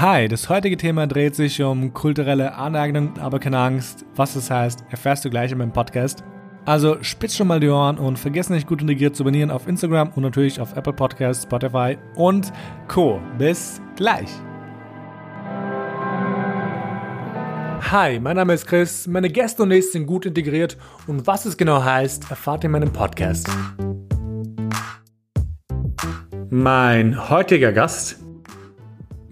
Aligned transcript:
Hi, 0.00 0.26
das 0.26 0.48
heutige 0.48 0.78
Thema 0.78 1.06
dreht 1.06 1.36
sich 1.36 1.62
um 1.62 1.92
kulturelle 1.92 2.54
Aneignung, 2.54 3.18
aber 3.18 3.38
keine 3.38 3.58
Angst. 3.58 4.06
Was 4.16 4.34
das 4.34 4.50
heißt, 4.50 4.84
erfährst 4.90 5.24
du 5.24 5.30
gleich 5.30 5.52
in 5.52 5.58
meinem 5.58 5.72
Podcast. 5.72 6.24
Also 6.64 6.96
spitz 7.02 7.36
schon 7.36 7.46
mal 7.46 7.60
die 7.60 7.68
Ohren 7.68 7.98
und 7.98 8.18
vergiss 8.18 8.48
nicht 8.48 8.66
gut 8.66 8.80
integriert 8.80 9.14
zu 9.14 9.22
abonnieren 9.22 9.50
auf 9.50 9.68
Instagram 9.68 10.10
und 10.14 10.22
natürlich 10.22 10.60
auf 10.60 10.74
Apple 10.76 10.94
Podcasts, 10.94 11.44
Spotify 11.44 11.98
und 12.16 12.52
Co. 12.88 13.20
Bis 13.36 13.82
gleich. 13.94 14.28
Hi, 17.90 18.18
mein 18.18 18.36
Name 18.36 18.54
ist 18.54 18.66
Chris. 18.66 19.06
Meine 19.06 19.28
Gäste 19.28 19.62
und 19.62 19.72
ich 19.72 19.92
sind 19.92 20.06
gut 20.06 20.24
integriert 20.24 20.78
und 21.06 21.26
was 21.26 21.44
es 21.44 21.56
genau 21.56 21.84
heißt, 21.84 22.30
erfahrt 22.30 22.64
ihr 22.64 22.68
in 22.68 22.72
meinem 22.72 22.92
Podcast. 22.92 23.48
Mein 26.48 27.28
heutiger 27.28 27.72
Gast 27.72 28.21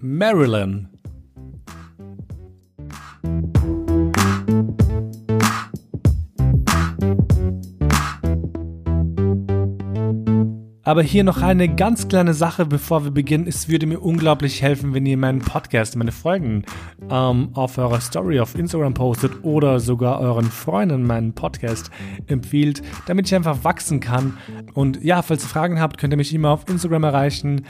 Marilyn. 0.01 0.87
Aber 10.83 11.03
hier 11.03 11.23
noch 11.23 11.41
eine 11.41 11.73
ganz 11.73 12.07
kleine 12.07 12.33
Sache, 12.33 12.65
bevor 12.65 13.03
wir 13.03 13.11
beginnen. 13.11 13.47
Es 13.47 13.69
würde 13.69 13.85
mir 13.85 13.99
unglaublich 13.99 14.61
helfen, 14.61 14.93
wenn 14.93 15.05
ihr 15.05 15.15
meinen 15.15 15.39
Podcast, 15.39 15.95
meine 15.95 16.11
Folgen 16.11 16.63
ähm, 17.09 17.49
auf 17.53 17.77
eurer 17.77 18.01
Story 18.01 18.39
auf 18.39 18.55
Instagram 18.55 18.95
postet 18.95 19.43
oder 19.43 19.79
sogar 19.79 20.19
euren 20.19 20.51
Freunden 20.51 21.03
meinen 21.03 21.33
Podcast 21.33 21.91
empfiehlt, 22.27 22.81
damit 23.05 23.27
ich 23.27 23.35
einfach 23.35 23.63
wachsen 23.63 23.99
kann. 23.99 24.37
Und 24.73 25.01
ja, 25.03 25.21
falls 25.21 25.43
ihr 25.45 25.49
Fragen 25.49 25.79
habt, 25.79 25.97
könnt 25.97 26.13
ihr 26.13 26.17
mich 26.17 26.33
immer 26.33 26.49
auf 26.49 26.67
Instagram 26.67 27.03
erreichen 27.03 27.65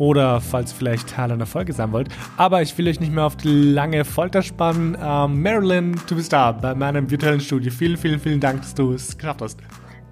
oder 0.00 0.40
falls 0.40 0.72
ihr 0.72 0.76
vielleicht 0.76 1.10
Teil 1.10 1.30
einer 1.30 1.44
Folge 1.44 1.74
sein 1.74 1.92
wollt. 1.92 2.08
Aber 2.38 2.62
ich 2.62 2.76
will 2.78 2.88
euch 2.88 3.00
nicht 3.00 3.12
mehr 3.12 3.24
auf 3.24 3.36
die 3.36 3.48
lange 3.48 4.06
Folter 4.06 4.40
spannen. 4.40 4.96
Ähm, 5.00 5.42
Marilyn, 5.42 5.94
du 6.08 6.16
bist 6.16 6.32
da 6.32 6.52
bei 6.52 6.74
meinem 6.74 7.10
virtuellen 7.10 7.40
Studio. 7.40 7.70
Vielen, 7.70 7.98
vielen, 7.98 8.18
vielen 8.18 8.40
Dank, 8.40 8.62
dass 8.62 8.74
du 8.74 8.94
es 8.94 9.16
geschafft 9.16 9.42
hast. 9.42 9.60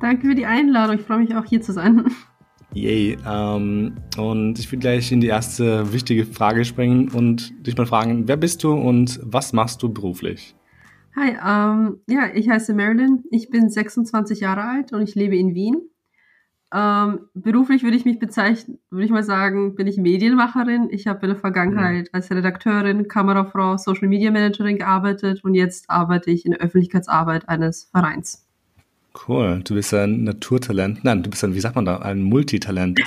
Danke 0.02 0.28
für 0.28 0.34
die 0.34 0.44
Einladung. 0.44 0.96
Ich 0.96 1.06
freue 1.06 1.20
mich 1.20 1.34
auch 1.34 1.44
hier 1.46 1.62
zu 1.62 1.72
sein. 1.72 2.04
Yay. 2.74 3.16
Ähm, 3.26 3.94
und 4.18 4.58
ich 4.58 4.70
will 4.70 4.78
gleich 4.78 5.10
in 5.10 5.22
die 5.22 5.28
erste 5.28 5.90
wichtige 5.90 6.26
Frage 6.26 6.66
springen 6.66 7.10
und 7.10 7.66
dich 7.66 7.74
mal 7.74 7.86
fragen, 7.86 8.28
wer 8.28 8.36
bist 8.36 8.62
du 8.62 8.74
und 8.74 9.18
was 9.22 9.54
machst 9.54 9.82
du 9.82 9.90
beruflich? 9.90 10.54
Hi, 11.16 11.30
ähm, 11.30 11.96
ja, 12.06 12.28
ich 12.34 12.50
heiße 12.50 12.74
Marilyn. 12.74 13.24
Ich 13.30 13.48
bin 13.48 13.70
26 13.70 14.40
Jahre 14.40 14.64
alt 14.64 14.92
und 14.92 15.00
ich 15.00 15.14
lebe 15.14 15.36
in 15.36 15.54
Wien. 15.54 15.76
Ähm, 16.74 17.20
beruflich 17.34 17.82
würde 17.82 17.96
ich 17.96 18.04
mich 18.04 18.18
bezeichnen, 18.18 18.78
würde 18.90 19.06
ich 19.06 19.10
mal 19.10 19.22
sagen, 19.22 19.74
bin 19.74 19.86
ich 19.86 19.96
Medienmacherin. 19.96 20.88
Ich 20.90 21.06
habe 21.06 21.20
in 21.22 21.32
der 21.32 21.38
Vergangenheit 21.38 22.04
mhm. 22.04 22.10
als 22.12 22.30
Redakteurin, 22.30 23.08
Kamerafrau, 23.08 23.78
Social 23.78 24.08
Media 24.08 24.30
Managerin 24.30 24.76
gearbeitet 24.76 25.42
und 25.44 25.54
jetzt 25.54 25.88
arbeite 25.88 26.30
ich 26.30 26.44
in 26.44 26.52
der 26.52 26.60
Öffentlichkeitsarbeit 26.60 27.48
eines 27.48 27.88
Vereins. 27.90 28.46
Cool, 29.26 29.62
du 29.64 29.74
bist 29.74 29.94
ein 29.94 30.24
Naturtalent. 30.24 31.02
Nein, 31.04 31.22
du 31.22 31.30
bist 31.30 31.42
ein, 31.42 31.54
wie 31.54 31.60
sagt 31.60 31.74
man 31.74 31.86
da, 31.86 31.98
ein 31.98 32.22
Multitalent. 32.22 33.00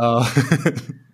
uh, 0.00 0.24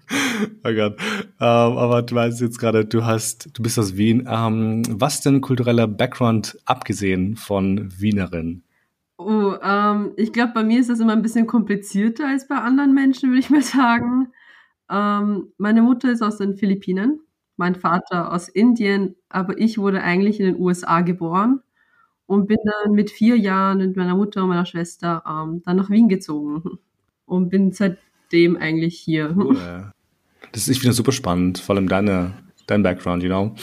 oh 0.64 0.72
Gott. 0.72 0.96
Ähm, 0.98 1.28
aber 1.40 2.02
du 2.02 2.14
weißt 2.14 2.40
jetzt 2.40 2.58
gerade, 2.58 2.84
du 2.84 3.04
hast, 3.04 3.50
du 3.52 3.62
bist 3.62 3.78
aus 3.78 3.96
Wien. 3.96 4.26
Um, 4.26 4.82
was 4.88 5.20
denn 5.20 5.40
kultureller 5.40 5.88
Background 5.88 6.58
abgesehen 6.64 7.36
von 7.36 7.92
Wienerin? 7.98 8.62
Oh, 9.18 9.54
ähm, 9.62 10.12
ich 10.16 10.32
glaube, 10.32 10.52
bei 10.54 10.62
mir 10.62 10.78
ist 10.78 10.90
das 10.90 11.00
immer 11.00 11.12
ein 11.12 11.22
bisschen 11.22 11.46
komplizierter 11.46 12.28
als 12.28 12.46
bei 12.48 12.56
anderen 12.56 12.92
Menschen, 12.92 13.30
würde 13.30 13.40
ich 13.40 13.50
mal 13.50 13.62
sagen. 13.62 14.28
Ähm, 14.90 15.52
meine 15.58 15.82
Mutter 15.82 16.12
ist 16.12 16.22
aus 16.22 16.38
den 16.38 16.54
Philippinen, 16.56 17.20
mein 17.56 17.74
Vater 17.74 18.32
aus 18.32 18.48
Indien, 18.48 19.16
aber 19.28 19.58
ich 19.58 19.78
wurde 19.78 20.02
eigentlich 20.02 20.38
in 20.38 20.46
den 20.46 20.60
USA 20.60 21.00
geboren 21.00 21.60
und 22.26 22.46
bin 22.46 22.58
dann 22.64 22.92
mit 22.92 23.10
vier 23.10 23.36
Jahren 23.38 23.78
mit 23.78 23.96
meiner 23.96 24.14
Mutter 24.16 24.42
und 24.42 24.50
meiner 24.50 24.66
Schwester 24.66 25.22
ähm, 25.26 25.62
dann 25.64 25.76
nach 25.76 25.90
Wien 25.90 26.08
gezogen 26.08 26.78
und 27.24 27.48
bin 27.48 27.72
seitdem 27.72 28.56
eigentlich 28.56 28.98
hier. 28.98 29.34
Cool. 29.36 29.56
Das 30.52 30.62
ist, 30.62 30.68
ich 30.68 30.78
finde 30.78 30.90
das 30.90 30.96
super 30.96 31.12
spannend, 31.12 31.58
vor 31.58 31.74
allem 31.74 31.88
deine, 31.88 32.32
dein 32.66 32.82
Background, 32.82 33.22
you 33.22 33.28
know. 33.28 33.54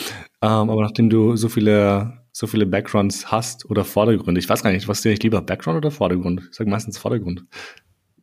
Ähm, 0.42 0.69
aber 0.69 0.81
nachdem 0.81 1.09
du 1.09 1.36
so 1.38 1.47
viele, 1.50 2.19
so 2.33 2.47
viele 2.47 2.66
Backgrounds 2.66 3.31
hast 3.31 3.69
oder 3.69 3.85
Vordergründe, 3.85 4.39
ich 4.39 4.49
weiß 4.49 4.63
gar 4.63 4.71
nicht, 4.71 4.88
was 4.88 5.01
dir 5.01 5.09
nicht 5.09 5.23
lieber, 5.23 5.41
Background 5.41 5.77
oder 5.77 5.91
Vordergrund? 5.91 6.41
Ich 6.49 6.57
sage 6.57 6.69
meistens 6.69 6.97
Vordergrund. 6.97 7.45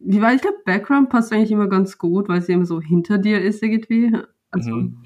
War 0.00 0.34
ich 0.34 0.42
glaube, 0.42 0.58
Background 0.64 1.10
passt 1.10 1.32
eigentlich 1.32 1.52
immer 1.52 1.68
ganz 1.68 1.96
gut, 1.96 2.28
weil 2.28 2.42
sie 2.42 2.52
immer 2.52 2.66
so 2.66 2.80
hinter 2.80 3.18
dir 3.18 3.40
ist 3.40 3.62
irgendwie. 3.62 4.12
Also, 4.50 4.70
mhm. 4.70 5.02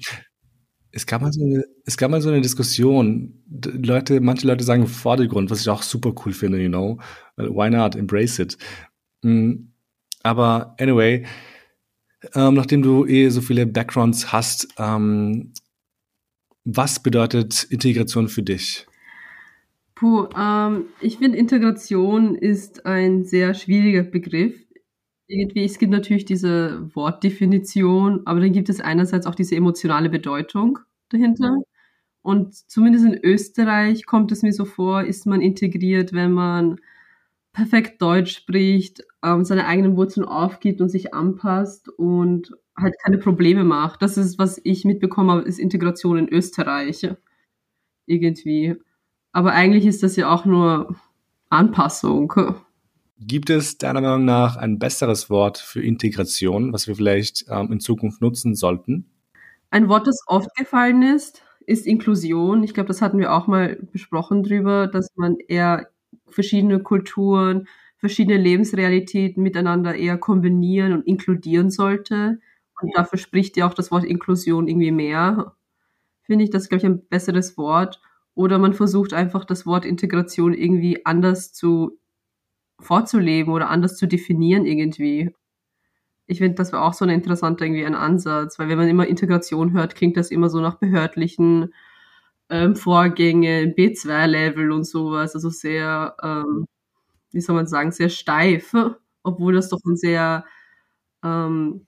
Es 0.91 1.05
gab 1.05 1.21
mal 1.21 1.33
so 1.33 1.43
eine, 1.43 1.65
es 1.85 1.97
gab 1.97 2.09
mal 2.09 2.21
so 2.21 2.29
eine 2.29 2.39
Diskussion. 2.39 3.43
Leute, 3.49 4.21
manche 4.21 4.47
Leute 4.47 4.63
sagen 4.63 4.87
Vordergrund, 4.87 5.51
was 5.51 5.59
ich 5.59 5.69
auch 5.69 5.83
super 5.83 6.13
cool 6.25 6.31
finde, 6.31 6.61
you 6.61 6.69
know. 6.69 6.99
Why 7.35 7.69
not? 7.69 7.95
Embrace 7.95 8.39
it. 8.39 8.57
Mm, 9.21 9.73
aber 10.23 10.73
anyway, 10.79 11.25
ähm, 12.33 12.53
nachdem 12.53 12.81
du 12.81 13.05
eh 13.05 13.27
so 13.27 13.41
viele 13.41 13.65
Backgrounds 13.67 14.31
hast, 14.31 14.69
ähm, 14.77 15.51
was 16.63 17.03
bedeutet 17.03 17.65
Integration 17.65 18.29
für 18.29 18.41
dich? 18.41 18.87
Puh, 19.95 20.27
ähm, 20.37 20.87
ich 20.99 21.17
finde 21.19 21.37
Integration 21.37 22.35
ist 22.35 22.85
ein 22.85 23.23
sehr 23.23 23.53
schwieriger 23.53 24.03
Begriff. 24.03 24.61
Irgendwie, 25.27 25.63
es 25.65 25.79
gibt 25.79 25.91
natürlich 25.91 26.25
diese 26.25 26.93
Wortdefinition, 26.95 28.21
aber 28.25 28.41
dann 28.41 28.51
gibt 28.53 28.69
es 28.69 28.81
einerseits 28.81 29.25
auch 29.25 29.35
diese 29.35 29.55
emotionale 29.55 30.09
Bedeutung 30.09 30.79
dahinter. 31.09 31.55
Und 32.23 32.55
zumindest 32.55 33.05
in 33.05 33.19
Österreich 33.23 34.05
kommt 34.05 34.31
es 34.33 34.43
mir 34.43 34.53
so 34.53 34.65
vor, 34.65 35.03
ist 35.05 35.25
man 35.27 35.41
integriert, 35.41 36.13
wenn 36.13 36.33
man 36.33 36.79
perfekt 37.53 38.01
Deutsch 38.01 38.35
spricht, 38.37 39.03
ähm, 39.23 39.45
seine 39.45 39.67
eigenen 39.67 39.97
Wurzeln 39.97 40.25
aufgibt 40.27 40.81
und 40.81 40.89
sich 40.89 41.13
anpasst 41.13 41.89
und 41.89 42.51
halt 42.77 42.95
keine 43.03 43.19
Probleme 43.19 43.63
macht. 43.65 44.01
Das 44.03 44.17
ist, 44.17 44.39
was 44.39 44.59
ich 44.63 44.85
mitbekommen 44.85 45.31
habe, 45.31 45.43
ist 45.43 45.59
Integration 45.59 46.17
in 46.19 46.29
Österreich. 46.29 47.07
Irgendwie. 48.07 48.75
Aber 49.35 49.51
eigentlich 49.51 49.85
ist 49.85 50.01
das 50.01 50.15
ja 50.15 50.33
auch 50.33 50.45
nur 50.45 50.95
Anpassung. 51.49 52.31
Gibt 53.19 53.49
es 53.49 53.77
deiner 53.77 53.99
Meinung 53.99 54.23
nach 54.23 54.55
ein 54.55 54.79
besseres 54.79 55.29
Wort 55.29 55.57
für 55.57 55.83
Integration, 55.83 56.71
was 56.71 56.87
wir 56.87 56.95
vielleicht 56.95 57.43
ähm, 57.49 57.69
in 57.69 57.81
Zukunft 57.81 58.21
nutzen 58.21 58.55
sollten? 58.55 59.09
Ein 59.71 59.89
Wort, 59.89 60.07
das 60.07 60.21
oft 60.27 60.55
gefallen 60.55 61.01
ist, 61.01 61.43
ist 61.65 61.85
Inklusion. 61.85 62.63
Ich 62.63 62.73
glaube, 62.73 62.87
das 62.87 63.01
hatten 63.01 63.19
wir 63.19 63.33
auch 63.33 63.47
mal 63.47 63.77
besprochen 63.91 64.41
drüber, 64.41 64.87
dass 64.87 65.09
man 65.17 65.35
eher 65.49 65.89
verschiedene 66.29 66.79
Kulturen, 66.79 67.67
verschiedene 67.97 68.37
Lebensrealitäten 68.37 69.43
miteinander 69.43 69.95
eher 69.95 70.17
kombinieren 70.17 70.93
und 70.93 71.05
inkludieren 71.05 71.71
sollte. 71.71 72.39
Und 72.79 72.95
dafür 72.95 73.19
spricht 73.19 73.57
ja 73.57 73.67
auch 73.67 73.73
das 73.73 73.91
Wort 73.91 74.05
Inklusion 74.05 74.69
irgendwie 74.69 74.93
mehr. 74.93 75.57
Finde 76.21 76.45
ich, 76.45 76.51
das 76.51 76.63
ist, 76.63 76.69
glaube 76.69 76.79
ich, 76.79 76.85
ein 76.85 77.05
besseres 77.09 77.57
Wort. 77.57 77.99
Oder 78.35 78.59
man 78.59 78.73
versucht 78.73 79.13
einfach 79.13 79.45
das 79.45 79.65
Wort 79.65 79.85
Integration 79.85 80.53
irgendwie 80.53 81.05
anders 81.05 81.53
zu 81.53 81.97
vorzuleben 82.79 83.53
oder 83.53 83.69
anders 83.69 83.95
zu 83.95 84.07
definieren 84.07 84.65
irgendwie. 84.65 85.31
Ich 86.27 86.39
finde, 86.39 86.55
das 86.55 86.73
war 86.73 86.83
auch 86.83 86.93
so 86.93 87.05
ein 87.05 87.11
interessanter 87.11 87.65
irgendwie 87.65 87.85
ein 87.85 87.95
Ansatz, 87.95 88.59
weil 88.59 88.67
wenn 88.67 88.77
man 88.77 88.89
immer 88.89 89.07
Integration 89.07 89.73
hört, 89.73 89.95
klingt 89.95 90.17
das 90.17 90.31
immer 90.31 90.49
so 90.49 90.59
nach 90.59 90.75
behördlichen 90.75 91.73
ähm, 92.49 92.75
Vorgängen, 92.75 93.73
B2-Level 93.73 94.71
und 94.71 94.85
sowas, 94.85 95.35
also 95.35 95.49
sehr, 95.49 96.15
ähm, 96.21 96.67
wie 97.31 97.41
soll 97.41 97.55
man 97.55 97.67
sagen, 97.67 97.91
sehr 97.91 98.09
steif, 98.09 98.73
obwohl 99.23 99.53
das 99.53 99.69
doch 99.69 99.79
ein 99.85 99.95
sehr, 99.95 100.45
ähm, 101.23 101.87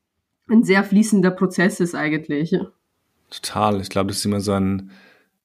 ein 0.50 0.64
sehr 0.64 0.84
fließender 0.84 1.32
Prozess 1.32 1.80
ist 1.80 1.96
eigentlich. 1.96 2.58
Total. 3.30 3.82
Ich 3.82 3.90
glaube, 3.90 4.08
das 4.08 4.18
ist 4.18 4.26
immer 4.26 4.40
so 4.40 4.54
ein, 4.54 4.92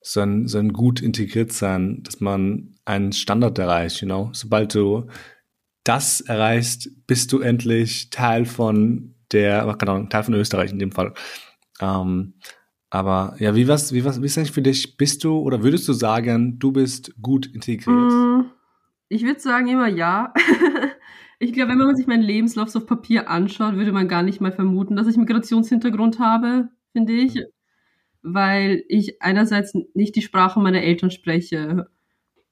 so 0.02 0.20
ein, 0.20 0.48
so 0.48 0.58
ein 0.58 0.72
gut 0.72 1.00
integriert 1.00 1.52
sein, 1.52 2.02
dass 2.02 2.20
man 2.20 2.74
einen 2.84 3.12
Standard 3.12 3.58
erreicht, 3.58 4.00
you 4.00 4.06
know. 4.06 4.30
Sobald 4.32 4.74
du 4.74 5.06
das 5.84 6.20
erreichst, 6.20 6.90
bist 7.06 7.32
du 7.32 7.40
endlich 7.40 8.10
Teil 8.10 8.44
von 8.44 9.14
der, 9.32 9.64
keine 9.78 9.92
Ahnung, 9.92 10.08
Teil 10.08 10.24
von 10.24 10.34
Österreich 10.34 10.72
in 10.72 10.78
dem 10.78 10.92
Fall. 10.92 11.14
Ähm, 11.80 12.34
aber 12.90 13.34
ja, 13.38 13.54
wie 13.54 13.68
was, 13.68 13.92
wie 13.92 14.04
was, 14.04 14.20
wie 14.20 14.26
ist 14.26 14.36
eigentlich 14.36 14.52
für 14.52 14.62
dich? 14.62 14.96
Bist 14.96 15.24
du 15.24 15.38
oder 15.38 15.62
würdest 15.62 15.88
du 15.88 15.92
sagen, 15.92 16.58
du 16.58 16.72
bist 16.72 17.14
gut 17.22 17.46
integriert? 17.46 18.12
Mm, 18.12 18.50
ich 19.08 19.24
würde 19.24 19.40
sagen 19.40 19.68
immer 19.68 19.88
ja. 19.88 20.34
ich 21.38 21.52
glaube, 21.52 21.70
wenn 21.70 21.78
man 21.78 21.96
sich 21.96 22.06
meinen 22.06 22.22
Lebenslauf 22.22 22.68
so 22.68 22.80
auf 22.80 22.86
Papier 22.86 23.30
anschaut, 23.30 23.76
würde 23.76 23.92
man 23.92 24.08
gar 24.08 24.22
nicht 24.22 24.40
mal 24.40 24.52
vermuten, 24.52 24.94
dass 24.94 25.06
ich 25.06 25.16
Migrationshintergrund 25.16 26.18
habe, 26.18 26.68
finde 26.92 27.14
ich. 27.14 27.38
Weil 28.22 28.84
ich 28.88 29.22
einerseits 29.22 29.74
nicht 29.94 30.16
die 30.16 30.22
Sprache 30.22 30.60
meiner 30.60 30.82
Eltern 30.82 31.10
spreche 31.10 31.88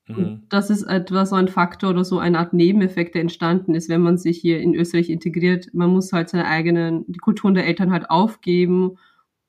Mhm. 0.09 0.43
Das 0.49 0.71
ist 0.71 0.83
etwa 0.85 1.25
so 1.27 1.37
ein 1.37 1.49
Faktor 1.49 1.91
oder 1.91 2.05
so 2.05 2.19
eine 2.19 2.39
Art 2.39 2.53
Nebeneffekt, 2.53 3.15
der 3.15 3.23
entstanden 3.23 3.75
ist, 3.75 3.89
wenn 3.89 4.01
man 4.03 4.19
sich 4.19 4.39
hier 4.39 4.61
in 4.61 4.75
Österreich 4.75 5.11
integriert. 5.11 5.69
Man 5.73 5.91
muss 5.91 6.13
halt 6.13 6.29
seine 6.31 6.47
eigenen, 6.47 7.05
die 7.09 7.19
Kulturen 7.19 7.55
der 7.55 7.67
Eltern 7.67 7.93
halt 7.93 8.11
aufgeben 8.11 8.97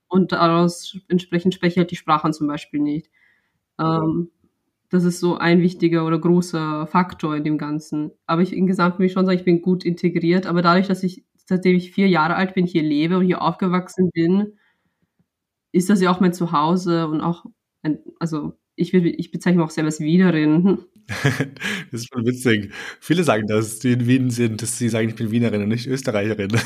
Und 0.10 0.32
daraus 0.34 0.98
entsprechend 1.10 1.54
spreche 1.56 1.74
ich 1.74 1.78
halt 1.80 1.92
die 1.92 1.98
Sprachen 1.98 2.34
zum 2.34 2.48
Beispiel 2.48 2.82
nicht. 2.82 3.10
Ähm, 3.80 4.32
das 4.90 5.04
ist 5.06 5.20
so 5.22 5.38
ein 5.38 5.62
wichtiger 5.62 6.06
oder 6.06 6.20
großer 6.20 6.88
Faktor 6.88 7.36
in 7.38 7.44
dem 7.46 7.58
Ganzen. 7.58 8.12
Aber 8.28 8.42
ich 8.42 8.54
insgesamt 8.54 9.00
will 9.00 9.08
ich 9.08 9.14
schon 9.14 9.26
sagen, 9.26 9.40
ich 9.40 9.46
bin 9.46 9.62
gut 9.62 9.86
integriert. 9.86 10.48
Aber 10.48 10.62
dadurch, 10.62 10.88
dass 10.88 11.04
ich, 11.04 11.26
seitdem 11.48 11.78
ich 11.78 11.92
vier 11.94 12.10
Jahre 12.10 12.36
alt 12.36 12.56
bin, 12.56 12.66
hier 12.68 12.84
lebe 12.84 13.18
und 13.18 13.26
hier 13.26 13.42
aufgewachsen 13.42 14.12
bin, 14.14 14.54
ist 15.72 15.90
das 15.90 16.02
ja 16.02 16.12
auch 16.12 16.20
mein 16.20 16.34
Zuhause 16.34 17.08
und 17.08 17.22
auch, 17.22 17.46
ein, 17.82 18.00
also 18.20 18.54
ich, 18.76 18.94
will, 18.94 19.06
ich 19.06 19.32
bezeichne 19.32 19.58
mich 19.58 19.66
auch 19.66 19.72
selber 19.72 19.88
als 19.88 20.00
Wienerin. 20.00 20.80
das 21.92 22.02
ist 22.02 22.10
schon 22.14 22.26
witzig. 22.26 22.72
Viele 23.00 23.24
sagen 23.24 23.48
dass 23.48 23.80
die 23.80 23.94
in 23.94 24.08
Wien 24.08 24.30
sind, 24.30 24.62
dass 24.62 24.78
sie 24.78 24.90
sagen, 24.90 25.10
ich 25.10 25.16
bin 25.16 25.32
Wienerin 25.32 25.64
und 25.64 25.70
nicht 25.70 25.88
Österreicherin. 25.88 26.52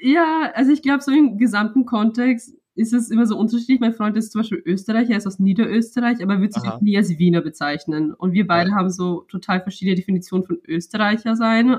ja, 0.00 0.50
also 0.54 0.72
ich 0.72 0.82
glaube, 0.82 1.02
so 1.02 1.12
im 1.12 1.38
gesamten 1.38 1.86
Kontext 1.86 2.54
ist 2.74 2.92
es 2.92 3.10
immer 3.10 3.26
so 3.26 3.36
unterschiedlich. 3.38 3.80
Mein 3.80 3.92
Freund 3.92 4.16
ist 4.16 4.32
zum 4.32 4.40
Beispiel 4.40 4.62
Österreicher, 4.64 5.10
er 5.10 5.18
ist 5.18 5.26
aus 5.26 5.38
Niederösterreich, 5.38 6.22
aber 6.22 6.40
wird 6.40 6.54
sich 6.54 6.62
nie 6.80 6.96
als 6.96 7.18
Wiener 7.18 7.42
bezeichnen. 7.42 8.14
Und 8.14 8.32
wir 8.32 8.46
beide 8.46 8.70
ja. 8.70 8.76
haben 8.76 8.90
so 8.90 9.22
total 9.22 9.60
verschiedene 9.60 9.96
Definitionen 9.96 10.46
von 10.46 10.58
Österreicher 10.66 11.36
sein 11.36 11.76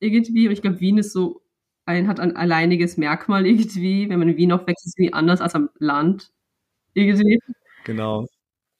irgendwie. 0.00 0.46
Und 0.46 0.52
ich 0.52 0.62
glaube, 0.62 0.80
Wien 0.80 0.98
ist 0.98 1.12
so 1.12 1.42
ein, 1.86 2.08
hat 2.08 2.20
ein 2.20 2.36
alleiniges 2.36 2.96
Merkmal 2.96 3.46
irgendwie. 3.46 4.08
Wenn 4.08 4.18
man 4.18 4.28
in 4.28 4.36
Wien 4.36 4.52
aufwächst, 4.52 4.86
ist 4.86 4.94
es 4.94 4.98
irgendwie 4.98 5.14
anders 5.14 5.40
als 5.40 5.54
am 5.54 5.70
Land 5.78 6.30
irgendwie. 6.94 7.38
Genau. 7.84 8.26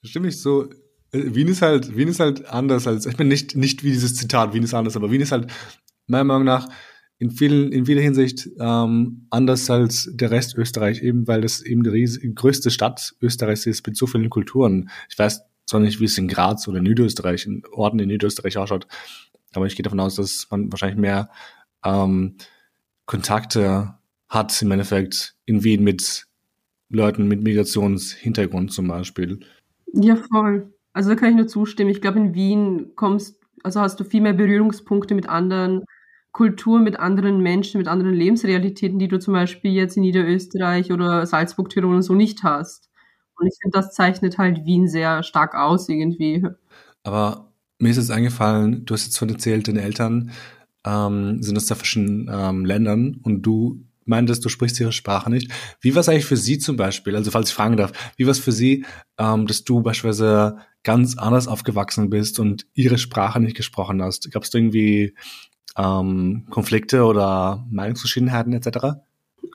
Stimme 0.02 0.28
ich 0.28 0.40
so. 0.40 0.70
Äh, 1.12 1.34
Wien 1.34 1.48
ist 1.48 1.62
halt, 1.62 1.96
Wien 1.96 2.08
ist 2.08 2.20
halt 2.20 2.46
anders 2.46 2.86
als, 2.86 3.06
ich 3.06 3.18
meine 3.18 3.28
nicht, 3.28 3.56
nicht 3.56 3.84
wie 3.84 3.92
dieses 3.92 4.16
Zitat, 4.16 4.54
Wien 4.54 4.62
ist 4.62 4.74
anders, 4.74 4.96
aber 4.96 5.10
Wien 5.10 5.20
ist 5.20 5.32
halt 5.32 5.50
meiner 6.06 6.24
Meinung 6.24 6.44
nach 6.44 6.68
in 7.18 7.30
vielen, 7.30 7.72
in 7.72 7.86
vieler 7.86 8.02
Hinsicht 8.02 8.48
ähm, 8.58 9.26
anders 9.30 9.70
als 9.70 10.10
der 10.12 10.30
Rest 10.30 10.56
Österreich, 10.56 11.02
eben 11.02 11.26
weil 11.26 11.42
das 11.42 11.62
eben 11.62 11.82
die 11.82 11.90
riesige, 11.90 12.32
größte 12.34 12.70
Stadt 12.70 13.14
Österreichs 13.20 13.66
ist 13.66 13.86
mit 13.86 13.96
so 13.96 14.06
vielen 14.06 14.30
Kulturen. 14.30 14.90
Ich 15.08 15.18
weiß 15.18 15.42
zwar 15.66 15.80
nicht, 15.80 16.00
wie 16.00 16.04
es 16.04 16.18
in 16.18 16.28
Graz 16.28 16.66
oder 16.68 16.78
in 16.78 16.84
Niederösterreich, 16.84 17.46
in 17.46 17.62
Orten 17.72 17.98
in 18.00 18.08
Niederösterreich 18.08 18.58
ausschaut, 18.58 18.86
aber 19.54 19.66
ich 19.66 19.76
gehe 19.76 19.84
davon 19.84 20.00
aus, 20.00 20.16
dass 20.16 20.48
man 20.50 20.70
wahrscheinlich 20.72 20.98
mehr 20.98 21.30
ähm, 21.84 22.36
Kontakte 23.06 23.94
hat 24.28 24.60
im 24.62 24.70
Endeffekt 24.70 25.36
in 25.46 25.62
Wien 25.62 25.84
mit 25.84 26.26
Leuten 26.88 27.28
mit 27.28 27.42
Migrationshintergrund 27.42 28.72
zum 28.72 28.88
Beispiel. 28.88 29.40
Ja, 29.92 30.16
voll. 30.16 30.72
Also 30.92 31.10
da 31.10 31.16
kann 31.16 31.30
ich 31.30 31.36
nur 31.36 31.48
zustimmen. 31.48 31.90
Ich 31.90 32.00
glaube, 32.00 32.18
in 32.18 32.34
Wien 32.34 32.92
kommst, 32.94 33.40
also 33.62 33.80
hast 33.80 33.98
du 33.98 34.04
viel 34.04 34.20
mehr 34.20 34.32
Berührungspunkte 34.32 35.14
mit 35.14 35.28
anderen 35.28 35.84
Kulturen, 36.32 36.82
mit 36.82 36.98
anderen 36.98 37.40
Menschen, 37.40 37.78
mit 37.78 37.88
anderen 37.88 38.12
Lebensrealitäten, 38.12 38.98
die 38.98 39.08
du 39.08 39.18
zum 39.18 39.34
Beispiel 39.34 39.72
jetzt 39.72 39.96
in 39.96 40.02
Niederösterreich 40.02 40.92
oder 40.92 41.26
Salzburg, 41.26 41.68
Tirol 41.68 41.94
und 41.94 42.02
so 42.02 42.14
nicht 42.14 42.42
hast. 42.42 42.90
Und 43.38 43.46
ich 43.46 43.56
finde, 43.60 43.78
das 43.78 43.92
zeichnet 43.92 44.38
halt 44.38 44.64
Wien 44.64 44.88
sehr 44.88 45.22
stark 45.22 45.54
aus 45.54 45.88
irgendwie. 45.88 46.44
Aber 47.02 47.52
mir 47.78 47.90
ist 47.90 47.96
jetzt 47.96 48.10
eingefallen, 48.10 48.84
du 48.84 48.94
hast 48.94 49.04
jetzt 49.06 49.18
von 49.18 49.28
erzählt, 49.28 49.68
deine 49.68 49.82
Eltern 49.82 50.30
ähm, 50.84 51.42
sind 51.42 51.56
aus 51.56 51.66
verschiedenen 51.66 52.30
ähm, 52.32 52.64
Ländern 52.64 53.18
und 53.22 53.42
du 53.42 53.84
meintest, 54.06 54.44
du 54.44 54.48
sprichst 54.48 54.78
ihre 54.80 54.92
Sprache 54.92 55.30
nicht. 55.30 55.50
Wie 55.80 55.94
war 55.94 56.00
es 56.00 56.08
eigentlich 56.08 56.26
für 56.26 56.36
sie 56.36 56.58
zum 56.58 56.76
Beispiel, 56.76 57.16
also 57.16 57.30
falls 57.30 57.48
ich 57.48 57.54
fragen 57.54 57.76
darf, 57.76 57.92
wie 58.16 58.26
war 58.26 58.32
es 58.32 58.38
für 58.38 58.52
sie, 58.52 58.84
ähm, 59.18 59.46
dass 59.46 59.64
du 59.64 59.82
beispielsweise 59.82 60.58
ganz 60.82 61.16
anders 61.16 61.48
aufgewachsen 61.48 62.10
bist 62.10 62.38
und 62.38 62.66
ihre 62.74 62.98
Sprache 62.98 63.40
nicht 63.40 63.56
gesprochen 63.56 64.02
hast? 64.02 64.30
Gab 64.30 64.42
es 64.42 64.50
da 64.50 64.58
irgendwie 64.58 65.14
ähm, 65.76 66.46
Konflikte 66.50 67.04
oder 67.04 67.66
Meinungsverschiedenheiten 67.70 68.52
etc.? 68.52 68.98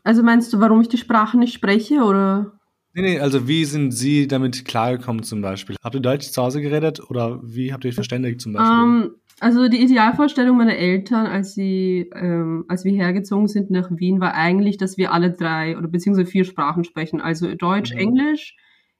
Also 0.03 0.23
meinst 0.23 0.51
du, 0.53 0.59
warum 0.59 0.81
ich 0.81 0.89
die 0.89 0.97
Sprache 0.97 1.37
nicht 1.37 1.53
spreche 1.53 2.01
oder? 2.01 2.53
Nee, 2.93 3.01
nee, 3.01 3.19
also 3.19 3.47
wie 3.47 3.65
sind 3.65 3.91
Sie 3.91 4.27
damit 4.27 4.65
klargekommen 4.65 5.23
zum 5.23 5.41
Beispiel? 5.41 5.75
Habt 5.83 5.95
ihr 5.95 6.01
Deutsch 6.01 6.31
zu 6.31 6.41
Hause 6.41 6.61
geredet 6.61 6.99
oder 7.09 7.39
wie 7.43 7.71
habt 7.71 7.85
ihr 7.85 7.89
euch 7.89 7.95
verständigt 7.95 8.41
zum 8.41 8.53
Beispiel? 8.53 8.83
Um, 8.83 9.03
ähm, 9.03 9.15
also 9.39 9.67
die 9.67 9.81
Idealvorstellung 9.81 10.57
meiner 10.57 10.75
Eltern, 10.75 11.25
als 11.25 11.53
sie, 11.53 12.09
ähm, 12.15 12.65
als 12.67 12.85
wir 12.85 12.93
hergezogen 12.93 13.47
sind 13.47 13.71
nach 13.71 13.89
Wien, 13.91 14.19
war 14.19 14.33
eigentlich, 14.33 14.77
dass 14.77 14.97
wir 14.97 15.11
alle 15.11 15.31
drei 15.31 15.77
oder 15.77 15.87
beziehungsweise 15.87 16.29
vier 16.29 16.45
Sprachen 16.45 16.83
sprechen. 16.83 17.21
Also 17.21 17.53
Deutsch, 17.55 17.93
mhm. 17.93 17.99
Englisch, 17.99 18.55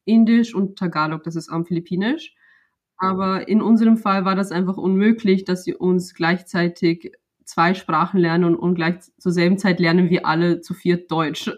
Indisch 0.06 0.56
und 0.56 0.78
Tagalog, 0.78 1.24
das 1.24 1.36
ist 1.36 1.50
am 1.50 1.66
Philippinisch. 1.66 2.36
Aber 2.98 3.48
in 3.48 3.62
unserem 3.62 3.98
Fall 3.98 4.26
war 4.26 4.36
das 4.36 4.52
einfach 4.52 4.78
unmöglich, 4.78 5.46
dass 5.46 5.64
sie 5.64 5.74
uns 5.74 6.14
gleichzeitig 6.14 7.14
zwei 7.46 7.74
Sprachen 7.74 8.20
lernen 8.20 8.44
und, 8.44 8.56
und 8.56 8.76
gleich 8.76 9.00
zur 9.18 9.32
selben 9.32 9.58
Zeit 9.58 9.80
lernen 9.80 10.10
wir 10.10 10.26
alle 10.26 10.62
zu 10.62 10.74
viert 10.74 11.10
Deutsch. 11.12 11.50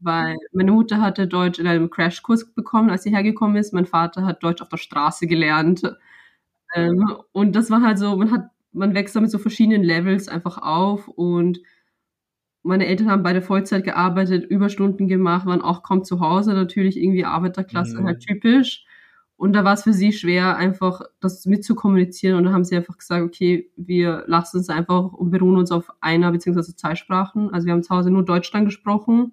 Weil 0.00 0.36
meine 0.52 0.72
Mutter 0.72 1.00
hatte 1.00 1.26
Deutsch 1.26 1.58
in 1.58 1.66
einem 1.66 1.90
Crashkurs 1.90 2.54
bekommen, 2.54 2.90
als 2.90 3.02
sie 3.02 3.10
hergekommen 3.10 3.56
ist. 3.56 3.74
Mein 3.74 3.86
Vater 3.86 4.24
hat 4.24 4.42
Deutsch 4.42 4.62
auf 4.62 4.68
der 4.68 4.76
Straße 4.76 5.26
gelernt. 5.26 5.82
Ähm, 6.86 7.16
und 7.32 7.56
das 7.56 7.70
war 7.70 7.82
halt 7.82 7.98
so, 7.98 8.16
man 8.16 8.30
hat, 8.30 8.50
man 8.72 8.94
wächst 8.94 9.16
da 9.16 9.20
mit 9.20 9.30
so 9.30 9.38
verschiedenen 9.38 9.82
Levels 9.82 10.28
einfach 10.28 10.58
auf 10.58 11.08
und 11.08 11.60
meine 12.62 12.86
Eltern 12.86 13.10
haben 13.10 13.22
beide 13.22 13.40
Vollzeit 13.40 13.84
gearbeitet, 13.84 14.44
Überstunden 14.44 15.08
gemacht, 15.08 15.46
waren 15.46 15.62
auch 15.62 15.82
kaum 15.82 16.04
zu 16.04 16.20
Hause, 16.20 16.52
natürlich 16.52 16.98
irgendwie 16.98 17.24
Arbeiterklasse, 17.24 18.00
mhm. 18.00 18.06
halt 18.06 18.20
typisch. 18.20 18.84
Und 19.36 19.52
da 19.52 19.64
war 19.64 19.74
es 19.74 19.84
für 19.84 19.92
sie 19.92 20.12
schwer, 20.12 20.56
einfach 20.56 21.00
das 21.20 21.46
mitzukommunizieren. 21.46 22.36
Und 22.36 22.44
da 22.44 22.52
haben 22.52 22.64
sie 22.64 22.76
einfach 22.76 22.98
gesagt, 22.98 23.22
okay, 23.22 23.70
wir 23.76 24.24
lassen 24.26 24.58
es 24.58 24.68
einfach 24.68 25.12
und 25.12 25.30
beruhen 25.30 25.56
uns 25.56 25.70
auf 25.70 25.92
einer 26.00 26.32
beziehungsweise 26.32 26.74
zwei 26.74 26.96
Sprachen. 26.96 27.48
Also 27.54 27.66
wir 27.66 27.72
haben 27.72 27.84
zu 27.84 27.94
Hause 27.94 28.10
nur 28.10 28.24
Deutsch 28.24 28.50
dann 28.50 28.64
gesprochen 28.64 29.32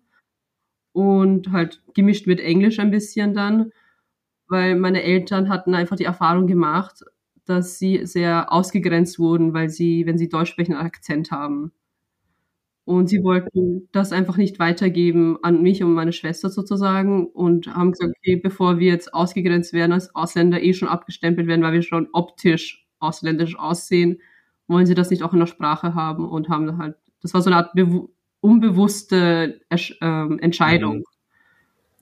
und 0.94 1.52
halt 1.52 1.82
gemischt 1.96 2.28
mit 2.28 2.40
Englisch 2.40 2.80
ein 2.80 2.92
bisschen 2.92 3.34
dann, 3.34 3.72
weil 4.48 4.76
meine 4.76 5.02
Eltern 5.02 5.50
hatten 5.50 5.74
einfach 5.74 5.96
die 5.98 6.06
Erfahrung 6.06 6.46
gemacht, 6.46 7.04
dass 7.46 7.80
sie 7.80 8.06
sehr 8.06 8.52
ausgegrenzt 8.52 9.20
wurden, 9.20 9.54
weil 9.54 9.70
sie, 9.70 10.06
wenn 10.06 10.18
sie 10.18 10.30
Deutsch 10.30 10.52
sprechen, 10.52 10.74
einen 10.74 10.86
Akzent 10.86 11.32
haben. 11.32 11.72
Und 12.86 13.10
sie 13.10 13.24
wollten 13.24 13.90
das 13.92 14.12
einfach 14.12 14.38
nicht 14.38 14.60
weitergeben 14.60 15.38
an 15.42 15.64
mich 15.64 15.84
und 15.84 15.94
meine 15.94 16.14
Schwester 16.14 16.50
sozusagen 16.50 17.26
und 17.26 17.68
haben 17.68 17.92
gesagt, 17.92 18.14
okay, 18.20 18.36
bevor 18.36 18.78
wir 18.78 18.92
jetzt 18.92 19.12
ausgegrenzt 19.12 19.74
werden 19.74 19.92
als 19.92 20.14
Ausländer, 20.14 20.62
eh 20.62 20.74
schon 20.74 20.88
abgestempelt 20.88 21.48
werden, 21.48 21.64
weil 21.64 21.74
wir 21.74 21.82
schon 21.82 22.10
optisch 22.14 22.86
ausländisch 23.00 23.58
aussehen, 23.58 24.20
wollen 24.68 24.86
sie 24.86 24.94
das 24.94 25.10
nicht 25.10 25.24
auch 25.24 25.34
in 25.34 25.40
der 25.40 25.48
Sprache 25.48 25.96
haben 25.96 26.30
und 26.30 26.50
haben 26.50 26.78
halt, 26.78 26.96
das 27.22 27.34
war 27.34 27.42
so 27.42 27.50
eine 27.50 27.58
Art 27.58 27.74
unbewusste 28.40 29.62
ähm, 30.02 30.40
Entscheidung, 30.40 30.98
mhm. 30.98 31.04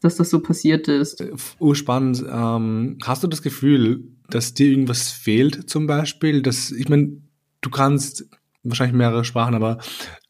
Dass 0.04 0.18
das 0.18 0.30
so 0.30 0.40
passiert 0.42 0.88
ist. 0.88 1.22
Äh, 1.22 1.32
urspannend. 1.60 2.24
Ähm, 2.30 2.98
hast 3.04 3.24
du 3.24 3.28
das 3.28 3.42
Gefühl, 3.42 4.04
dass 4.30 4.54
dir 4.54 4.68
irgendwas 4.68 5.12
fehlt 5.12 5.70
zum 5.70 5.88
Beispiel? 5.88 6.42
Dass, 6.42 6.72
ich 6.72 6.90
meine, 6.90 7.22
du 7.62 7.70
kannst 7.70 8.28
wahrscheinlich 8.64 8.96
mehrere 8.96 9.26
Sprachen, 9.26 9.56
aber 9.56 9.80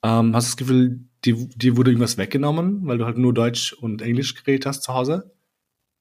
ähm, 0.04 0.36
hast 0.36 0.48
du 0.48 0.52
das 0.52 0.58
Gefühl, 0.58 1.00
dir, 1.26 1.36
dir 1.56 1.78
wurde 1.78 1.92
irgendwas 1.92 2.18
weggenommen, 2.18 2.82
weil 2.86 2.98
du 2.98 3.06
halt 3.06 3.18
nur 3.18 3.34
Deutsch 3.34 3.74
und 3.74 4.02
Englisch 4.02 4.36
geredet 4.36 4.66
hast 4.66 4.84
zu 4.84 4.94
Hause? 4.94 5.32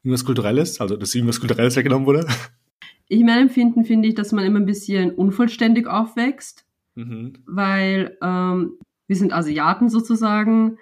Irgendwas 0.03 0.25
Kulturelles? 0.25 0.81
Also, 0.81 0.97
dass 0.97 1.15
irgendwas 1.15 1.41
Kulturelles 1.41 1.77
weggenommen 1.77 2.07
wurde? 2.07 2.27
Ich 3.09 3.23
mein 3.23 3.43
Empfinden 3.43 3.85
finde 3.85 4.09
ich, 4.09 4.15
dass 4.15 4.33
man 4.33 4.45
immer 4.45 4.59
ein 4.59 4.67
bisschen 4.67 5.11
unvollständig 5.11 5.87
aufwächst, 5.87 6.65
mhm. 6.95 7.35
weil 7.47 8.17
ähm, 8.23 8.79
wir 9.07 9.17
sind 9.17 9.35
Asiaten 9.35 9.91
sozusagen. 9.91 10.79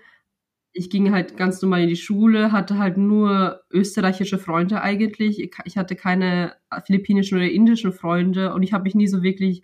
Ich 0.72 0.88
ging 0.88 1.10
halt 1.12 1.36
ganz 1.36 1.60
normal 1.62 1.82
in 1.82 1.88
die 1.88 1.96
Schule, 1.96 2.52
hatte 2.52 2.78
halt 2.78 2.96
nur 2.96 3.62
österreichische 3.70 4.38
Freunde 4.38 4.82
eigentlich. 4.82 5.40
Ich 5.64 5.76
hatte 5.76 5.96
keine 5.96 6.54
philippinischen 6.86 7.38
oder 7.38 7.50
indischen 7.50 7.92
Freunde 7.92 8.54
und 8.54 8.62
ich 8.62 8.72
habe 8.72 8.84
mich 8.84 8.94
nie 8.94 9.08
so 9.08 9.22
wirklich 9.22 9.62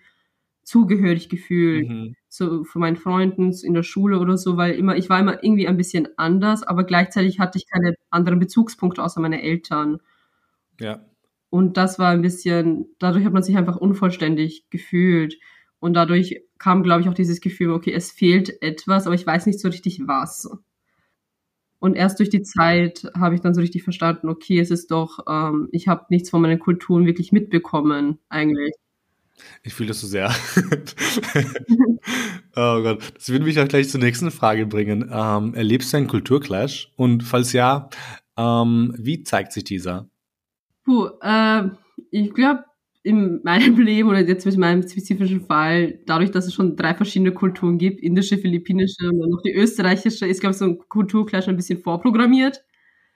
zugehörig 0.66 1.28
gefühlt 1.28 1.88
mhm. 1.88 2.16
so 2.28 2.64
von 2.64 2.80
meinen 2.80 2.96
Freunden 2.96 3.52
in 3.52 3.72
der 3.72 3.84
Schule 3.84 4.18
oder 4.18 4.36
so, 4.36 4.56
weil 4.56 4.74
immer 4.74 4.96
ich 4.96 5.08
war 5.08 5.20
immer 5.20 5.42
irgendwie 5.42 5.68
ein 5.68 5.76
bisschen 5.76 6.08
anders, 6.16 6.64
aber 6.64 6.82
gleichzeitig 6.82 7.38
hatte 7.38 7.56
ich 7.56 7.70
keine 7.70 7.94
anderen 8.10 8.40
Bezugspunkte 8.40 9.02
außer 9.02 9.20
meine 9.20 9.42
Eltern. 9.42 9.98
Ja. 10.80 11.06
Und 11.50 11.76
das 11.76 12.00
war 12.00 12.10
ein 12.10 12.20
bisschen, 12.20 12.86
dadurch 12.98 13.24
hat 13.24 13.32
man 13.32 13.44
sich 13.44 13.56
einfach 13.56 13.76
unvollständig 13.76 14.66
gefühlt 14.68 15.38
und 15.78 15.94
dadurch 15.94 16.42
kam, 16.58 16.82
glaube 16.82 17.02
ich, 17.02 17.08
auch 17.08 17.14
dieses 17.14 17.40
Gefühl, 17.40 17.70
okay, 17.70 17.92
es 17.92 18.10
fehlt 18.10 18.60
etwas, 18.60 19.06
aber 19.06 19.14
ich 19.14 19.26
weiß 19.26 19.46
nicht 19.46 19.60
so 19.60 19.68
richtig 19.68 20.00
was. 20.06 20.50
Und 21.78 21.94
erst 21.94 22.18
durch 22.18 22.30
die 22.30 22.42
Zeit 22.42 23.10
habe 23.16 23.34
ich 23.34 23.40
dann 23.40 23.54
so 23.54 23.60
richtig 23.60 23.82
verstanden, 23.82 24.28
okay, 24.28 24.58
es 24.58 24.70
ist 24.70 24.90
doch, 24.90 25.20
ähm, 25.28 25.68
ich 25.72 25.88
habe 25.88 26.06
nichts 26.08 26.30
von 26.30 26.40
meinen 26.40 26.58
Kulturen 26.58 27.06
wirklich 27.06 27.32
mitbekommen, 27.32 28.18
eigentlich. 28.28 28.74
Ich 29.62 29.74
fühle 29.74 29.88
das 29.88 30.00
so 30.00 30.06
sehr. 30.06 30.28
oh 32.56 32.82
Gott, 32.82 33.12
das 33.14 33.28
würde 33.28 33.44
mich 33.44 33.60
auch 33.60 33.68
gleich 33.68 33.90
zur 33.90 34.00
nächsten 34.00 34.30
Frage 34.30 34.66
bringen. 34.66 35.10
Ähm, 35.12 35.54
erlebst 35.54 35.92
du 35.92 35.98
einen 35.98 36.06
Kulturclash? 36.06 36.92
Und 36.96 37.22
falls 37.22 37.52
ja, 37.52 37.90
ähm, 38.38 38.94
wie 38.98 39.22
zeigt 39.22 39.52
sich 39.52 39.64
dieser? 39.64 40.08
Puh, 40.84 41.08
äh, 41.20 41.64
ich 42.10 42.32
glaube, 42.32 42.64
in 43.06 43.40
meinem 43.44 43.78
Leben 43.80 44.08
oder 44.08 44.20
jetzt 44.20 44.44
mit 44.44 44.56
meinem 44.58 44.82
spezifischen 44.82 45.40
Fall, 45.40 46.00
dadurch, 46.06 46.32
dass 46.32 46.46
es 46.46 46.54
schon 46.54 46.74
drei 46.74 46.92
verschiedene 46.94 47.32
Kulturen 47.32 47.78
gibt, 47.78 48.00
indische, 48.00 48.36
philippinische 48.36 49.08
und 49.08 49.20
dann 49.20 49.30
noch 49.30 49.42
die 49.42 49.54
österreichische, 49.54 50.26
ist, 50.26 50.40
glaube 50.40 50.52
ich, 50.52 50.58
so 50.58 50.64
ein 50.64 50.78
Kulturclash 50.88 51.48
ein 51.48 51.56
bisschen 51.56 51.78
vorprogrammiert. 51.78 52.64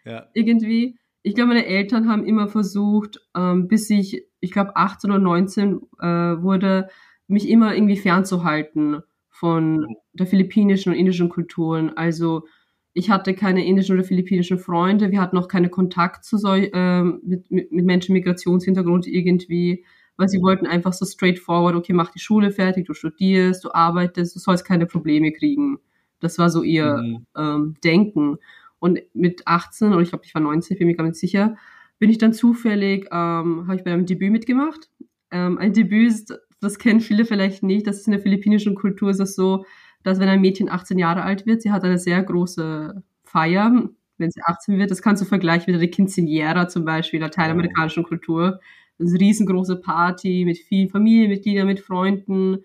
Ja. 0.05 0.29
Irgendwie. 0.33 0.97
Ich 1.23 1.35
glaube, 1.35 1.49
meine 1.49 1.67
Eltern 1.67 2.09
haben 2.09 2.25
immer 2.25 2.49
versucht, 2.49 3.21
ähm, 3.37 3.67
bis 3.67 3.91
ich, 3.91 4.25
ich 4.39 4.53
glaube, 4.53 4.77
18 4.77 5.11
oder 5.11 5.21
19 5.21 5.81
äh, 5.99 6.07
wurde, 6.07 6.89
mich 7.27 7.49
immer 7.49 7.75
irgendwie 7.75 7.97
fernzuhalten 7.97 9.03
von 9.29 9.87
der 10.13 10.27
philippinischen 10.27 10.93
und 10.93 10.99
indischen 10.99 11.29
Kulturen. 11.29 11.97
Also 11.97 12.47
ich 12.93 13.11
hatte 13.11 13.35
keine 13.35 13.65
indischen 13.65 13.95
oder 13.95 14.05
philippinischen 14.05 14.59
Freunde, 14.59 15.11
wir 15.11 15.21
hatten 15.21 15.39
auch 15.39 15.49
keinen 15.49 15.71
Kontakt 15.71 16.25
zu 16.25 16.39
so, 16.39 16.55
äh, 16.55 17.03
mit, 17.03 17.51
mit, 17.51 17.71
mit 17.71 17.85
Menschen 17.85 18.13
Migrationshintergrund 18.15 19.07
irgendwie, 19.07 19.85
weil 20.17 20.29
sie 20.29 20.43
wollten 20.43 20.67
einfach 20.67 20.93
so 20.93 21.07
straightforward, 21.07 21.77
okay, 21.77 21.93
mach 21.93 22.11
die 22.11 22.19
Schule 22.19 22.51
fertig, 22.51 22.87
du 22.87 22.95
studierst, 22.95 23.65
du 23.65 23.73
arbeitest, 23.73 24.35
du 24.35 24.41
sollst 24.41 24.65
keine 24.65 24.87
Probleme 24.87 25.33
kriegen. 25.33 25.79
Das 26.21 26.37
war 26.39 26.51
so 26.51 26.63
ihr 26.63 26.99
mhm. 26.99 27.27
ähm, 27.37 27.77
Denken. 27.83 28.37
Und 28.79 29.01
mit 29.15 29.47
18, 29.47 29.93
oder 29.93 30.01
ich 30.01 30.11
glaube, 30.11 30.25
ich 30.27 30.35
war 30.35 30.43
19, 30.43 30.77
bin 30.79 30.89
mir 30.89 30.97
gar 30.97 31.05
nicht 31.05 31.17
sicher, 31.17 31.57
bin 31.99 32.11
ich 32.11 32.19
dann 32.19 32.33
zufällig, 32.33 33.07
ähm, 33.13 33.67
habe 33.67 33.77
ich 33.77 33.85
bei 33.85 33.93
einem 33.93 34.07
Debüt 34.07 34.33
mitgemacht. 34.33 34.91
Ähm, 35.31 35.59
ein 35.59 35.73
Debüt 35.73 36.09
ist, 36.09 36.39
das 36.61 36.79
kennen 36.79 37.01
viele 37.01 37.25
vielleicht 37.25 37.63
nicht, 37.63 37.87
das 37.87 37.99
ist 38.01 38.07
in 38.07 38.13
der 38.13 38.21
philippinischen 38.21 38.75
Kultur 38.75 39.11
ist 39.11 39.21
das 39.21 39.35
so, 39.35 39.65
dass 40.03 40.19
wenn 40.19 40.29
ein 40.29 40.41
Mädchen 40.41 40.69
18 40.69 40.99
Jahre 40.99 41.23
alt 41.23 41.47
wird, 41.47 41.63
sie 41.63 41.73
hat 41.73 41.85
eine 41.85 41.99
sehr 41.99 42.23
große 42.23 43.03
Feier, 43.25 43.89
wenn 44.19 44.31
sie 44.31 44.43
18 44.43 44.79
wird. 44.79 44.91
Das 44.91 45.03
kannst 45.03 45.23
du 45.23 45.27
vergleichen 45.27 45.73
mit 45.73 45.81
der 45.81 45.91
Quinceañera 45.91 46.69
zum 46.69 46.85
Beispiel, 46.85 47.21
der 47.21 47.29
lateinamerikanischen 47.29 48.05
Kultur. 48.05 48.61
Das 48.99 49.09
ist 49.09 49.15
eine 49.15 49.21
riesengroße 49.21 49.77
Party 49.77 50.45
mit 50.45 50.59
vielen 50.59 50.89
Familienmitgliedern, 50.89 51.67
mit 51.67 51.81
Freunden, 51.81 52.59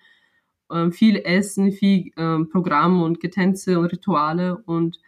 ähm, 0.72 0.92
viel 0.92 1.18
Essen, 1.18 1.72
viel 1.72 2.12
ähm, 2.18 2.50
Programm 2.50 3.02
und 3.02 3.20
Getänze 3.20 3.80
und 3.80 3.86
Rituale. 3.86 4.58
Und 4.66 5.00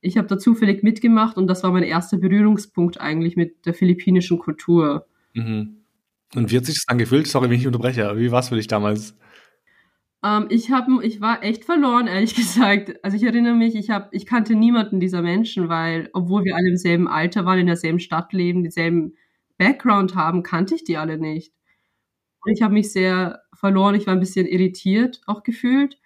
ich 0.00 0.16
habe 0.16 0.28
da 0.28 0.38
zufällig 0.38 0.82
mitgemacht 0.82 1.36
und 1.36 1.46
das 1.46 1.62
war 1.62 1.72
mein 1.72 1.82
erster 1.82 2.16
Berührungspunkt 2.16 3.00
eigentlich 3.00 3.36
mit 3.36 3.66
der 3.66 3.74
philippinischen 3.74 4.38
Kultur. 4.38 5.06
Mhm. 5.34 5.76
Und 6.34 6.50
wie 6.50 6.56
hat 6.56 6.64
sich 6.64 6.76
das 6.76 6.88
angefühlt? 6.88 7.26
Sorry, 7.26 7.50
wenn 7.50 7.58
ich 7.58 7.66
unterbreche. 7.66 8.16
Wie 8.16 8.30
war 8.30 8.40
es 8.40 8.48
für 8.48 8.56
dich 8.56 8.66
damals? 8.66 9.14
Ähm, 10.24 10.46
ich, 10.50 10.70
hab, 10.70 10.86
ich 11.02 11.20
war 11.20 11.42
echt 11.42 11.64
verloren, 11.64 12.06
ehrlich 12.06 12.34
gesagt. 12.36 13.04
Also 13.04 13.16
ich 13.16 13.24
erinnere 13.24 13.54
mich, 13.54 13.74
ich, 13.74 13.90
hab, 13.90 14.14
ich 14.14 14.26
kannte 14.26 14.54
niemanden 14.54 15.00
dieser 15.00 15.22
Menschen, 15.22 15.68
weil 15.68 16.10
obwohl 16.12 16.44
wir 16.44 16.56
alle 16.56 16.68
im 16.68 16.76
selben 16.76 17.08
Alter 17.08 17.44
waren, 17.44 17.58
in 17.58 17.66
derselben 17.66 18.00
Stadt 18.00 18.32
leben, 18.32 18.62
denselben 18.62 19.14
Background 19.58 20.14
haben, 20.14 20.42
kannte 20.42 20.74
ich 20.74 20.84
die 20.84 20.96
alle 20.96 21.18
nicht. 21.18 21.52
Und 22.44 22.52
ich 22.52 22.62
habe 22.62 22.74
mich 22.74 22.92
sehr 22.92 23.42
verloren, 23.54 23.94
ich 23.94 24.06
war 24.06 24.14
ein 24.14 24.20
bisschen 24.20 24.46
irritiert, 24.46 25.20
auch 25.26 25.42
gefühlt. 25.42 25.98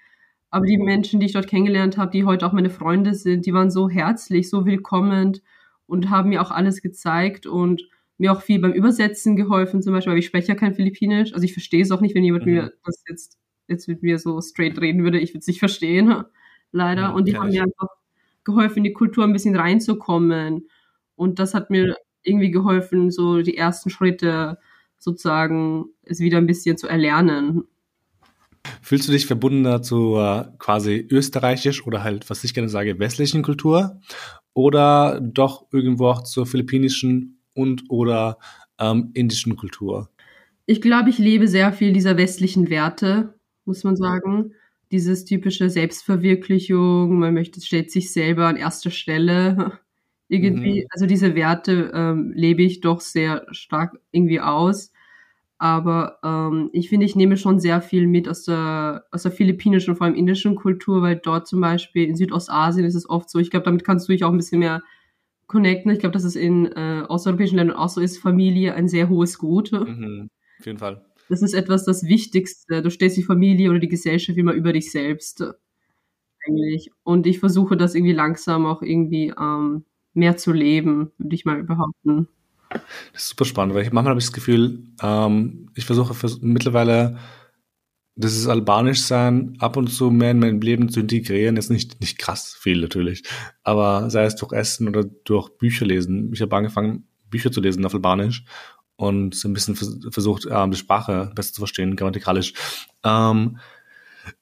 Aber 0.50 0.66
die 0.66 0.78
Menschen, 0.78 1.20
die 1.20 1.26
ich 1.26 1.32
dort 1.32 1.49
kennengelernt 1.49 1.99
habe, 1.99 2.11
die 2.11 2.25
heute 2.25 2.46
auch 2.46 2.52
meine 2.52 2.70
Freunde 2.70 3.14
sind, 3.14 3.46
die 3.46 3.52
waren 3.52 3.70
so 3.70 3.88
herzlich, 3.90 4.49
so 4.49 4.64
willkommend 4.64 5.42
und 5.87 6.11
haben 6.11 6.30
mir 6.30 6.42
auch 6.42 6.50
alles 6.50 6.82
gezeigt 6.82 7.46
und 7.46 7.82
mir 8.18 8.32
auch 8.32 8.42
viel 8.42 8.61
beim 8.61 8.73
Übersetzen 8.73 9.37
geholfen, 9.37 9.82
zum 9.82 9.92
Beispiel, 9.92 10.12
weil 10.12 10.18
ich 10.18 10.26
spreche 10.26 10.49
ja 10.49 10.54
kein 10.54 10.75
Philippinisch. 10.75 11.32
Also 11.35 11.44
ich 11.44 11.52
verstehe 11.52 11.82
es 11.82 11.90
auch 11.90 12.00
nicht, 12.00 12.14
wenn 12.14 12.25
jemand 12.25 12.46
mhm. 12.46 12.52
mir 12.52 12.73
das 12.85 13.02
jetzt 13.08 13.38
jetzt 13.68 13.88
mit 13.88 14.02
mir 14.02 14.18
so 14.18 14.40
straight 14.40 14.80
reden 14.80 15.02
würde, 15.02 15.18
ich 15.18 15.30
würde 15.30 15.40
es 15.40 15.46
nicht 15.46 15.58
verstehen, 15.58 16.25
leider. 16.73 17.02
Ja, 17.02 17.11
und 17.11 17.26
die 17.26 17.37
haben 17.37 17.50
mir 17.50 17.62
einfach 17.62 17.88
geholfen, 18.44 18.78
in 18.78 18.85
die 18.85 18.92
Kultur 18.92 19.25
ein 19.25 19.32
bisschen 19.32 19.56
reinzukommen. 19.56 20.68
Und 21.16 21.38
das 21.38 21.54
hat 21.54 21.70
mir 21.70 21.96
irgendwie 22.23 22.50
geholfen, 22.50 23.11
so 23.11 23.42
die 23.42 23.56
ersten 23.56 23.90
Schritte 23.90 24.58
sozusagen 24.99 25.87
es 26.02 26.20
wieder 26.20 26.38
ein 26.38 26.46
bisschen 26.46 26.76
zu 26.76 26.88
erlernen. 26.88 27.64
Fühlst 28.82 29.06
du 29.06 29.12
dich 29.12 29.26
verbundener 29.26 29.82
zu 29.82 30.16
äh, 30.16 30.44
quasi 30.58 31.06
österreichisch 31.11 31.87
oder 31.87 32.02
halt, 32.02 32.28
was 32.30 32.42
ich 32.44 32.54
gerne 32.54 32.68
sage, 32.68 32.99
westlichen 32.99 33.42
Kultur? 33.42 34.00
Oder 34.54 35.20
doch 35.20 35.66
irgendwo 35.70 36.08
auch 36.08 36.23
zur 36.23 36.46
philippinischen 36.46 37.40
und 37.54 37.85
oder 37.88 38.38
ähm, 38.78 39.11
indischen 39.14 39.56
Kultur? 39.56 40.11
Ich 40.66 40.80
glaube, 40.80 41.11
ich 41.11 41.18
lebe 41.18 41.46
sehr 41.46 41.73
viel 41.73 41.92
dieser 41.92 42.16
westlichen 42.16 42.70
Werte 42.70 43.35
muss 43.66 43.85
man 43.85 43.96
sagen. 43.96 44.52
Dieses 44.92 45.25
typische 45.25 45.68
Selbstverwirklichung, 45.68 47.18
man 47.18 47.35
möchte, 47.35 47.61
stellt 47.61 47.90
sich 47.90 48.12
selber 48.12 48.46
an 48.46 48.56
erster 48.56 48.90
Stelle. 48.90 49.78
irgendwie, 50.28 50.82
mhm. 50.82 50.87
also 50.90 51.06
diese 51.06 51.35
Werte 51.35 51.90
ähm, 51.94 52.32
lebe 52.35 52.62
ich 52.62 52.80
doch 52.80 53.00
sehr 53.00 53.46
stark 53.50 53.99
irgendwie 54.11 54.40
aus. 54.40 54.92
Aber 55.58 56.18
ähm, 56.23 56.68
ich 56.73 56.90
finde, 56.90 57.06
ich 57.06 57.16
nehme 57.16 57.37
schon 57.38 57.61
sehr 57.61 57.80
viel 57.80 58.06
mit 58.06 58.28
aus 58.28 58.44
der, 58.44 59.04
aus 59.11 59.23
der 59.23 59.32
philippinischen, 59.32 59.96
vor 59.96 60.06
allem 60.06 60.14
indischen 60.14 60.54
Kultur, 60.54 61.00
weil 61.00 61.16
dort 61.16 61.46
zum 61.46 61.61
Beispiel 61.61 62.04
in 62.04 62.16
Südostasien 62.16 62.85
ist 62.85 62.94
es 62.94 63.08
oft 63.08 63.30
so, 63.30 63.38
ich 63.38 63.50
glaube, 63.50 63.64
damit 63.64 63.85
kannst 63.85 64.06
du 64.06 64.12
dich 64.12 64.25
auch 64.25 64.30
ein 64.30 64.37
bisschen 64.37 64.58
mehr 64.58 64.82
connecten. 65.46 65.90
Ich 65.92 66.00
glaube, 66.00 66.12
dass 66.12 66.25
es 66.25 66.37
in 66.37 66.66
äh, 66.66 67.04
osteuropäischen 67.08 67.56
Ländern 67.56 67.76
auch 67.76 67.88
so 67.88 68.00
ist, 68.00 68.18
Familie 68.18 68.75
ein 68.75 68.88
sehr 68.88 69.08
hohes 69.08 69.38
Gut. 69.38 69.73
Mhm, 69.73 70.28
auf 70.58 70.66
jeden 70.66 70.78
Fall 70.78 71.05
das 71.28 71.42
ist 71.42 71.54
etwas 71.54 71.85
das 71.85 72.04
Wichtigste. 72.04 72.83
Du 72.83 72.90
stellst 72.90 73.16
die 73.16 73.23
Familie 73.23 73.71
oder 73.71 73.78
die 73.78 73.88
Gesellschaft 73.88 74.38
immer 74.38 74.52
über 74.52 74.73
dich 74.73 74.90
selbst 74.90 75.42
eigentlich. 76.47 76.90
Und 77.02 77.26
ich 77.26 77.38
versuche 77.38 77.76
das 77.76 77.95
irgendwie 77.95 78.12
langsam 78.12 78.66
auch 78.66 78.83
irgendwie 78.83 79.33
ähm, 79.38 79.85
mehr 80.14 80.37
zu 80.37 80.52
leben, 80.52 81.12
würde 81.18 81.35
ich 81.35 81.45
mal 81.45 81.62
behaupten. 81.62 82.28
Das 83.12 83.23
ist 83.23 83.28
super 83.30 83.45
spannend, 83.45 83.75
weil 83.75 83.83
ich 83.83 83.92
manchmal 83.92 84.11
habe 84.11 84.21
ich 84.21 84.26
das 84.26 84.33
Gefühl, 84.33 84.85
ähm, 85.02 85.71
ich 85.75 85.85
versuche 85.85 86.14
vers 86.14 86.40
mittlerweile 86.40 87.18
das 88.18 88.35
ist 88.35 88.49
Albanisch 88.49 89.02
sein 89.02 89.56
ab 89.59 89.76
und 89.76 89.88
zu 89.88 90.11
mehr 90.11 90.30
in 90.30 90.38
mein 90.38 90.61
Leben 90.62 90.88
zu 90.88 91.00
integrieren. 91.00 91.59
Ist 91.59 91.71
nicht, 91.71 92.00
nicht 92.00 92.18
krass 92.18 92.56
viel 92.59 92.80
natürlich, 92.80 93.23
aber 93.62 94.09
sei 94.09 94.25
es 94.25 94.37
durch 94.37 94.52
Essen 94.52 94.88
oder 94.88 95.04
durch 95.04 95.50
Bücher 95.59 95.85
lesen. 95.85 96.33
Ich 96.33 96.40
habe 96.40 96.56
angefangen, 96.56 97.06
Bücher 97.28 97.52
zu 97.52 97.61
lesen 97.61 97.85
auf 97.85 97.92
Albanisch 97.92 98.45
und 98.96 99.34
so 99.34 99.48
ein 99.48 99.54
bisschen 99.54 99.76
versucht, 99.76 100.46
ähm, 100.50 100.70
die 100.70 100.78
Sprache 100.78 101.30
besser 101.34 101.52
zu 101.52 101.60
verstehen, 101.60 101.96
grammatikalisch. 101.96 102.54
Ähm, 103.04 103.58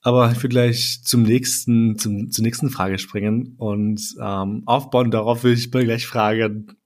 aber 0.01 0.31
ich 0.31 0.41
will 0.41 0.49
gleich 0.49 1.01
zum 1.03 1.23
nächsten, 1.23 1.97
zum, 1.97 2.31
zur 2.31 2.43
nächsten 2.43 2.69
Frage 2.69 2.97
springen 2.97 3.55
und 3.57 4.01
ähm, 4.19 4.63
aufbauen. 4.65 5.11
Darauf 5.11 5.43
will 5.43 5.53
ich 5.53 5.71
gleich 5.71 6.07
fragen. 6.07 6.77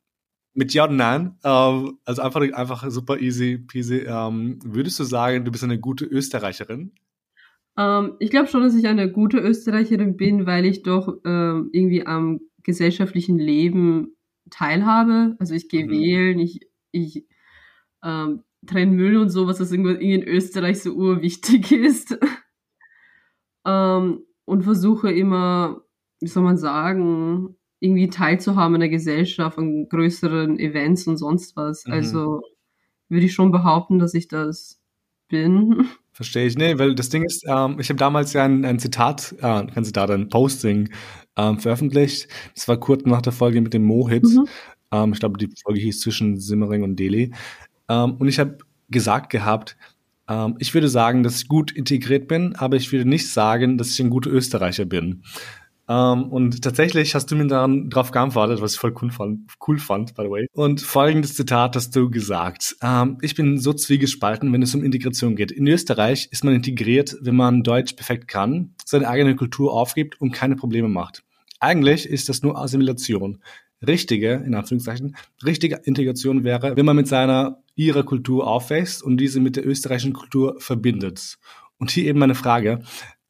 Mit 0.53 0.73
Ja 0.73 0.85
und 0.85 0.97
Nein, 0.97 1.37
ähm, 1.43 1.99
also 2.05 2.21
einfach, 2.21 2.41
einfach 2.41 2.89
super 2.89 3.19
easy 3.19 3.59
peasy. 3.59 4.03
Ähm, 4.05 4.59
würdest 4.63 4.99
du 4.99 5.03
sagen, 5.03 5.45
du 5.45 5.51
bist 5.51 5.63
eine 5.63 5.79
gute 5.79 6.05
Österreicherin? 6.05 6.91
Ähm, 7.77 8.15
ich 8.19 8.29
glaube 8.29 8.47
schon, 8.47 8.63
dass 8.63 8.75
ich 8.75 8.87
eine 8.87 9.11
gute 9.11 9.37
Österreicherin 9.37 10.17
bin, 10.17 10.45
weil 10.45 10.65
ich 10.65 10.83
doch 10.83 11.19
ähm, 11.23 11.69
irgendwie 11.71 12.05
am 12.05 12.41
gesellschaftlichen 12.63 13.37
Leben 13.37 14.17
teilhabe. 14.49 15.37
Also 15.39 15.53
ich 15.53 15.69
gehe 15.69 15.85
mhm. 15.85 15.91
wählen, 15.91 16.39
ich, 16.39 16.67
ich 16.91 17.25
ähm, 18.03 18.43
trennen 18.65 18.95
Müll 18.95 19.17
und 19.17 19.29
so, 19.29 19.47
was 19.47 19.57
das 19.57 19.71
irgendwie 19.71 20.13
in 20.13 20.23
Österreich 20.23 20.81
so 20.81 20.93
urwichtig 20.93 21.71
ist. 21.71 22.17
ähm, 23.65 24.23
und 24.45 24.63
versuche 24.63 25.11
immer, 25.11 25.81
wie 26.19 26.27
soll 26.27 26.43
man 26.43 26.57
sagen, 26.57 27.55
irgendwie 27.79 28.09
teilzuhaben 28.09 28.75
in 28.75 28.81
der 28.81 28.89
Gesellschaft, 28.89 29.57
an 29.57 29.87
größeren 29.87 30.59
Events 30.59 31.07
und 31.07 31.17
sonst 31.17 31.55
was. 31.55 31.85
Mhm. 31.85 31.93
Also 31.93 32.41
würde 33.09 33.25
ich 33.25 33.33
schon 33.33 33.51
behaupten, 33.51 33.99
dass 33.99 34.13
ich 34.13 34.27
das 34.27 34.79
bin. 35.29 35.87
Verstehe 36.11 36.47
ich, 36.47 36.57
nee, 36.57 36.77
weil 36.77 36.95
das 36.95 37.07
Ding 37.09 37.23
ist, 37.23 37.45
ähm, 37.47 37.77
ich 37.79 37.87
habe 37.89 37.97
damals 37.97 38.33
ja 38.33 38.43
ein, 38.43 38.65
ein 38.65 38.79
Zitat, 38.79 39.33
äh, 39.37 39.65
kein 39.67 39.85
Zitat, 39.85 40.11
ein 40.11 40.27
Posting 40.27 40.89
ähm, 41.37 41.59
veröffentlicht. 41.59 42.27
Das 42.55 42.67
war 42.67 42.77
kurz 42.77 43.05
nach 43.05 43.21
der 43.21 43.31
Folge 43.31 43.61
mit 43.61 43.73
dem 43.73 43.85
Mohit. 43.85 44.25
Mhm. 44.25 44.45
Ähm, 44.91 45.13
ich 45.13 45.19
glaube, 45.19 45.37
die 45.37 45.49
Folge 45.63 45.79
hieß 45.79 46.01
zwischen 46.01 46.37
Simmering 46.37 46.83
und 46.83 46.97
Delhi. 46.97 47.31
Ähm, 47.89 48.13
und 48.13 48.27
ich 48.27 48.39
habe 48.39 48.59
gesagt 48.89 49.29
gehabt, 49.29 49.75
ähm, 50.29 50.55
ich 50.59 50.73
würde 50.73 50.87
sagen, 50.87 51.23
dass 51.23 51.41
ich 51.41 51.47
gut 51.47 51.71
integriert 51.71 52.27
bin, 52.27 52.55
aber 52.55 52.77
ich 52.77 52.91
würde 52.91 53.09
nicht 53.09 53.29
sagen, 53.29 53.77
dass 53.77 53.91
ich 53.91 53.99
ein 53.99 54.09
guter 54.09 54.29
Österreicher 54.29 54.85
bin. 54.85 55.23
Um, 55.87 55.95
ähm, 55.95 56.23
und 56.31 56.61
tatsächlich 56.63 57.15
hast 57.15 57.31
du 57.31 57.35
mir 57.35 57.47
dann 57.47 57.89
darauf 57.89 58.11
geantwortet, 58.11 58.61
was 58.61 58.73
ich 58.73 58.79
voll 58.79 58.93
cool 59.01 59.09
fand, 59.09 59.49
cool 59.67 59.79
fand, 59.79 60.13
by 60.13 60.21
the 60.21 60.29
way. 60.29 60.47
Und 60.53 60.81
folgendes 60.81 61.33
Zitat 61.33 61.75
hast 61.75 61.95
du 61.95 62.11
gesagt. 62.11 62.75
Um, 62.79 63.17
ich 63.23 63.33
bin 63.33 63.57
so 63.57 63.73
zwiegespalten, 63.73 64.53
wenn 64.53 64.61
es 64.61 64.75
um 64.75 64.83
Integration 64.83 65.35
geht. 65.35 65.49
In 65.49 65.65
Österreich 65.65 66.29
ist 66.31 66.43
man 66.43 66.53
integriert, 66.53 67.17
wenn 67.21 67.35
man 67.35 67.63
Deutsch 67.63 67.93
perfekt 67.93 68.27
kann, 68.27 68.75
seine 68.85 69.07
eigene 69.07 69.35
Kultur 69.35 69.73
aufgibt 69.73 70.21
und 70.21 70.31
keine 70.31 70.55
Probleme 70.55 70.89
macht. 70.89 71.23
Eigentlich 71.59 72.07
ist 72.07 72.29
das 72.29 72.43
nur 72.43 72.55
Assimilation 72.55 73.39
richtige, 73.85 74.33
in 74.45 74.55
Anführungszeichen, 74.55 75.15
richtige 75.45 75.81
Integration 75.83 76.43
wäre, 76.43 76.75
wenn 76.75 76.85
man 76.85 76.95
mit 76.95 77.07
seiner, 77.07 77.61
ihrer 77.79 78.03
Kultur 78.03 78.45
aufwächst 78.45 79.01
und 79.01 79.17
diese 79.17 79.39
mit 79.39 79.55
der 79.55 79.65
österreichischen 79.65 80.13
Kultur 80.13 80.55
verbindet. 80.59 81.37
Und 81.77 81.91
hier 81.91 82.05
eben 82.05 82.19
meine 82.19 82.35
Frage, 82.35 82.81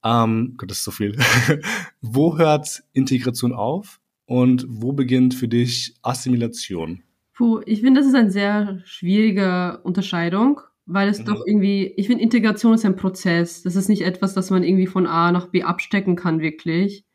ähm, 0.03 0.55
Gott, 0.57 0.71
das 0.71 0.79
ist 0.79 0.85
so 0.85 0.91
viel. 0.91 1.15
wo 2.01 2.37
hört 2.37 2.83
Integration 2.93 3.53
auf 3.53 3.99
und 4.25 4.65
wo 4.67 4.91
beginnt 4.91 5.35
für 5.35 5.47
dich 5.47 5.93
Assimilation? 6.01 7.03
Puh, 7.33 7.61
ich 7.65 7.81
finde, 7.81 7.99
das 8.01 8.07
ist 8.07 8.15
eine 8.15 8.31
sehr 8.31 8.81
schwierige 8.85 9.81
Unterscheidung, 9.83 10.61
weil 10.87 11.09
es 11.09 11.19
mhm. 11.19 11.25
doch 11.25 11.45
irgendwie, 11.45 11.93
ich 11.95 12.07
finde, 12.07 12.23
Integration 12.23 12.73
ist 12.73 12.85
ein 12.85 12.95
Prozess. 12.95 13.61
Das 13.61 13.75
ist 13.75 13.87
nicht 13.87 14.01
etwas, 14.01 14.33
das 14.33 14.49
man 14.49 14.63
irgendwie 14.63 14.87
von 14.87 15.05
A 15.05 15.31
nach 15.31 15.47
B 15.47 15.61
abstecken 15.61 16.15
kann, 16.15 16.39
wirklich. 16.39 17.05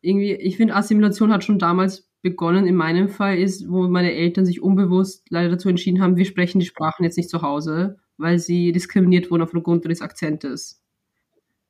Irgendwie, 0.00 0.32
ich 0.32 0.56
finde, 0.56 0.74
Assimilation 0.74 1.32
hat 1.32 1.44
schon 1.44 1.60
damals 1.60 2.11
begonnen, 2.22 2.66
in 2.66 2.76
meinem 2.76 3.08
Fall 3.08 3.38
ist, 3.38 3.68
wo 3.68 3.88
meine 3.88 4.12
Eltern 4.12 4.46
sich 4.46 4.62
unbewusst 4.62 5.26
leider 5.28 5.50
dazu 5.50 5.68
entschieden 5.68 6.00
haben, 6.00 6.16
wir 6.16 6.24
sprechen 6.24 6.60
die 6.60 6.66
Sprachen 6.66 7.04
jetzt 7.04 7.16
nicht 7.16 7.28
zu 7.28 7.42
Hause, 7.42 7.98
weil 8.16 8.38
sie 8.38 8.72
diskriminiert 8.72 9.30
wurden 9.30 9.42
aufgrund 9.42 9.84
des 9.84 10.00
Akzentes. 10.00 10.82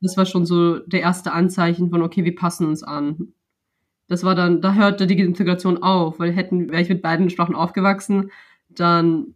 Das 0.01 0.17
war 0.17 0.25
schon 0.25 0.45
so 0.45 0.79
der 0.79 1.01
erste 1.01 1.31
Anzeichen 1.31 1.89
von, 1.89 2.01
okay, 2.01 2.23
wir 2.23 2.35
passen 2.35 2.67
uns 2.67 2.83
an. 2.83 3.33
Das 4.07 4.23
war 4.23 4.35
dann, 4.35 4.61
da 4.61 4.73
hörte 4.73 5.07
die 5.07 5.19
Integration 5.19 5.81
auf, 5.81 6.19
weil 6.19 6.31
hätten, 6.31 6.69
wäre 6.69 6.81
ich 6.81 6.89
mit 6.89 7.01
beiden 7.01 7.29
Sprachen 7.29 7.55
aufgewachsen, 7.55 8.31
dann 8.69 9.35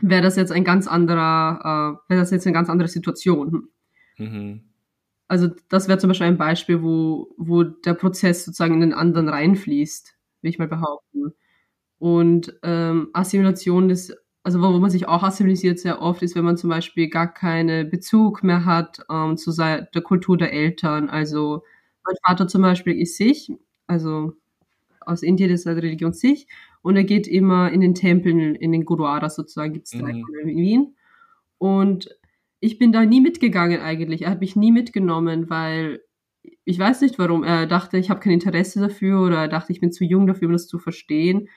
wäre 0.00 0.22
das 0.22 0.36
jetzt 0.36 0.52
ein 0.52 0.64
ganz 0.64 0.86
anderer, 0.86 2.00
äh, 2.08 2.10
wäre 2.10 2.20
das 2.20 2.30
jetzt 2.30 2.46
eine 2.46 2.54
ganz 2.54 2.70
andere 2.70 2.88
Situation. 2.88 3.68
Mhm. 4.16 4.62
Also 5.28 5.48
das 5.68 5.88
wäre 5.88 5.98
zum 5.98 6.08
Beispiel 6.08 6.26
ein 6.26 6.38
Beispiel, 6.38 6.82
wo, 6.82 7.34
wo 7.36 7.64
der 7.64 7.94
Prozess 7.94 8.44
sozusagen 8.44 8.74
in 8.74 8.80
den 8.80 8.94
anderen 8.94 9.28
reinfließt, 9.28 10.14
will 10.44 10.50
ich 10.50 10.58
mal 10.58 10.68
behaupten. 10.68 11.32
Und 11.98 12.58
ähm, 12.62 13.08
Assimilation 13.12 13.90
ist, 13.90 14.16
also 14.42 14.60
wo 14.60 14.78
man 14.78 14.90
sich 14.90 15.08
auch 15.08 15.22
assimilisiert 15.22 15.78
sehr 15.78 16.02
oft, 16.02 16.22
ist, 16.22 16.36
wenn 16.36 16.44
man 16.44 16.56
zum 16.56 16.70
Beispiel 16.70 17.08
gar 17.08 17.32
keinen 17.32 17.90
Bezug 17.90 18.44
mehr 18.44 18.64
hat 18.64 19.00
ähm, 19.10 19.36
zu 19.36 19.52
der 19.52 19.88
Kultur 20.02 20.36
der 20.36 20.52
Eltern. 20.52 21.08
Also 21.08 21.62
mein 22.04 22.16
Vater 22.24 22.46
zum 22.46 22.62
Beispiel 22.62 23.00
ist 23.00 23.16
sich, 23.16 23.50
also 23.86 24.34
aus 25.00 25.22
Indien 25.22 25.50
ist 25.50 25.66
er 25.66 25.76
Religion 25.76 26.12
sich 26.12 26.46
und 26.82 26.96
er 26.96 27.04
geht 27.04 27.26
immer 27.26 27.70
in 27.72 27.80
den 27.80 27.94
Tempeln, 27.94 28.54
in 28.54 28.72
den 28.72 28.84
Gurdwaras 28.84 29.36
sozusagen, 29.36 29.72
gibt 29.72 29.86
es 29.86 29.92
drei 29.92 30.12
mhm. 30.12 30.24
in 30.42 30.56
Wien. 30.56 30.96
Und 31.58 32.10
ich 32.60 32.78
bin 32.78 32.92
da 32.92 33.04
nie 33.04 33.20
mitgegangen 33.20 33.80
eigentlich. 33.80 34.22
Er 34.22 34.30
hat 34.30 34.40
mich 34.40 34.56
nie 34.56 34.72
mitgenommen, 34.72 35.48
weil 35.48 36.00
ich 36.64 36.78
weiß 36.78 37.00
nicht 37.00 37.18
warum. 37.18 37.44
Er 37.44 37.66
dachte, 37.66 37.98
ich 37.98 38.10
habe 38.10 38.20
kein 38.20 38.32
Interesse 38.32 38.80
dafür 38.80 39.20
oder 39.20 39.38
er 39.42 39.48
dachte, 39.48 39.72
ich 39.72 39.80
bin 39.80 39.92
zu 39.92 40.04
jung 40.04 40.26
dafür, 40.26 40.48
um 40.48 40.52
das 40.52 40.66
zu 40.66 40.78
verstehen. 40.78 41.48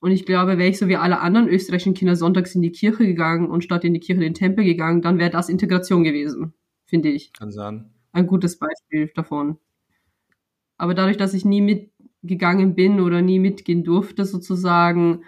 Und 0.00 0.10
ich 0.10 0.26
glaube, 0.26 0.58
wäre 0.58 0.68
ich 0.68 0.78
so 0.78 0.88
wie 0.88 0.96
alle 0.96 1.20
anderen 1.20 1.48
österreichischen 1.48 1.94
Kinder 1.94 2.14
sonntags 2.14 2.54
in 2.54 2.62
die 2.62 2.72
Kirche 2.72 3.06
gegangen 3.06 3.48
und 3.48 3.64
statt 3.64 3.84
in 3.84 3.94
die 3.94 4.00
Kirche 4.00 4.22
in 4.22 4.28
den 4.28 4.34
Tempel 4.34 4.64
gegangen, 4.64 5.00
dann 5.00 5.18
wäre 5.18 5.30
das 5.30 5.48
Integration 5.48 6.04
gewesen, 6.04 6.52
finde 6.84 7.08
ich. 7.08 7.32
Kann 7.32 7.50
sein. 7.50 7.90
Ein 8.12 8.26
gutes 8.26 8.58
Beispiel 8.58 9.10
davon. 9.14 9.58
Aber 10.76 10.94
dadurch, 10.94 11.16
dass 11.16 11.32
ich 11.32 11.44
nie 11.44 11.62
mit 11.62 11.90
gegangen 12.22 12.74
bin 12.74 13.00
oder 13.00 13.22
nie 13.22 13.38
mitgehen 13.38 13.84
durfte 13.84 14.24
sozusagen, 14.24 15.24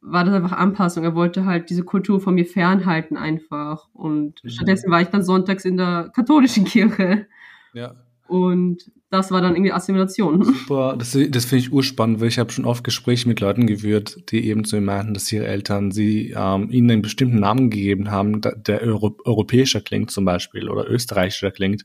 war 0.00 0.24
das 0.24 0.34
einfach 0.34 0.52
Anpassung. 0.52 1.04
Er 1.04 1.14
wollte 1.14 1.44
halt 1.44 1.70
diese 1.70 1.84
Kultur 1.84 2.20
von 2.20 2.34
mir 2.34 2.46
fernhalten 2.46 3.16
einfach. 3.16 3.88
Und 3.92 4.42
mhm. 4.42 4.48
stattdessen 4.48 4.90
war 4.90 5.02
ich 5.02 5.08
dann 5.08 5.22
sonntags 5.22 5.64
in 5.64 5.76
der 5.76 6.10
katholischen 6.14 6.64
Kirche. 6.64 7.26
Ja. 7.74 7.94
Und 8.28 8.90
das 9.10 9.30
war 9.30 9.40
dann 9.40 9.54
irgendwie 9.54 9.72
Assimilation. 9.72 10.42
Super, 10.44 10.96
das, 10.98 11.16
das 11.30 11.44
finde 11.44 11.64
ich 11.64 11.72
urspannend, 11.72 12.20
weil 12.20 12.28
ich 12.28 12.38
habe 12.38 12.52
schon 12.52 12.64
oft 12.64 12.82
Gespräche 12.82 13.28
mit 13.28 13.40
Leuten 13.40 13.66
geführt, 13.66 14.30
die 14.30 14.46
eben 14.46 14.64
zu 14.64 14.76
mir 14.76 14.82
meinten, 14.82 15.14
dass 15.14 15.30
ihre 15.30 15.46
Eltern 15.46 15.92
sie 15.92 16.34
ähm, 16.36 16.70
ihnen 16.70 16.90
einen 16.90 17.02
bestimmten 17.02 17.38
Namen 17.38 17.70
gegeben 17.70 18.10
haben, 18.10 18.40
der 18.40 18.82
Euro 18.82 19.16
europäischer 19.24 19.80
klingt 19.80 20.10
zum 20.10 20.24
Beispiel 20.24 20.68
oder 20.68 20.90
österreichischer 20.90 21.52
klingt, 21.52 21.84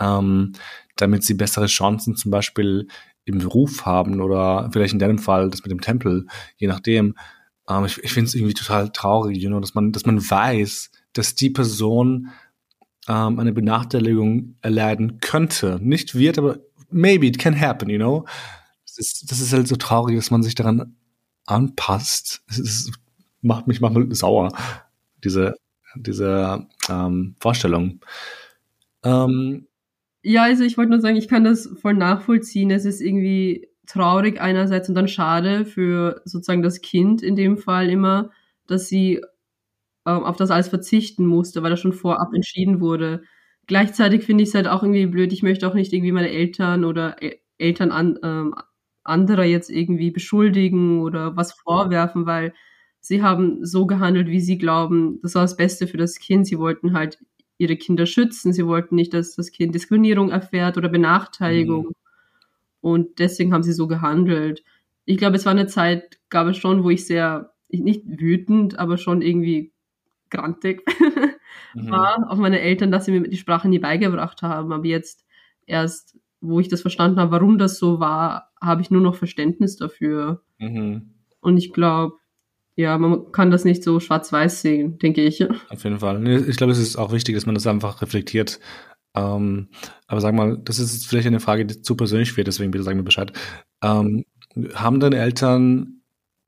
ähm, 0.00 0.52
damit 0.96 1.22
sie 1.22 1.34
bessere 1.34 1.66
Chancen 1.66 2.16
zum 2.16 2.30
Beispiel 2.30 2.88
im 3.24 3.38
Beruf 3.38 3.86
haben 3.86 4.20
oder 4.20 4.68
vielleicht 4.72 4.92
in 4.92 4.98
deinem 4.98 5.18
Fall 5.18 5.50
das 5.50 5.62
mit 5.62 5.70
dem 5.70 5.80
Tempel, 5.80 6.26
je 6.56 6.66
nachdem. 6.66 7.14
Ähm, 7.68 7.84
ich 7.84 8.02
ich 8.02 8.12
finde 8.12 8.28
es 8.28 8.34
irgendwie 8.34 8.54
total 8.54 8.90
traurig, 8.90 9.38
you 9.38 9.48
know, 9.48 9.60
dass 9.60 9.74
man, 9.74 9.92
dass 9.92 10.06
man 10.06 10.18
weiß, 10.18 10.90
dass 11.12 11.34
die 11.34 11.50
Person 11.50 12.28
ähm, 13.08 13.38
eine 13.38 13.52
Benachteiligung 13.52 14.56
erleiden 14.62 15.20
könnte. 15.20 15.78
Nicht 15.80 16.14
wird, 16.14 16.38
aber 16.38 16.58
maybe 16.90 17.26
it 17.26 17.38
can 17.38 17.58
happen, 17.58 17.88
you 17.90 17.98
know. 17.98 18.24
Das 18.84 18.98
ist, 18.98 19.30
das 19.30 19.40
ist 19.40 19.52
halt 19.52 19.68
so 19.68 19.76
traurig, 19.76 20.16
dass 20.16 20.30
man 20.30 20.42
sich 20.42 20.54
daran 20.54 20.96
anpasst. 21.46 22.42
Es 22.48 22.58
ist, 22.58 22.92
macht 23.40 23.66
mich 23.66 23.80
manchmal 23.80 24.12
sauer, 24.14 24.52
diese, 25.22 25.54
diese 25.94 26.66
ähm, 26.88 27.36
Vorstellung. 27.40 28.00
Ähm, 29.04 29.66
ja, 30.22 30.42
also 30.42 30.64
ich 30.64 30.76
wollte 30.76 30.90
nur 30.90 31.00
sagen, 31.00 31.16
ich 31.16 31.28
kann 31.28 31.44
das 31.44 31.68
voll 31.80 31.94
nachvollziehen. 31.94 32.70
Es 32.70 32.84
ist 32.84 33.00
irgendwie 33.00 33.68
traurig 33.86 34.40
einerseits 34.40 34.88
und 34.88 34.96
dann 34.96 35.08
schade 35.08 35.64
für 35.64 36.20
sozusagen 36.24 36.62
das 36.62 36.80
Kind 36.80 37.22
in 37.22 37.36
dem 37.36 37.56
Fall 37.56 37.88
immer, 37.88 38.30
dass 38.66 38.88
sie 38.88 39.20
ähm, 40.06 40.24
auf 40.24 40.36
das 40.36 40.50
alles 40.50 40.68
verzichten 40.68 41.26
musste, 41.26 41.62
weil 41.62 41.70
das 41.70 41.80
schon 41.80 41.92
vorab 41.92 42.32
entschieden 42.34 42.80
wurde. 42.80 43.22
Gleichzeitig 43.66 44.24
finde 44.24 44.44
ich 44.44 44.50
es 44.50 44.54
halt 44.54 44.68
auch 44.68 44.82
irgendwie 44.82 45.06
blöd. 45.06 45.32
Ich 45.32 45.42
möchte 45.42 45.68
auch 45.68 45.74
nicht 45.74 45.92
irgendwie 45.92 46.12
meine 46.12 46.30
Eltern 46.30 46.84
oder 46.84 47.22
El 47.22 47.36
Eltern 47.58 47.90
an, 47.90 48.18
ähm, 48.22 48.54
anderer 49.02 49.44
jetzt 49.44 49.70
irgendwie 49.70 50.10
beschuldigen 50.10 51.00
oder 51.00 51.36
was 51.36 51.52
vorwerfen, 51.54 52.26
weil 52.26 52.52
sie 53.00 53.22
haben 53.22 53.64
so 53.64 53.86
gehandelt, 53.86 54.28
wie 54.28 54.40
sie 54.40 54.58
glauben, 54.58 55.20
das 55.22 55.34
war 55.34 55.42
das 55.42 55.56
Beste 55.56 55.86
für 55.86 55.96
das 55.96 56.18
Kind. 56.18 56.46
Sie 56.46 56.58
wollten 56.58 56.92
halt 56.92 57.18
ihre 57.58 57.76
Kinder 57.76 58.06
schützen. 58.06 58.52
Sie 58.52 58.66
wollten 58.66 58.94
nicht, 58.94 59.14
dass 59.14 59.36
das 59.36 59.52
Kind 59.52 59.74
Diskriminierung 59.74 60.30
erfährt 60.30 60.76
oder 60.76 60.88
Benachteiligung. 60.88 61.86
Mhm. 61.86 61.92
Und 62.80 63.18
deswegen 63.18 63.52
haben 63.52 63.62
sie 63.62 63.72
so 63.72 63.86
gehandelt. 63.86 64.62
Ich 65.06 65.16
glaube, 65.16 65.36
es 65.36 65.46
war 65.46 65.52
eine 65.52 65.66
Zeit, 65.66 66.18
gab 66.28 66.46
es 66.48 66.56
schon, 66.58 66.84
wo 66.84 66.90
ich 66.90 67.06
sehr, 67.06 67.54
nicht 67.70 68.02
wütend, 68.04 68.78
aber 68.78 68.98
schon 68.98 69.22
irgendwie 69.22 69.72
grantig 70.30 70.82
mhm. 71.74 71.90
war 71.90 72.30
auf 72.30 72.38
meine 72.38 72.60
Eltern, 72.60 72.90
dass 72.90 73.04
sie 73.04 73.12
mir 73.12 73.28
die 73.28 73.36
Sprache 73.36 73.68
nie 73.68 73.78
beigebracht 73.78 74.42
haben. 74.42 74.72
Aber 74.72 74.84
jetzt 74.84 75.24
erst, 75.66 76.18
wo 76.40 76.60
ich 76.60 76.68
das 76.68 76.82
verstanden 76.82 77.20
habe, 77.20 77.32
warum 77.32 77.58
das 77.58 77.78
so 77.78 78.00
war, 78.00 78.52
habe 78.60 78.82
ich 78.82 78.90
nur 78.90 79.02
noch 79.02 79.14
Verständnis 79.14 79.76
dafür. 79.76 80.42
Mhm. 80.58 81.14
Und 81.40 81.56
ich 81.56 81.72
glaube, 81.72 82.16
ja, 82.76 82.98
man 82.98 83.32
kann 83.32 83.50
das 83.50 83.64
nicht 83.64 83.82
so 83.82 84.00
schwarz-weiß 84.00 84.60
sehen, 84.60 84.98
denke 84.98 85.22
ich. 85.22 85.42
Auf 85.70 85.84
jeden 85.84 85.98
Fall. 85.98 86.26
Ich 86.48 86.56
glaube, 86.56 86.72
es 86.72 86.78
ist 86.78 86.96
auch 86.96 87.12
wichtig, 87.12 87.34
dass 87.34 87.46
man 87.46 87.54
das 87.54 87.66
einfach 87.66 88.02
reflektiert. 88.02 88.60
Ähm, 89.14 89.68
aber 90.06 90.20
sag 90.20 90.34
mal, 90.34 90.58
das 90.58 90.78
ist 90.78 91.06
vielleicht 91.06 91.26
eine 91.26 91.40
Frage, 91.40 91.64
die 91.64 91.80
zu 91.80 91.96
persönlich 91.96 92.36
wird, 92.36 92.48
deswegen 92.48 92.70
bitte 92.70 92.84
sag 92.84 92.94
mir 92.94 93.02
Bescheid. 93.02 93.32
Ähm, 93.82 94.24
haben 94.74 95.00
deine 95.00 95.16
Eltern 95.16 95.95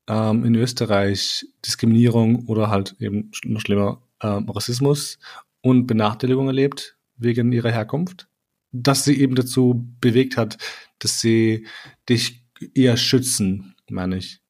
ähm, 0.09 0.43
in 0.43 0.55
Österreich 0.55 1.45
Diskriminierung 1.65 2.47
oder 2.47 2.69
halt 2.69 2.95
eben 2.99 3.31
noch 3.45 3.61
schlimmer 3.61 4.01
ähm, 4.21 4.49
Rassismus 4.49 5.19
und 5.61 5.87
Benachteiligung 5.87 6.47
erlebt 6.47 6.97
wegen 7.17 7.51
ihrer 7.51 7.71
Herkunft? 7.71 8.27
Dass 8.71 9.05
sie 9.05 9.19
eben 9.19 9.35
dazu 9.35 9.87
bewegt 10.01 10.35
hat, 10.35 10.57
dass 10.99 11.21
sie 11.21 11.65
dich 12.09 12.43
eher 12.75 12.97
schützen, 12.97 13.75
meine 13.89 14.17
ich. 14.17 14.41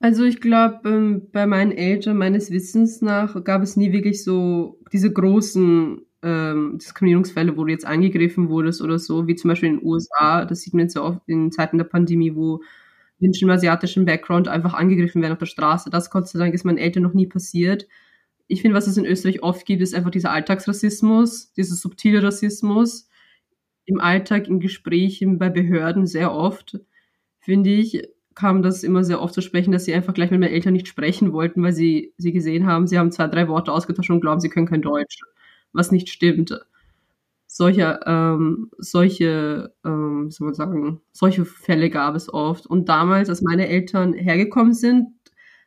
Also 0.00 0.24
ich 0.24 0.40
glaube, 0.40 0.88
ähm, 0.88 1.28
bei 1.30 1.46
meinen 1.46 1.70
Eltern, 1.70 2.18
meines 2.18 2.50
Wissens 2.50 3.02
nach, 3.02 3.44
gab 3.44 3.62
es 3.62 3.76
nie 3.76 3.92
wirklich 3.92 4.24
so 4.24 4.80
diese 4.92 5.12
großen 5.12 6.00
ähm, 6.22 6.78
Diskriminierungsfälle, 6.78 7.56
wo 7.56 7.64
du 7.64 7.70
jetzt 7.70 7.86
angegriffen 7.86 8.48
wurdest 8.48 8.82
oder 8.82 8.98
so, 8.98 9.28
wie 9.28 9.36
zum 9.36 9.48
Beispiel 9.48 9.68
in 9.68 9.78
den 9.78 9.86
USA. 9.86 10.44
Das 10.44 10.62
sieht 10.62 10.74
man 10.74 10.86
jetzt 10.86 10.96
ja 10.96 11.02
oft 11.02 11.20
in 11.26 11.52
Zeiten 11.52 11.78
der 11.78 11.84
Pandemie, 11.84 12.34
wo 12.34 12.62
Menschen 13.22 13.48
im 13.48 13.54
asiatischen 13.54 14.04
Background 14.04 14.48
einfach 14.48 14.74
angegriffen 14.74 15.22
werden 15.22 15.32
auf 15.32 15.38
der 15.38 15.46
Straße. 15.46 15.90
Das, 15.90 16.10
Gott 16.10 16.28
sei 16.28 16.38
Dank, 16.38 16.54
ist 16.54 16.64
meinen 16.64 16.78
Eltern 16.78 17.02
noch 17.02 17.14
nie 17.14 17.26
passiert. 17.26 17.86
Ich 18.48 18.60
finde, 18.60 18.76
was 18.76 18.86
es 18.86 18.98
in 18.98 19.06
Österreich 19.06 19.42
oft 19.42 19.64
gibt, 19.64 19.80
ist 19.80 19.94
einfach 19.94 20.10
dieser 20.10 20.32
Alltagsrassismus, 20.32 21.52
dieser 21.52 21.74
subtile 21.74 22.22
Rassismus. 22.22 23.08
Im 23.86 24.00
Alltag, 24.00 24.48
in 24.48 24.60
Gesprächen, 24.60 25.38
bei 25.38 25.48
Behörden 25.48 26.06
sehr 26.06 26.32
oft, 26.32 26.78
finde 27.40 27.70
ich 27.70 28.02
kam 28.34 28.62
das 28.62 28.82
immer 28.82 29.04
sehr 29.04 29.20
oft 29.20 29.34
zu 29.34 29.40
sprechen, 29.40 29.72
dass 29.72 29.84
sie 29.84 29.94
einfach 29.94 30.14
gleich 30.14 30.30
mit 30.30 30.40
meinen 30.40 30.52
Eltern 30.52 30.72
nicht 30.72 30.88
sprechen 30.88 31.32
wollten, 31.32 31.62
weil 31.62 31.72
sie, 31.72 32.14
sie 32.16 32.32
gesehen 32.32 32.66
haben, 32.66 32.86
sie 32.86 32.98
haben 32.98 33.12
zwei, 33.12 33.28
drei 33.28 33.48
Worte 33.48 33.72
ausgetauscht 33.72 34.10
und 34.10 34.20
glauben, 34.20 34.40
sie 34.40 34.48
können 34.48 34.66
kein 34.66 34.82
Deutsch, 34.82 35.20
was 35.72 35.92
nicht 35.92 36.08
stimmt. 36.08 36.58
Solche, 37.54 38.00
ähm, 38.06 38.70
solche, 38.78 39.74
ähm, 39.84 40.30
soll 40.30 40.46
man 40.46 40.54
sagen, 40.54 41.00
solche 41.12 41.44
Fälle 41.44 41.90
gab 41.90 42.14
es 42.14 42.32
oft. 42.32 42.66
Und 42.66 42.88
damals, 42.88 43.28
als 43.28 43.42
meine 43.42 43.68
Eltern 43.68 44.14
hergekommen 44.14 44.72
sind, 44.72 45.08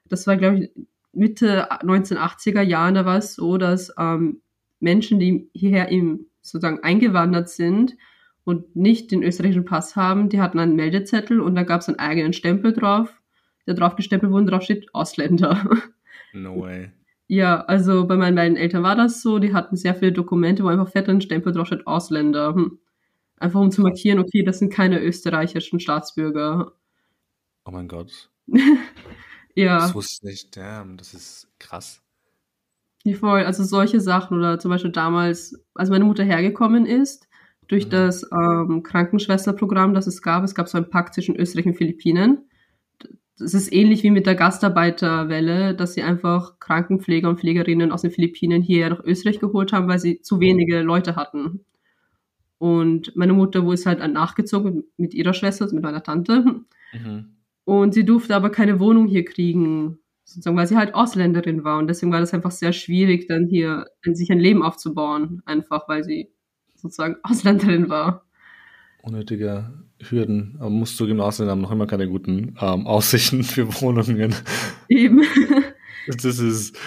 das 0.07 0.25
war, 0.25 0.35
glaube 0.35 0.57
ich, 0.57 0.71
Mitte 1.13 1.69
1980er 1.69 2.63
Jahren, 2.63 2.95
da 2.95 3.05
war 3.05 3.19
es 3.19 3.35
so, 3.35 3.59
dass 3.59 3.93
ähm, 3.99 4.41
Menschen, 4.79 5.19
die 5.19 5.47
hierher 5.53 5.89
im, 5.89 6.25
sozusagen 6.41 6.83
eingewandert 6.83 7.49
sind, 7.49 7.95
und 8.45 8.75
nicht 8.75 9.11
den 9.11 9.21
österreichischen 9.21 9.65
Pass 9.65 9.95
haben, 9.95 10.29
die 10.29 10.39
hatten 10.41 10.57
einen 10.57 10.75
Meldezettel 10.75 11.39
und 11.39 11.53
da 11.53 11.63
gab 11.63 11.81
es 11.81 11.87
einen 11.87 11.99
eigenen 11.99 12.33
Stempel 12.33 12.73
drauf, 12.73 13.21
der 13.67 13.73
drauf 13.73 13.95
gestempelt 13.95 14.31
wurde 14.31 14.43
und 14.43 14.51
drauf 14.51 14.63
steht 14.63 14.93
Ausländer. 14.93 15.69
No 16.33 16.61
way. 16.61 16.91
Ja, 17.27 17.61
also 17.61 18.05
bei 18.05 18.17
meinen 18.17 18.35
beiden 18.35 18.57
Eltern 18.57 18.83
war 18.83 18.95
das 18.95 19.21
so, 19.21 19.39
die 19.39 19.53
hatten 19.53 19.75
sehr 19.75 19.95
viele 19.95 20.11
Dokumente, 20.11 20.63
wo 20.63 20.67
einfach 20.67 20.89
fett 20.89 21.09
ein 21.09 21.21
Stempel 21.21 21.53
drauf 21.53 21.67
steht 21.67 21.87
Ausländer. 21.87 22.53
Hm. 22.53 22.79
Einfach 23.37 23.59
um 23.59 23.71
zu 23.71 23.81
markieren, 23.81 24.19
okay, 24.19 24.43
das 24.43 24.59
sind 24.59 24.71
keine 24.71 25.01
österreichischen 25.01 25.79
Staatsbürger. 25.79 26.73
Oh 27.65 27.71
mein 27.71 27.87
Gott. 27.87 28.29
ja. 29.55 29.79
Das 29.79 29.95
wusste 29.95 30.27
ich 30.27 30.31
nicht, 30.31 30.57
damn, 30.57 30.97
das 30.97 31.13
ist 31.13 31.47
krass. 31.59 32.01
Die 33.03 33.15
voll, 33.15 33.43
also 33.43 33.63
solche 33.63 33.99
Sachen 33.99 34.37
oder 34.37 34.59
zum 34.59 34.69
Beispiel 34.69 34.91
damals, 34.91 35.55
als 35.73 35.89
meine 35.89 36.05
Mutter 36.05 36.23
hergekommen 36.23 36.85
ist, 36.85 37.27
durch 37.67 37.87
mhm. 37.87 37.91
das 37.91 38.23
ähm, 38.31 38.83
Krankenschwesterprogramm, 38.83 39.93
das 39.93 40.07
es 40.07 40.21
gab, 40.21 40.43
es 40.43 40.55
gab 40.55 40.69
so 40.69 40.77
einen 40.77 40.89
Pakt 40.89 41.15
zwischen 41.15 41.35
Österreich 41.35 41.65
und 41.65 41.75
Philippinen. 41.75 42.49
Das 43.37 43.53
ist 43.53 43.73
ähnlich 43.73 44.03
wie 44.03 44.11
mit 44.11 44.25
der 44.25 44.35
Gastarbeiterwelle, 44.35 45.75
dass 45.75 45.93
sie 45.93 46.03
einfach 46.03 46.59
Krankenpfleger 46.59 47.27
und 47.27 47.39
Pflegerinnen 47.39 47.91
aus 47.91 48.01
den 48.01 48.11
Philippinen 48.11 48.61
hierher 48.61 48.91
nach 48.91 49.03
Österreich 49.03 49.39
geholt 49.39 49.73
haben, 49.73 49.87
weil 49.87 49.99
sie 49.99 50.21
zu 50.21 50.39
wenige 50.39 50.81
Leute 50.81 51.15
hatten. 51.17 51.65
Und 52.57 53.15
meine 53.15 53.33
Mutter 53.33 53.65
wurde 53.65 53.81
halt 53.85 54.13
nachgezogen 54.13 54.85
mit 54.95 55.13
ihrer 55.13 55.33
Schwester, 55.33 55.67
mit 55.73 55.83
meiner 55.83 56.03
Tante. 56.03 56.61
Mhm. 56.93 57.35
Und 57.65 57.93
sie 57.93 58.05
durfte 58.05 58.35
aber 58.35 58.49
keine 58.49 58.79
Wohnung 58.79 59.07
hier 59.07 59.25
kriegen, 59.25 59.99
sozusagen, 60.23 60.55
weil 60.55 60.67
sie 60.67 60.77
halt 60.77 60.95
Ausländerin 60.95 61.63
war. 61.63 61.77
Und 61.77 61.87
deswegen 61.87 62.11
war 62.11 62.19
das 62.19 62.33
einfach 62.33 62.51
sehr 62.51 62.73
schwierig, 62.73 63.27
dann 63.27 63.47
hier 63.47 63.87
sich 64.03 64.31
ein 64.31 64.39
Leben 64.39 64.63
aufzubauen, 64.63 65.41
einfach 65.45 65.87
weil 65.89 66.03
sie 66.03 66.31
sozusagen 66.75 67.17
Ausländerin 67.23 67.89
war. 67.89 68.24
Unnötige 69.05 69.71
Hürden. 70.01 70.55
Aber 70.59 70.69
musst 70.69 70.99
du 70.99 71.05
im 71.05 71.21
Ausland 71.21 71.49
haben 71.49 71.61
noch 71.61 71.71
immer 71.71 71.87
keine 71.87 72.07
guten 72.07 72.55
ähm, 72.59 72.87
Aussichten 72.87 73.43
für 73.43 73.81
Wohnungen. 73.81 74.35
Eben. 74.89 75.21
das 76.07 76.39
ist 76.39 76.77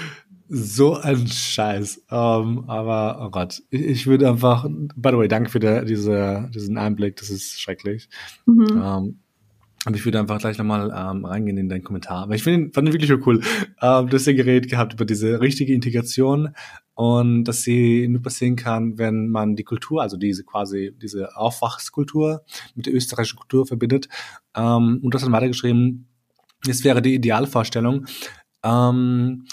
so 0.49 0.97
ein 0.97 1.27
Scheiß. 1.27 2.05
Um, 2.11 2.17
ähm, 2.17 2.65
aber, 2.69 3.25
oh 3.25 3.31
Gott, 3.31 3.63
ich, 3.71 3.85
ich, 3.85 4.07
würde 4.07 4.29
einfach, 4.29 4.65
by 4.97 5.11
the 5.11 5.19
way, 5.19 5.29
danke 5.29 5.51
für 5.51 5.61
der, 5.61 5.85
diese, 5.85 6.51
diesen 6.55 6.79
Einblick, 6.79 7.17
das 7.17 7.31
ist 7.31 7.61
schrecklich. 7.61 8.09
Mhm. 8.47 8.67
Um, 8.71 8.83
ähm, 8.83 9.21
aber 9.85 9.97
ich 9.97 10.05
würde 10.05 10.19
einfach 10.19 10.39
gleich 10.39 10.59
nochmal 10.59 10.93
ähm, 10.95 11.25
reingehen 11.25 11.57
in 11.57 11.69
deinen 11.69 11.85
Kommentar. 11.85 12.25
Aber 12.25 12.35
ich 12.35 12.43
finde, 12.43 12.73
fand 12.73 12.89
ihn 12.89 12.93
wirklich 12.93 13.11
cool. 13.27 13.41
Ähm, 13.81 14.09
du 14.09 14.15
hast 14.15 14.27
ja 14.27 14.33
geredet 14.33 14.71
gehabt 14.71 14.95
über 14.95 15.05
diese 15.05 15.41
richtige 15.41 15.73
Integration 15.73 16.55
und 16.95 17.45
dass 17.45 17.63
sie 17.63 18.09
nur 18.09 18.23
passieren 18.23 18.57
kann, 18.57 18.99
wenn 18.99 19.29
man 19.29 19.55
die 19.55 19.63
Kultur, 19.63 20.03
also 20.03 20.17
diese 20.17 20.45
quasi 20.45 20.93
diese 21.01 21.37
Aufwachskultur 21.37 22.43
mit 22.75 22.87
der 22.87 22.95
österreichischen 22.95 23.39
Kultur 23.39 23.67
verbindet. 23.67 24.09
Ähm, 24.57 25.01
und 25.03 25.15
das 25.15 25.23
dann 25.23 25.33
weitergeschrieben, 25.33 26.09
es 26.67 26.83
wäre 26.83 27.01
die 27.01 27.15
Idealvorstellung. 27.15 28.07
Ähm, 28.65 29.45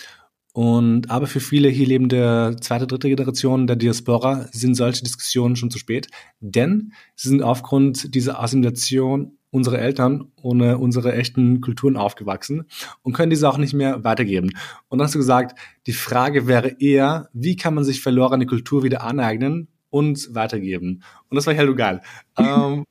und 0.56 1.12
aber 1.12 1.28
für 1.28 1.42
viele 1.42 1.68
hier 1.68 1.86
lebende 1.86 2.56
zweite, 2.62 2.88
dritte 2.88 3.10
Generation 3.10 3.68
der 3.68 3.76
Diaspora 3.76 4.48
sind 4.54 4.76
solche 4.76 5.04
Diskussionen 5.04 5.58
schon 5.58 5.70
zu 5.70 5.78
spät, 5.78 6.08
denn 6.40 6.94
sie 7.18 7.28
sind 7.28 7.42
aufgrund 7.44 8.16
dieser 8.16 8.42
Assimilation 8.42 9.38
unserer 9.52 9.80
Eltern 9.80 10.32
ohne 10.42 10.78
unsere 10.78 11.12
echten 11.12 11.60
Kulturen 11.60 11.98
aufgewachsen 11.98 12.70
und 13.02 13.12
können 13.12 13.32
diese 13.32 13.50
auch 13.50 13.58
nicht 13.58 13.74
mehr 13.74 14.06
weitergeben. 14.06 14.52
Und 14.88 15.00
dann 15.00 15.08
hast 15.08 15.16
du 15.16 15.20
gesagt, 15.20 15.60
die 15.88 15.92
Frage 15.92 16.48
wäre 16.48 16.78
eher, 16.80 17.28
wie 17.34 17.58
kann 17.58 17.74
man 17.74 17.84
sich 17.84 18.02
verlorene 18.02 18.46
Kultur 18.46 18.84
wieder 18.84 19.04
aneignen 19.04 19.68
und 19.90 20.34
weitergeben? 20.34 21.04
Und 21.28 21.36
das 21.36 21.48
war 21.48 21.58
halt 21.58 21.68
so 21.68 21.76
geil. 21.76 22.00
ähm, 22.38 22.86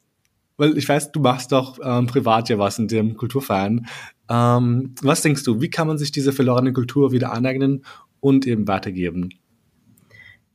weil 0.56 0.76
ich 0.78 0.88
weiß, 0.88 1.12
du 1.12 1.20
machst 1.20 1.52
doch 1.52 1.78
ähm, 1.82 2.06
privat 2.06 2.48
ja 2.48 2.58
was 2.58 2.78
in 2.78 2.88
dem 2.88 3.16
Kulturverein. 3.16 3.86
Ähm, 4.30 4.94
was 5.02 5.22
denkst 5.22 5.44
du, 5.44 5.60
wie 5.60 5.70
kann 5.70 5.86
man 5.86 5.98
sich 5.98 6.12
diese 6.12 6.32
verlorene 6.32 6.72
Kultur 6.72 7.12
wieder 7.12 7.32
aneignen 7.32 7.84
und 8.20 8.46
eben 8.46 8.66
weitergeben? 8.68 9.30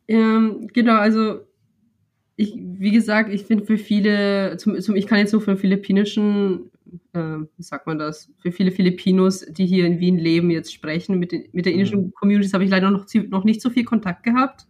Ähm, 0.07 0.67
genau, 0.73 0.95
also 0.95 1.41
ich, 2.35 2.55
wie 2.55 2.91
gesagt, 2.91 3.33
ich 3.33 3.43
finde 3.43 3.65
für 3.65 3.77
viele, 3.77 4.55
zum, 4.57 4.79
zum, 4.79 4.95
ich 4.95 5.07
kann 5.07 5.19
jetzt 5.19 5.33
nur 5.33 5.41
von 5.41 5.57
philippinischen, 5.57 6.71
äh, 7.11 7.19
wie 7.19 7.63
sagt 7.63 7.85
man 7.85 7.99
das, 7.99 8.31
für 8.39 8.53
viele 8.53 8.71
Filipinos, 8.71 9.45
die 9.45 9.65
hier 9.65 9.85
in 9.85 9.99
Wien 9.99 10.17
leben, 10.17 10.49
jetzt 10.49 10.73
sprechen. 10.73 11.19
Mit, 11.19 11.33
den, 11.33 11.49
mit 11.51 11.65
der 11.65 11.73
indischen 11.73 12.05
mhm. 12.05 12.13
Communities 12.13 12.53
habe 12.53 12.63
ich 12.63 12.69
leider 12.69 12.89
noch, 12.89 13.05
noch 13.27 13.43
nicht 13.43 13.61
so 13.61 13.69
viel 13.69 13.83
Kontakt 13.83 14.23
gehabt. 14.23 14.68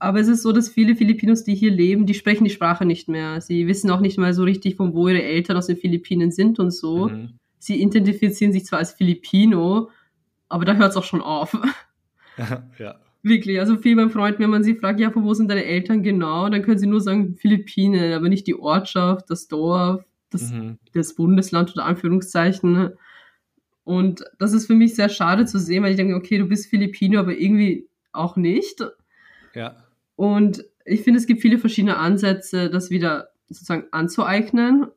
Aber 0.00 0.18
es 0.18 0.28
ist 0.28 0.42
so, 0.42 0.50
dass 0.52 0.70
viele 0.70 0.96
Filipinos, 0.96 1.44
die 1.44 1.54
hier 1.54 1.70
leben, 1.70 2.06
die 2.06 2.14
sprechen 2.14 2.44
die 2.44 2.50
Sprache 2.50 2.86
nicht 2.86 3.06
mehr. 3.08 3.42
Sie 3.42 3.66
wissen 3.66 3.90
auch 3.90 4.00
nicht 4.00 4.18
mal 4.18 4.32
so 4.32 4.44
richtig, 4.44 4.76
von 4.76 4.94
wo 4.94 5.08
ihre 5.08 5.22
Eltern 5.22 5.58
aus 5.58 5.66
den 5.66 5.76
Philippinen 5.76 6.30
sind 6.30 6.58
und 6.58 6.70
so. 6.70 7.08
Mhm. 7.08 7.34
Sie 7.58 7.82
identifizieren 7.82 8.50
sich 8.50 8.64
zwar 8.64 8.78
als 8.78 8.92
Filipino, 8.92 9.90
aber 10.48 10.64
da 10.64 10.74
hört 10.74 10.92
es 10.92 10.96
auch 10.96 11.04
schon 11.04 11.20
auf. 11.20 11.54
ja. 12.78 12.96
Wirklich, 13.22 13.60
also 13.60 13.76
viel 13.76 13.94
meinen 13.94 14.08
Freunden, 14.08 14.42
wenn 14.42 14.48
man 14.48 14.64
sie 14.64 14.74
fragt, 14.74 15.00
ja, 15.00 15.10
von 15.10 15.22
wo 15.22 15.34
sind 15.34 15.50
deine 15.50 15.66
Eltern 15.66 16.02
genau, 16.02 16.48
dann 16.48 16.62
können 16.62 16.78
sie 16.78 16.86
nur 16.86 17.02
sagen 17.02 17.36
Philippinen, 17.36 18.14
aber 18.14 18.30
nicht 18.30 18.46
die 18.46 18.58
Ortschaft, 18.58 19.28
das 19.28 19.48
Dorf, 19.48 20.02
das, 20.30 20.50
mhm. 20.50 20.78
das 20.94 21.14
Bundesland 21.14 21.72
oder 21.72 21.84
Anführungszeichen. 21.84 22.92
Und 23.84 24.24
das 24.38 24.54
ist 24.54 24.66
für 24.66 24.74
mich 24.74 24.94
sehr 24.94 25.10
schade 25.10 25.44
zu 25.44 25.58
sehen, 25.58 25.82
weil 25.82 25.90
ich 25.90 25.98
denke, 25.98 26.14
okay, 26.14 26.38
du 26.38 26.46
bist 26.46 26.70
Filipino, 26.70 27.20
aber 27.20 27.36
irgendwie 27.36 27.86
auch 28.12 28.36
nicht. 28.36 28.82
Ja. 29.54 29.76
Und 30.20 30.66
ich 30.84 31.00
finde, 31.00 31.18
es 31.18 31.26
gibt 31.26 31.40
viele 31.40 31.56
verschiedene 31.56 31.96
Ansätze, 31.96 32.68
das 32.68 32.90
wieder 32.90 33.30
sozusagen 33.48 33.84
anzueignen. 33.90 34.88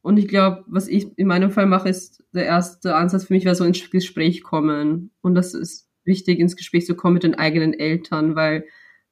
Und 0.00 0.16
ich 0.16 0.28
glaube, 0.28 0.64
was 0.66 0.88
ich 0.88 1.08
in 1.18 1.26
meinem 1.26 1.50
Fall 1.50 1.66
mache, 1.66 1.90
ist 1.90 2.24
der 2.32 2.46
erste 2.46 2.96
Ansatz 2.96 3.26
für 3.26 3.34
mich 3.34 3.44
wäre 3.44 3.54
so 3.54 3.64
ins 3.64 3.90
Gespräch 3.90 4.42
kommen. 4.42 5.10
Und 5.20 5.34
das 5.34 5.52
ist 5.52 5.90
wichtig, 6.04 6.38
ins 6.38 6.56
Gespräch 6.56 6.86
zu 6.86 6.94
kommen 6.94 7.12
mit 7.12 7.22
den 7.22 7.34
eigenen 7.34 7.74
Eltern, 7.74 8.34
weil 8.34 8.64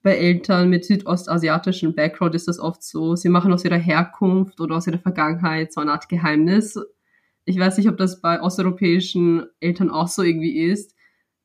bei 0.03 0.17
Eltern 0.17 0.71
mit 0.71 0.87
südostasiatischen 0.87 1.95
Background 1.95 2.35
ist 2.35 2.49
das 2.49 2.59
oft 2.59 2.83
so, 2.83 3.15
sie 3.15 3.29
machen 3.29 3.53
aus 3.53 3.67
ihrer 3.67 3.77
Herkunft 3.77 4.63
oder 4.63 4.77
aus 4.77 4.87
ihrer 4.87 4.99
Vergangenheit 4.99 5.75
so 5.75 5.83
eine 5.83 5.93
Art 5.93 6.09
Geheimnis. 6.09 6.79
Ich 7.45 7.59
weiß 7.59 7.77
nicht, 7.77 7.91
ob 7.91 7.99
das 7.99 8.23
bei 8.23 8.41
osteuropäischen 8.41 9.45
Eltern 9.61 9.91
auch 9.91 10.09
so 10.09 10.23
irgendwie 10.23 10.59
ist 10.59 10.95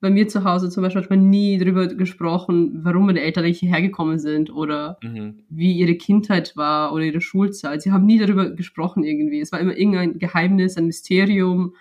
bei 0.05 0.11
mir 0.11 0.27
zu 0.27 0.43
Hause 0.43 0.69
zum 0.69 0.83
Beispiel 0.83 1.01
hat 1.01 1.09
man 1.09 1.31
nie 1.31 1.57
darüber 1.57 1.87
gesprochen, 1.87 2.83
warum 2.83 3.07
meine 3.07 3.21
Eltern 3.21 3.43
eigentlich 3.43 3.57
hierher 3.57 3.81
gekommen 3.81 4.19
sind 4.19 4.53
oder 4.53 4.99
mhm. 5.01 5.39
wie 5.49 5.73
ihre 5.73 5.95
Kindheit 5.95 6.55
war 6.55 6.93
oder 6.93 7.05
ihre 7.05 7.21
Schulzeit. 7.21 7.81
Sie 7.81 7.91
haben 7.91 8.05
nie 8.05 8.19
darüber 8.19 8.51
gesprochen 8.51 9.03
irgendwie. 9.03 9.41
Es 9.41 9.51
war 9.51 9.59
immer 9.59 9.75
irgendein 9.75 10.19
Geheimnis, 10.19 10.77
ein 10.77 10.85
Mysterium, 10.85 11.73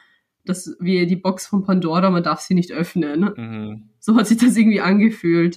dass 0.47 0.75
wie 0.81 1.07
die 1.07 1.17
Box 1.17 1.47
von 1.47 1.65
Pandora, 1.65 2.09
man 2.09 2.23
darf 2.23 2.41
sie 2.41 2.55
nicht 2.55 2.73
öffnen. 2.73 3.31
Mhm. 3.37 3.91
So 3.99 4.17
hat 4.17 4.27
sich 4.27 4.39
das 4.39 4.57
irgendwie 4.57 4.81
angefühlt. 4.81 5.57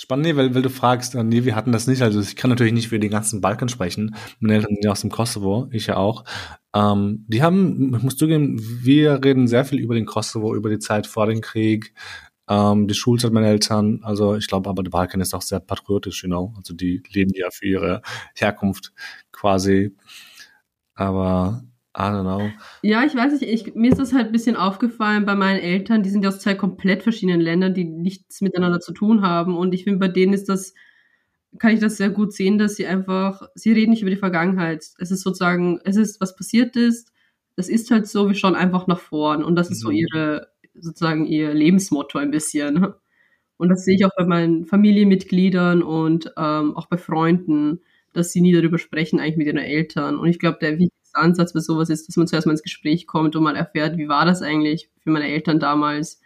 Spannend, 0.00 0.36
weil, 0.36 0.54
weil 0.54 0.62
du 0.62 0.70
fragst, 0.70 1.16
äh, 1.16 1.24
nee, 1.24 1.44
wir 1.44 1.56
hatten 1.56 1.72
das 1.72 1.88
nicht. 1.88 2.02
Also 2.02 2.20
ich 2.20 2.36
kann 2.36 2.50
natürlich 2.50 2.72
nicht 2.72 2.88
für 2.88 3.00
den 3.00 3.10
ganzen 3.10 3.40
Balkan 3.40 3.68
sprechen. 3.68 4.14
Meine 4.38 4.54
Eltern 4.54 4.74
sind 4.74 4.84
ja 4.84 4.92
aus 4.92 5.00
dem 5.00 5.10
Kosovo, 5.10 5.66
ich 5.72 5.88
ja 5.88 5.96
auch. 5.96 6.22
Ähm, 6.72 7.24
die 7.26 7.42
haben, 7.42 7.96
ich 7.96 8.02
muss 8.04 8.16
zugeben, 8.16 8.60
wir 8.60 9.24
reden 9.24 9.48
sehr 9.48 9.64
viel 9.64 9.80
über 9.80 9.96
den 9.96 10.06
Kosovo, 10.06 10.54
über 10.54 10.70
die 10.70 10.78
Zeit 10.78 11.08
vor 11.08 11.26
dem 11.26 11.40
Krieg, 11.40 11.94
ähm, 12.48 12.86
die 12.86 12.94
Schulzeit 12.94 13.32
meiner 13.32 13.48
Eltern. 13.48 13.98
Also 14.04 14.36
ich 14.36 14.46
glaube 14.46 14.70
aber, 14.70 14.84
der 14.84 14.92
Balkan 14.92 15.20
ist 15.20 15.34
auch 15.34 15.42
sehr 15.42 15.58
patriotisch, 15.58 16.22
you 16.22 16.28
know. 16.28 16.54
Also 16.56 16.74
die 16.74 17.02
leben 17.10 17.32
ja 17.34 17.50
für 17.50 17.66
ihre 17.66 18.02
Herkunft 18.36 18.92
quasi. 19.32 19.96
Aber 20.94 21.64
I 21.98 22.02
don't 22.02 22.22
know. 22.22 22.48
Ja, 22.82 23.04
ich 23.04 23.16
weiß 23.16 23.32
nicht, 23.32 23.42
ich, 23.42 23.74
mir 23.74 23.90
ist 23.90 23.98
das 23.98 24.12
halt 24.12 24.26
ein 24.26 24.32
bisschen 24.32 24.54
aufgefallen 24.54 25.24
bei 25.24 25.34
meinen 25.34 25.58
Eltern, 25.58 26.04
die 26.04 26.10
sind 26.10 26.22
ja 26.22 26.28
aus 26.28 26.38
zwei 26.38 26.54
komplett 26.54 27.02
verschiedenen 27.02 27.40
Ländern, 27.40 27.74
die 27.74 27.84
nichts 27.84 28.40
miteinander 28.40 28.78
zu 28.78 28.92
tun 28.92 29.22
haben. 29.22 29.56
Und 29.56 29.74
ich 29.74 29.82
finde, 29.82 29.98
bei 29.98 30.06
denen 30.06 30.32
ist 30.32 30.48
das, 30.48 30.74
kann 31.58 31.72
ich 31.72 31.80
das 31.80 31.96
sehr 31.96 32.10
gut 32.10 32.32
sehen, 32.32 32.56
dass 32.56 32.76
sie 32.76 32.86
einfach, 32.86 33.48
sie 33.56 33.72
reden 33.72 33.90
nicht 33.90 34.02
über 34.02 34.12
die 34.12 34.16
Vergangenheit. 34.16 34.86
Es 34.98 35.10
ist 35.10 35.22
sozusagen, 35.22 35.80
es 35.84 35.96
ist, 35.96 36.20
was 36.20 36.36
passiert 36.36 36.76
ist, 36.76 37.12
das 37.56 37.68
ist 37.68 37.90
halt 37.90 38.06
so, 38.06 38.28
wir 38.28 38.36
schauen 38.36 38.54
einfach 38.54 38.86
nach 38.86 39.00
vorn. 39.00 39.42
Und 39.42 39.56
das 39.56 39.68
ist 39.68 39.80
so 39.80 39.88
mhm. 39.88 39.96
ihre, 39.96 40.48
sozusagen 40.74 41.26
ihr 41.26 41.52
Lebensmotto 41.52 42.18
ein 42.18 42.30
bisschen. 42.30 42.86
Und 43.56 43.70
das 43.70 43.84
sehe 43.84 43.96
ich 43.96 44.04
auch 44.04 44.14
bei 44.16 44.24
meinen 44.24 44.66
Familienmitgliedern 44.66 45.82
und 45.82 46.32
ähm, 46.36 46.76
auch 46.76 46.86
bei 46.86 46.96
Freunden, 46.96 47.80
dass 48.12 48.30
sie 48.30 48.40
nie 48.40 48.52
darüber 48.52 48.78
sprechen, 48.78 49.18
eigentlich 49.18 49.36
mit 49.36 49.48
ihren 49.48 49.58
Eltern. 49.58 50.16
Und 50.16 50.28
ich 50.28 50.38
glaube, 50.38 50.58
der 50.60 50.78
Ansatz 51.18 51.52
bei 51.52 51.60
sowas 51.60 51.90
ist, 51.90 52.08
dass 52.08 52.16
man 52.16 52.26
zuerst 52.26 52.46
mal 52.46 52.52
ins 52.52 52.62
Gespräch 52.62 53.06
kommt 53.06 53.36
und 53.36 53.42
mal 53.42 53.56
erfährt, 53.56 53.96
wie 53.96 54.08
war 54.08 54.24
das 54.24 54.42
eigentlich 54.42 54.90
für 55.00 55.10
meine 55.10 55.28
Eltern 55.28 55.60
damals, 55.60 56.20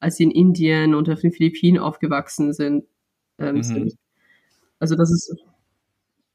als 0.00 0.16
sie 0.16 0.24
in 0.24 0.30
Indien 0.30 0.94
und 0.94 1.08
auf 1.08 1.20
den 1.20 1.32
Philippinen 1.32 1.78
aufgewachsen 1.78 2.52
sind. 2.52 2.84
Ähm, 3.38 3.56
mhm. 3.56 3.92
Also 4.78 4.96
das 4.96 5.10
ist 5.10 5.34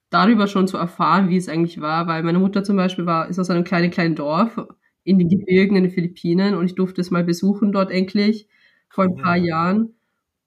darüber 0.10 0.48
schon 0.48 0.68
zu 0.68 0.78
erfahren, 0.78 1.30
wie 1.30 1.38
es 1.38 1.50
eigentlich 1.50 1.82
war, 1.82 2.08
weil 2.08 2.24
meine 2.24 2.40
Mutter 2.40 2.64
zum 2.64 2.76
Beispiel 2.76 3.06
war, 3.06 3.30
ist 3.30 3.40
aus 3.40 3.50
einem 3.50 3.64
kleinen, 3.64 3.92
kleinen 3.92 4.16
Dorf 4.16 4.60
in 5.04 5.20
den 5.20 5.30
Gebirgen 5.30 5.76
in 5.76 5.84
den 5.84 5.92
Philippinen 5.92 6.56
und 6.56 6.66
ich 6.66 6.76
durfte 6.76 7.02
es 7.02 7.12
mal 7.12 7.24
besuchen 7.24 7.72
dort 7.72 7.92
endlich 7.92 8.48
vor 8.90 9.04
ein 9.04 9.16
paar 9.16 9.38
ja. 9.38 9.46
Jahren 9.46 9.96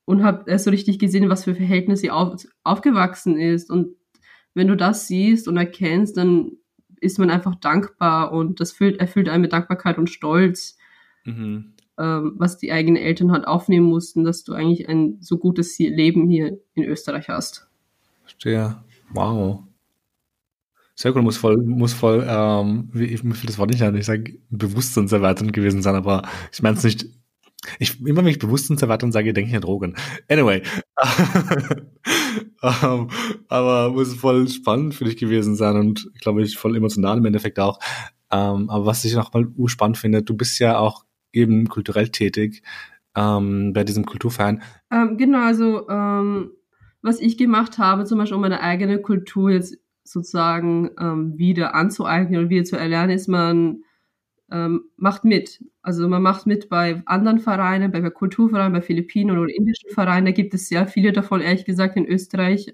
und 0.05 0.23
habe 0.23 0.51
erst 0.51 0.65
so 0.65 0.71
richtig 0.71 0.99
gesehen, 0.99 1.29
was 1.29 1.45
für 1.45 1.55
Verhältnisse 1.55 2.03
sie 2.03 2.11
auf, 2.11 2.45
aufgewachsen 2.65 3.39
ist 3.39 3.71
und 3.71 3.97
wenn 4.55 4.69
du 4.69 4.77
das 4.77 5.07
siehst 5.07 5.49
und 5.49 5.57
erkennst, 5.57 6.17
dann 6.17 6.53
ist 7.03 7.19
man 7.19 7.31
einfach 7.31 7.55
dankbar 7.57 8.33
und 8.33 8.61
das 8.61 8.73
füllt, 8.73 9.01
erfüllt 9.01 9.29
einen 9.29 9.43
mit 9.43 9.53
Dankbarkeit 9.53 9.99
und 9.99 10.11
Stolz, 10.11 10.79
mhm. 11.25 11.75
ähm, 11.99 12.35
was 12.37 12.59
die 12.59 12.73
eigenen 12.73 13.03
Eltern 13.03 13.33
halt 13.33 13.47
aufnehmen 13.47 13.87
mussten, 13.87 14.25
dass 14.25 14.45
du 14.45 14.55
eigentlich 14.55 14.89
ein 14.89 15.19
so 15.21 15.39
gutes 15.39 15.79
Leben 15.79 16.29
hier 16.29 16.59
in 16.75 16.85
Österreich 16.85 17.29
hast. 17.29 17.69
Verstehe. 18.23 18.77
Wow. 19.13 19.65
Sehr 20.95 21.15
cool, 21.17 21.23
muss 21.23 21.39
voll, 21.39 21.57
muss 21.57 21.95
voll, 21.95 22.25
ähm, 22.29 22.89
wie, 22.93 23.19
mir 23.23 23.35
das 23.47 23.59
Wort 23.59 23.71
nicht 23.71 23.83
an, 23.83 23.97
ich 23.97 24.07
sage 24.07 24.39
bewusstseinserweiternd 24.51 25.53
gewesen 25.53 25.83
sein, 25.83 25.95
aber 25.95 26.23
ich 26.53 26.63
meine 26.63 26.77
es 26.77 26.85
nicht 26.85 27.07
Ich, 27.79 28.01
immer 28.01 28.19
wenn 28.19 28.27
ich 28.27 28.39
Bewusstseinserweiterung 28.39 29.13
sage, 29.13 29.33
denke 29.33 29.51
ich 29.51 29.57
an 29.57 29.63
Drogen. 29.63 29.95
Anyway. 30.29 30.63
um, 32.63 32.69
ähm, 32.83 33.09
aber 33.49 33.91
muss 33.93 34.15
voll 34.15 34.49
spannend 34.49 34.95
für 34.95 35.05
dich 35.05 35.17
gewesen 35.17 35.55
sein 35.55 35.77
und, 35.77 36.11
glaube 36.21 36.43
ich, 36.43 36.57
voll 36.57 36.77
emotional 36.77 37.19
im 37.19 37.25
Endeffekt 37.25 37.59
auch. 37.59 37.79
Um, 38.31 38.39
ähm, 38.39 38.71
aber 38.71 38.87
was 38.87 39.05
ich 39.05 39.15
noch 39.15 39.33
mal 39.33 39.47
urspannend 39.57 39.99
finde, 39.99 40.23
du 40.23 40.37
bist 40.37 40.59
ja 40.59 40.79
auch 40.79 41.05
eben 41.33 41.69
kulturell 41.69 42.09
tätig 42.09 42.63
ähm, 43.15 43.73
bei 43.73 43.85
diesem 43.85 44.05
Kulturverein. 44.07 44.63
Genau, 45.17 45.41
also 45.41 45.87
was 47.05 47.21
ich 47.21 47.39
gemacht 47.39 47.79
habe, 47.79 48.05
zum 48.05 48.19
Beispiel 48.19 48.37
um 48.37 48.43
meine 48.43 48.61
eigene 48.61 49.01
Kultur 49.01 49.51
jetzt 49.51 49.77
sozusagen 50.05 50.91
wieder 51.37 51.75
anzueignen 51.75 52.43
und 52.43 52.51
wieder 52.51 52.65
zu 52.65 52.77
erlernen, 52.77 53.11
ist 53.11 53.29
man 53.29 53.83
ähm, 54.53 54.85
macht 54.97 55.25
mit. 55.25 55.65
Also 55.81 56.09
man 56.09 56.23
macht 56.23 56.47
mit 56.47 56.69
bei 56.69 57.03
anderen 57.07 57.39
Vereinen, 57.39 57.91
bei 57.91 58.09
Kulturvereinen, 58.11 58.73
bei 58.73 58.83
Philippinen 58.83 59.37
oder 59.37 59.53
indischen 59.53 59.91
Vereinen. 59.91 60.27
Da 60.27 60.33
gibt 60.33 60.53
es 60.55 60.69
sehr 60.69 60.87
viele 60.87 61.13
davon, 61.13 61.41
ehrlich 61.41 61.65
gesagt, 61.65 61.97
in 61.97 62.07
Österreich. 62.07 62.73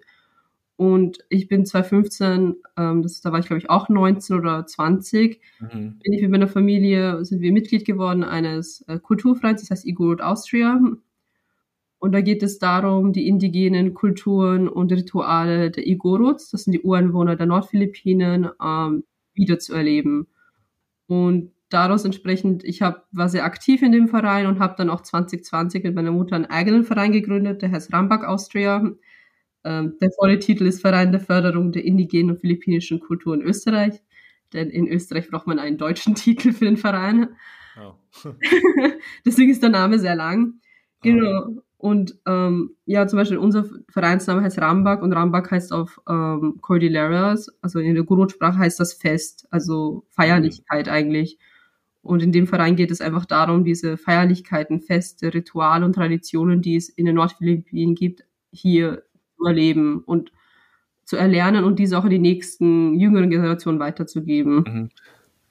Und 0.77 1.19
ich 1.29 1.49
bin 1.49 1.65
2015, 1.65 2.57
ähm, 2.77 3.03
das, 3.03 3.21
da 3.21 3.33
war 3.33 3.41
ich 3.41 3.47
glaube 3.47 3.59
ich 3.59 3.71
auch 3.71 3.89
19 3.89 4.37
oder 4.37 4.67
20, 4.67 5.41
mhm. 5.61 5.99
bin 5.99 6.13
ich 6.13 6.23
mit 6.23 6.31
meiner 6.31 6.49
Familie, 6.49 7.25
sind 7.25 7.41
wir 7.41 7.53
Mitglied 7.53 7.85
geworden 7.85 8.23
eines 8.23 8.83
äh, 8.87 8.99
Kulturvereins, 8.99 9.63
das 9.63 9.71
heißt 9.71 9.87
Igorot 9.87 10.21
Austria. 10.21 10.81
Und 12.01 12.13
da 12.13 12.21
geht 12.21 12.45
es 12.45 12.61
darum, 12.61 13.13
die 13.13 13.27
indigenen 13.27 13.93
Kulturen 13.93 14.69
und 14.69 14.93
Rituale 14.93 15.73
der 15.73 15.85
Igorots, 15.87 16.51
das 16.51 16.65
sind 16.65 16.73
die 16.73 16.83
Ureinwohner 16.83 17.35
der 17.35 17.47
Nordphilippinen, 17.47 18.49
ähm, 18.65 19.05
wiederzuerleben. 19.35 20.29
Und 21.09 21.51
daraus 21.69 22.05
entsprechend, 22.05 22.65
ich 22.65 22.83
hab, 22.83 23.07
war 23.13 23.29
sehr 23.29 23.45
aktiv 23.45 23.83
in 23.83 23.93
dem 23.93 24.09
Verein 24.09 24.47
und 24.47 24.59
habe 24.59 24.75
dann 24.77 24.91
auch 24.91 25.03
2020 25.03 25.85
mit 25.85 25.95
meiner 25.95 26.13
Mutter 26.13 26.37
einen 26.37 26.47
eigenen 26.47 26.85
Verein 26.85 27.13
gegründet, 27.13 27.63
der 27.63 27.71
heißt 27.71 27.93
Rambak 27.93 28.25
Austria. 28.25 28.91
Ähm, 29.65 29.97
der 30.01 30.11
volle 30.13 30.39
Titel 30.39 30.67
ist 30.67 30.81
Verein 30.81 31.13
der 31.13 31.21
Förderung 31.21 31.73
der 31.73 31.85
indigenen 31.85 32.31
und 32.31 32.41
philippinischen 32.41 33.01
Kultur 33.01 33.35
in 33.35 33.43
Österreich. 33.43 34.01
Denn 34.53 34.71
in 34.71 34.89
Österreich 34.89 35.29
braucht 35.29 35.47
man 35.47 35.59
einen 35.59 35.79
deutschen 35.79 36.15
Titel 36.15 36.53
für 36.53 36.65
den 36.65 36.77
Verein. 36.77 37.29
Oh. 37.81 37.95
Deswegen 39.27 39.51
ist 39.51 39.63
der 39.63 39.71
Name 39.71 39.99
sehr 39.99 40.15
lang. 40.15 40.55
Genau. 41.03 41.47
Oh. 41.49 41.63
Und 41.81 42.17
ähm, 42.27 42.77
ja, 42.87 43.07
zum 43.07 43.19
Beispiel 43.19 43.39
unser 43.39 43.65
Vereinsname 43.89 44.43
heißt 44.43 44.61
Rambak 44.61 45.01
und 45.01 45.13
Rambak 45.13 45.53
heißt 45.53 45.73
auf 45.73 46.01
ähm, 46.09 46.59
Cordilleras, 46.61 47.49
also 47.63 47.79
in 47.79 47.95
der 47.95 48.03
Gurut-Sprache 48.03 48.59
heißt 48.59 48.81
das 48.81 48.95
Fest, 48.95 49.47
also 49.51 50.05
Feierlichkeit 50.11 50.87
mhm. 50.87 50.93
eigentlich. 50.93 51.39
Und 52.09 52.23
in 52.23 52.33
dem 52.33 52.47
Verein 52.47 52.75
geht 52.75 52.91
es 52.91 53.03
einfach 53.03 53.27
darum, 53.27 53.65
diese 53.65 53.99
Feierlichkeiten, 53.99 54.81
Feste, 54.81 55.35
Rituale 55.35 55.85
und 55.85 55.93
Traditionen, 55.93 56.63
die 56.63 56.77
es 56.77 56.89
in 56.89 57.05
den 57.05 57.17
Nordphilippinen 57.17 57.95
gibt, 57.95 58.25
hier 58.51 59.03
zu 59.37 59.45
erleben 59.45 60.01
und 60.07 60.33
zu 61.05 61.17
erlernen 61.19 61.65
und 61.65 61.79
diese 61.79 61.99
auch 61.99 62.05
in 62.05 62.11
die 62.11 62.19
nächsten 62.19 62.99
jüngeren 62.99 63.29
Generationen 63.29 63.79
weiterzugeben. 63.79 64.57
Mhm. 64.57 64.89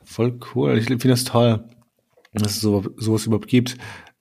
Voll 0.03 0.39
cool. 0.55 0.75
Ich 0.79 0.85
finde 0.85 1.09
das 1.09 1.25
toll, 1.25 1.63
dass 2.33 2.55
es 2.55 2.61
so, 2.61 2.83
sowas 2.97 3.27
überhaupt 3.27 3.47
gibt. 3.47 3.77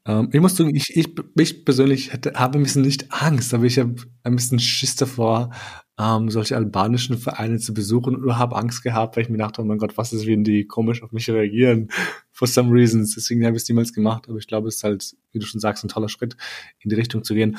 Ähm, 0.07 0.29
ich 0.33 0.41
muss 0.41 0.57
sagen, 0.57 0.75
ich, 0.75 0.97
ich, 0.97 1.15
ich 1.35 1.65
persönlich 1.65 2.13
hätte, 2.13 2.35
habe 2.35 2.59
ein 2.59 2.63
bisschen 2.63 2.83
nicht 2.83 3.13
Angst, 3.13 3.53
aber 3.53 3.65
ich 3.65 3.79
habe 3.79 3.97
ein 4.23 4.37
bisschen 4.37 4.59
Schiss 4.59 4.97
davor, 4.97 5.51
ähm, 5.99 6.31
solche 6.31 6.57
albanischen 6.57 7.19
Vereine 7.19 7.59
zu 7.59 7.75
besuchen 7.75 8.17
oder 8.17 8.39
habe 8.39 8.57
Angst 8.57 8.83
gehabt, 8.83 9.17
weil 9.17 9.25
ich 9.25 9.31
mir 9.31 9.39
dachte, 9.39 9.63
oh 9.63 9.65
mein 9.65 9.79
Gott, 9.79 9.97
was 9.97 10.13
ist, 10.13 10.27
wenn 10.27 10.45
die 10.45 10.67
komisch 10.67 11.03
auf 11.03 11.13
mich 11.13 11.29
reagieren, 11.29 11.89
for 12.31 12.47
some 12.47 12.73
reasons. 12.73 13.15
Deswegen 13.15 13.45
habe 13.45 13.57
ich 13.57 13.63
es 13.63 13.69
niemals 13.69 13.93
gemacht, 13.93 14.29
aber 14.29 14.39
ich 14.39 14.47
glaube, 14.47 14.69
es 14.69 14.77
ist 14.77 14.85
halt, 14.85 15.17
wie 15.33 15.39
du 15.39 15.47
schon 15.47 15.61
sagst, 15.61 15.85
ein 15.85 15.89
toller 15.89 16.09
Schritt, 16.09 16.37
in 16.81 16.91
die 16.91 16.97
Richtung 16.97 17.25
zu 17.25 17.35
gehen. 17.35 17.57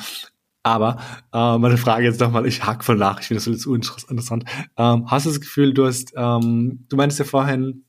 Aber 0.62 0.98
äh, 1.32 1.58
meine 1.58 1.78
Frage 1.78 2.04
jetzt 2.04 2.20
nochmal, 2.20 2.46
ich 2.46 2.64
hack 2.64 2.84
voll 2.84 2.96
nach, 2.96 3.20
ich 3.20 3.26
finde 3.26 3.42
das 3.42 3.60
so 3.60 3.74
interessant. 3.74 4.44
Ähm, 4.76 5.10
hast 5.10 5.26
du 5.26 5.30
das 5.30 5.40
Gefühl, 5.40 5.72
du 5.72 5.86
hast, 5.86 6.12
ähm, 6.16 6.84
du 6.88 6.96
meinst 6.96 7.18
ja 7.18 7.24
vorhin, 7.24 7.84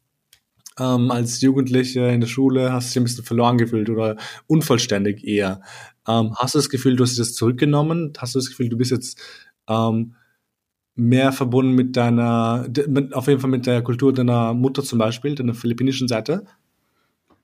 ähm, 0.80 1.12
als 1.12 1.42
Jugendliche 1.42 2.02
in 2.08 2.22
der 2.22 2.28
Schule 2.28 2.72
hast 2.72 2.90
du 2.90 2.92
dich 2.92 2.98
ein 3.02 3.04
bisschen 3.04 3.26
verloren 3.26 3.58
gefühlt 3.58 3.90
oder 3.90 4.18
unvollständig 4.48 5.24
eher. 5.26 5.62
Ähm, 6.08 6.34
hast 6.38 6.56
du 6.56 6.60
das 6.60 6.70
Gefühl, 6.70 6.96
du 6.96 7.04
hast 7.04 7.20
das 7.20 7.34
zurückgenommen? 7.34 8.14
Hast 8.18 8.36
du 8.36 8.40
das 8.40 8.50
Gefühl, 8.50 8.70
du 8.70 8.78
bist 8.78 8.92
jetzt 8.92 9.22
ähm, 9.68 10.16
mehr 10.96 11.32
verbunden 11.32 11.74
mit 11.74 11.96
deiner, 11.96 12.68
mit, 12.88 13.14
auf 13.14 13.28
jeden 13.28 13.40
Fall 13.40 13.50
mit 13.50 13.66
der 13.66 13.82
Kultur 13.82 14.14
deiner 14.14 14.54
Mutter 14.54 14.84
zum 14.84 15.00
Beispiel, 15.00 15.36
deiner 15.36 15.54
philippinischen 15.54 16.08
Seite? 16.08 16.46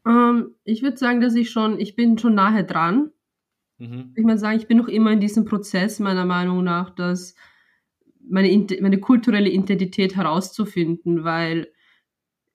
Ähm, 0.06 0.52
ich 0.64 0.82
würde 0.84 0.98
sagen, 0.98 1.22
dass 1.22 1.36
ich 1.36 1.50
schon, 1.50 1.80
ich 1.80 1.96
bin 1.96 2.18
schon 2.18 2.36
nahe 2.36 2.64
dran. 2.64 3.12
Mhm. 3.78 4.14
Ich 4.16 4.24
würde 4.24 4.38
sagen, 4.38 4.58
ich 4.58 4.68
bin 4.68 4.78
noch 4.78 4.88
immer 4.88 5.12
in 5.12 5.20
diesem 5.20 5.46
Prozess, 5.46 6.00
meiner 6.00 6.26
Meinung 6.26 6.64
nach, 6.64 6.90
dass 6.90 7.36
meine, 8.28 8.68
meine 8.82 9.00
kulturelle 9.00 9.50
Identität 9.50 10.16
herauszufinden, 10.16 11.24
weil 11.24 11.68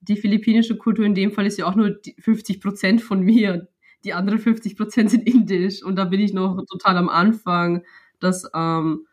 die 0.01 0.17
philippinische 0.17 0.77
Kultur 0.77 1.05
in 1.05 1.15
dem 1.15 1.33
Fall 1.33 1.47
ist 1.47 1.59
ja 1.59 1.67
auch 1.67 1.75
nur 1.75 1.99
50 2.19 2.61
Prozent 2.61 3.03
von 3.03 3.21
mir. 3.21 3.69
Die 4.05 4.15
anderen 4.15 4.39
50 4.39 4.77
Prozent 4.77 5.11
sind 5.11 5.27
indisch 5.27 5.83
und 5.83 5.97
da 5.97 6.07
bin 6.07 6.21
ich 6.21 6.33
noch 6.33 6.63
total 6.71 6.97
am 6.97 7.09
Anfang, 7.09 7.83
das 8.19 8.49
ähm, 8.55 9.07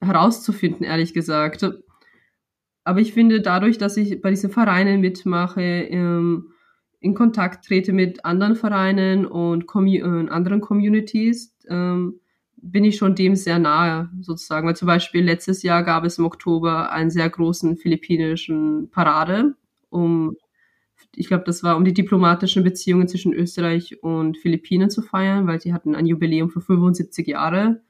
herauszufinden, 0.00 0.84
ehrlich 0.84 1.14
gesagt. 1.14 1.64
Aber 2.84 3.00
ich 3.00 3.14
finde, 3.14 3.40
dadurch, 3.40 3.78
dass 3.78 3.96
ich 3.96 4.20
bei 4.20 4.30
diesen 4.30 4.50
Vereinen 4.50 5.00
mitmache, 5.00 5.62
ähm, 5.62 6.50
in 7.00 7.14
Kontakt 7.14 7.66
trete 7.66 7.92
mit 7.92 8.24
anderen 8.24 8.56
Vereinen 8.56 9.26
und 9.26 9.66
Commu 9.66 9.94
äh, 9.94 10.28
anderen 10.28 10.60
Communities, 10.60 11.56
ähm, 11.68 12.20
bin 12.56 12.84
ich 12.84 12.96
schon 12.96 13.14
dem 13.14 13.36
sehr 13.36 13.58
nahe, 13.58 14.10
sozusagen. 14.20 14.66
Weil 14.66 14.76
zum 14.76 14.86
Beispiel 14.86 15.22
letztes 15.24 15.62
Jahr 15.62 15.82
gab 15.82 16.04
es 16.04 16.18
im 16.18 16.24
Oktober 16.24 16.90
einen 16.92 17.10
sehr 17.10 17.28
großen 17.28 17.76
philippinischen 17.76 18.90
Parade, 18.90 19.54
um, 19.94 20.36
ich 21.14 21.28
glaube, 21.28 21.44
das 21.44 21.62
war 21.62 21.76
um 21.76 21.84
die 21.84 21.94
diplomatischen 21.94 22.64
Beziehungen 22.64 23.06
zwischen 23.06 23.32
Österreich 23.32 24.02
und 24.02 24.36
Philippinen 24.36 24.90
zu 24.90 25.02
feiern, 25.02 25.46
weil 25.46 25.60
sie 25.60 25.72
hatten 25.72 25.94
ein 25.94 26.06
Jubiläum 26.06 26.50
für 26.50 26.60
75 26.60 27.28
Jahre. 27.28 27.80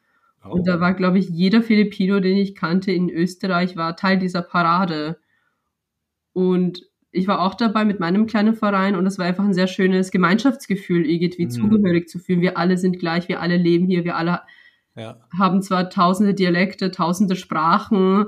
Oh. 0.45 0.51
Und 0.51 0.69
da 0.69 0.81
war, 0.81 0.93
glaube 0.93 1.19
ich, 1.19 1.31
jeder 1.31 1.63
Filipino, 1.63 2.21
den 2.21 2.37
ich 2.37 2.55
kannte 2.55 2.93
in 2.93 3.09
Österreich, 3.09 3.77
war 3.77 3.97
Teil 3.97 4.19
dieser 4.19 4.43
Parade. 4.43 5.19
Und 6.35 6.83
ich 7.11 7.27
war 7.27 7.41
auch 7.41 7.55
dabei 7.55 7.87
mit 7.87 8.01
meinem 8.01 8.27
kleinen 8.27 8.55
Verein 8.55 8.97
und 8.97 9.07
es 9.07 9.19
war 9.19 9.25
einfach 9.25 9.45
ein 9.45 9.55
sehr 9.55 9.69
schönes 9.69 10.11
Gemeinschaftsgefühl, 10.11 11.07
irgendwie 11.07 11.47
mhm. 11.47 11.51
zugehörig 11.51 12.09
zu 12.09 12.19
fühlen. 12.19 12.43
Wir 12.43 12.59
alle 12.59 12.77
sind 12.77 12.99
gleich, 12.99 13.29
wir 13.29 13.41
alle 13.41 13.57
leben 13.57 13.87
hier, 13.87 14.05
wir 14.05 14.17
alle 14.17 14.41
ja. 14.95 15.19
haben 15.39 15.63
zwar 15.63 15.89
tausende 15.89 16.35
Dialekte, 16.35 16.91
tausende 16.91 17.37
Sprachen, 17.37 18.27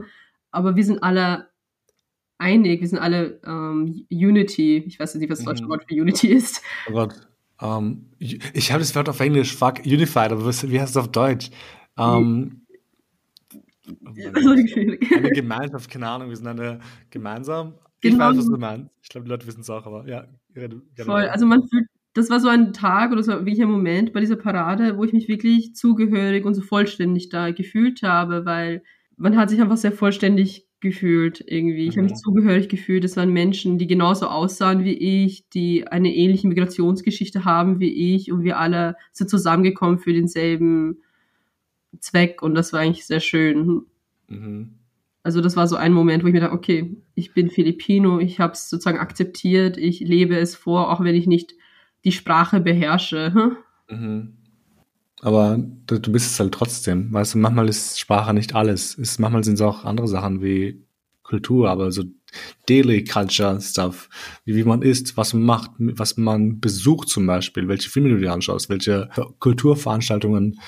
aber 0.50 0.76
wir 0.76 0.84
sind 0.84 1.02
alle 1.02 1.48
einig, 2.38 2.80
wir 2.80 2.88
sind 2.88 2.98
alle 2.98 3.40
ähm, 3.44 4.06
Unity. 4.10 4.84
Ich 4.86 4.98
weiß 4.98 5.14
nicht, 5.16 5.30
was 5.30 5.38
das 5.38 5.46
deutsche 5.46 5.64
mhm. 5.64 5.68
Wort 5.68 5.84
für 5.88 5.94
Unity 5.94 6.28
ist. 6.28 6.62
Oh 6.88 6.92
Gott. 6.92 7.14
Um, 7.58 8.10
ähm, 8.18 8.38
ich 8.52 8.70
habe 8.70 8.80
das 8.80 8.94
Wort 8.94 9.08
auf 9.08 9.18
Englisch, 9.20 9.56
fuck, 9.56 9.78
Unified, 9.86 10.30
aber 10.30 10.44
was, 10.44 10.68
wie 10.68 10.78
heißt 10.78 10.90
es 10.90 10.96
auf 10.98 11.10
Deutsch? 11.10 11.50
Um, 11.96 12.66
eine 13.86 15.30
Gemeinschaft, 15.30 15.90
keine 15.90 16.08
Ahnung, 16.08 16.28
wir 16.28 16.36
sind 16.36 16.46
eine 16.46 16.80
gemeinsam. 17.10 17.74
Ich 18.00 18.10
genau. 18.10 18.30
weiß, 18.30 18.38
was 18.38 18.46
du 18.46 18.58
meinst. 18.58 18.90
Ich 19.02 19.08
glaube, 19.08 19.24
die 19.24 19.30
Leute 19.30 19.46
wissen 19.46 19.60
es 19.60 19.70
auch, 19.70 19.86
aber 19.86 20.06
ja. 20.06 20.26
Voll, 21.04 21.28
also 21.28 21.46
man 21.46 21.66
fühlt, 21.68 21.86
das 22.14 22.30
war 22.30 22.40
so 22.40 22.48
ein 22.48 22.72
Tag 22.72 23.12
oder 23.12 23.22
so 23.22 23.32
wirklich 23.32 23.60
ein 23.60 23.70
Moment 23.70 24.12
bei 24.12 24.20
dieser 24.20 24.36
Parade, 24.36 24.96
wo 24.96 25.04
ich 25.04 25.12
mich 25.12 25.28
wirklich 25.28 25.74
zugehörig 25.74 26.44
und 26.44 26.54
so 26.54 26.62
vollständig 26.62 27.28
da 27.28 27.50
gefühlt 27.52 28.02
habe, 28.02 28.44
weil 28.44 28.82
man 29.16 29.36
hat 29.36 29.50
sich 29.50 29.60
einfach 29.60 29.76
sehr 29.76 29.92
vollständig 29.92 30.65
gefühlt 30.80 31.42
irgendwie. 31.46 31.86
Ich 31.86 31.96
mhm. 31.96 32.02
habe 32.02 32.10
mich 32.10 32.20
zugehörig 32.20 32.68
gefühlt. 32.68 33.04
Es 33.04 33.16
waren 33.16 33.32
Menschen, 33.32 33.78
die 33.78 33.86
genauso 33.86 34.28
aussahen 34.28 34.84
wie 34.84 34.94
ich, 34.94 35.48
die 35.48 35.88
eine 35.88 36.14
ähnliche 36.14 36.48
Migrationsgeschichte 36.48 37.44
haben 37.44 37.80
wie 37.80 38.14
ich 38.14 38.30
und 38.30 38.44
wir 38.44 38.58
alle 38.58 38.96
sind 39.12 39.30
zusammengekommen 39.30 39.98
für 39.98 40.12
denselben 40.12 40.98
Zweck 41.98 42.42
und 42.42 42.54
das 42.54 42.72
war 42.72 42.80
eigentlich 42.80 43.06
sehr 43.06 43.20
schön. 43.20 43.82
Mhm. 44.28 44.74
Also 45.22 45.40
das 45.40 45.56
war 45.56 45.66
so 45.66 45.76
ein 45.76 45.92
Moment, 45.92 46.22
wo 46.22 46.28
ich 46.28 46.32
mir 46.32 46.40
dachte, 46.40 46.54
okay, 46.54 46.96
ich 47.14 47.34
bin 47.34 47.50
Filipino, 47.50 48.20
ich 48.20 48.38
habe 48.38 48.52
es 48.52 48.70
sozusagen 48.70 48.98
akzeptiert, 48.98 49.76
ich 49.76 49.98
lebe 50.00 50.36
es 50.36 50.54
vor, 50.54 50.90
auch 50.92 51.02
wenn 51.02 51.16
ich 51.16 51.26
nicht 51.26 51.54
die 52.04 52.12
Sprache 52.12 52.60
beherrsche. 52.60 53.34
Hm? 53.34 53.56
Mhm. 53.88 54.32
Aber 55.22 55.58
du, 55.86 55.98
du 55.98 56.12
bist 56.12 56.32
es 56.32 56.40
halt 56.40 56.52
trotzdem. 56.52 57.12
Weißt 57.12 57.34
du, 57.34 57.38
manchmal 57.38 57.68
ist 57.68 57.98
Sprache 57.98 58.34
nicht 58.34 58.54
alles. 58.54 58.94
Ist, 58.94 59.18
manchmal 59.18 59.44
sind 59.44 59.54
es 59.54 59.60
auch 59.60 59.84
andere 59.84 60.08
Sachen 60.08 60.42
wie 60.42 60.84
Kultur, 61.22 61.70
aber 61.70 61.90
so 61.90 62.04
Daily 62.68 63.04
Culture 63.04 63.60
Stuff, 63.60 64.08
wie, 64.44 64.56
wie 64.56 64.64
man 64.64 64.82
isst, 64.82 65.16
was 65.16 65.32
man 65.32 65.42
macht, 65.42 65.70
was 65.78 66.16
man 66.16 66.60
besucht 66.60 67.08
zum 67.08 67.26
Beispiel, 67.26 67.66
welche 67.68 67.90
Filme 67.90 68.10
du 68.10 68.18
dir 68.18 68.32
anschaust, 68.32 68.68
welche 68.68 69.08
Kulturveranstaltungen 69.40 70.60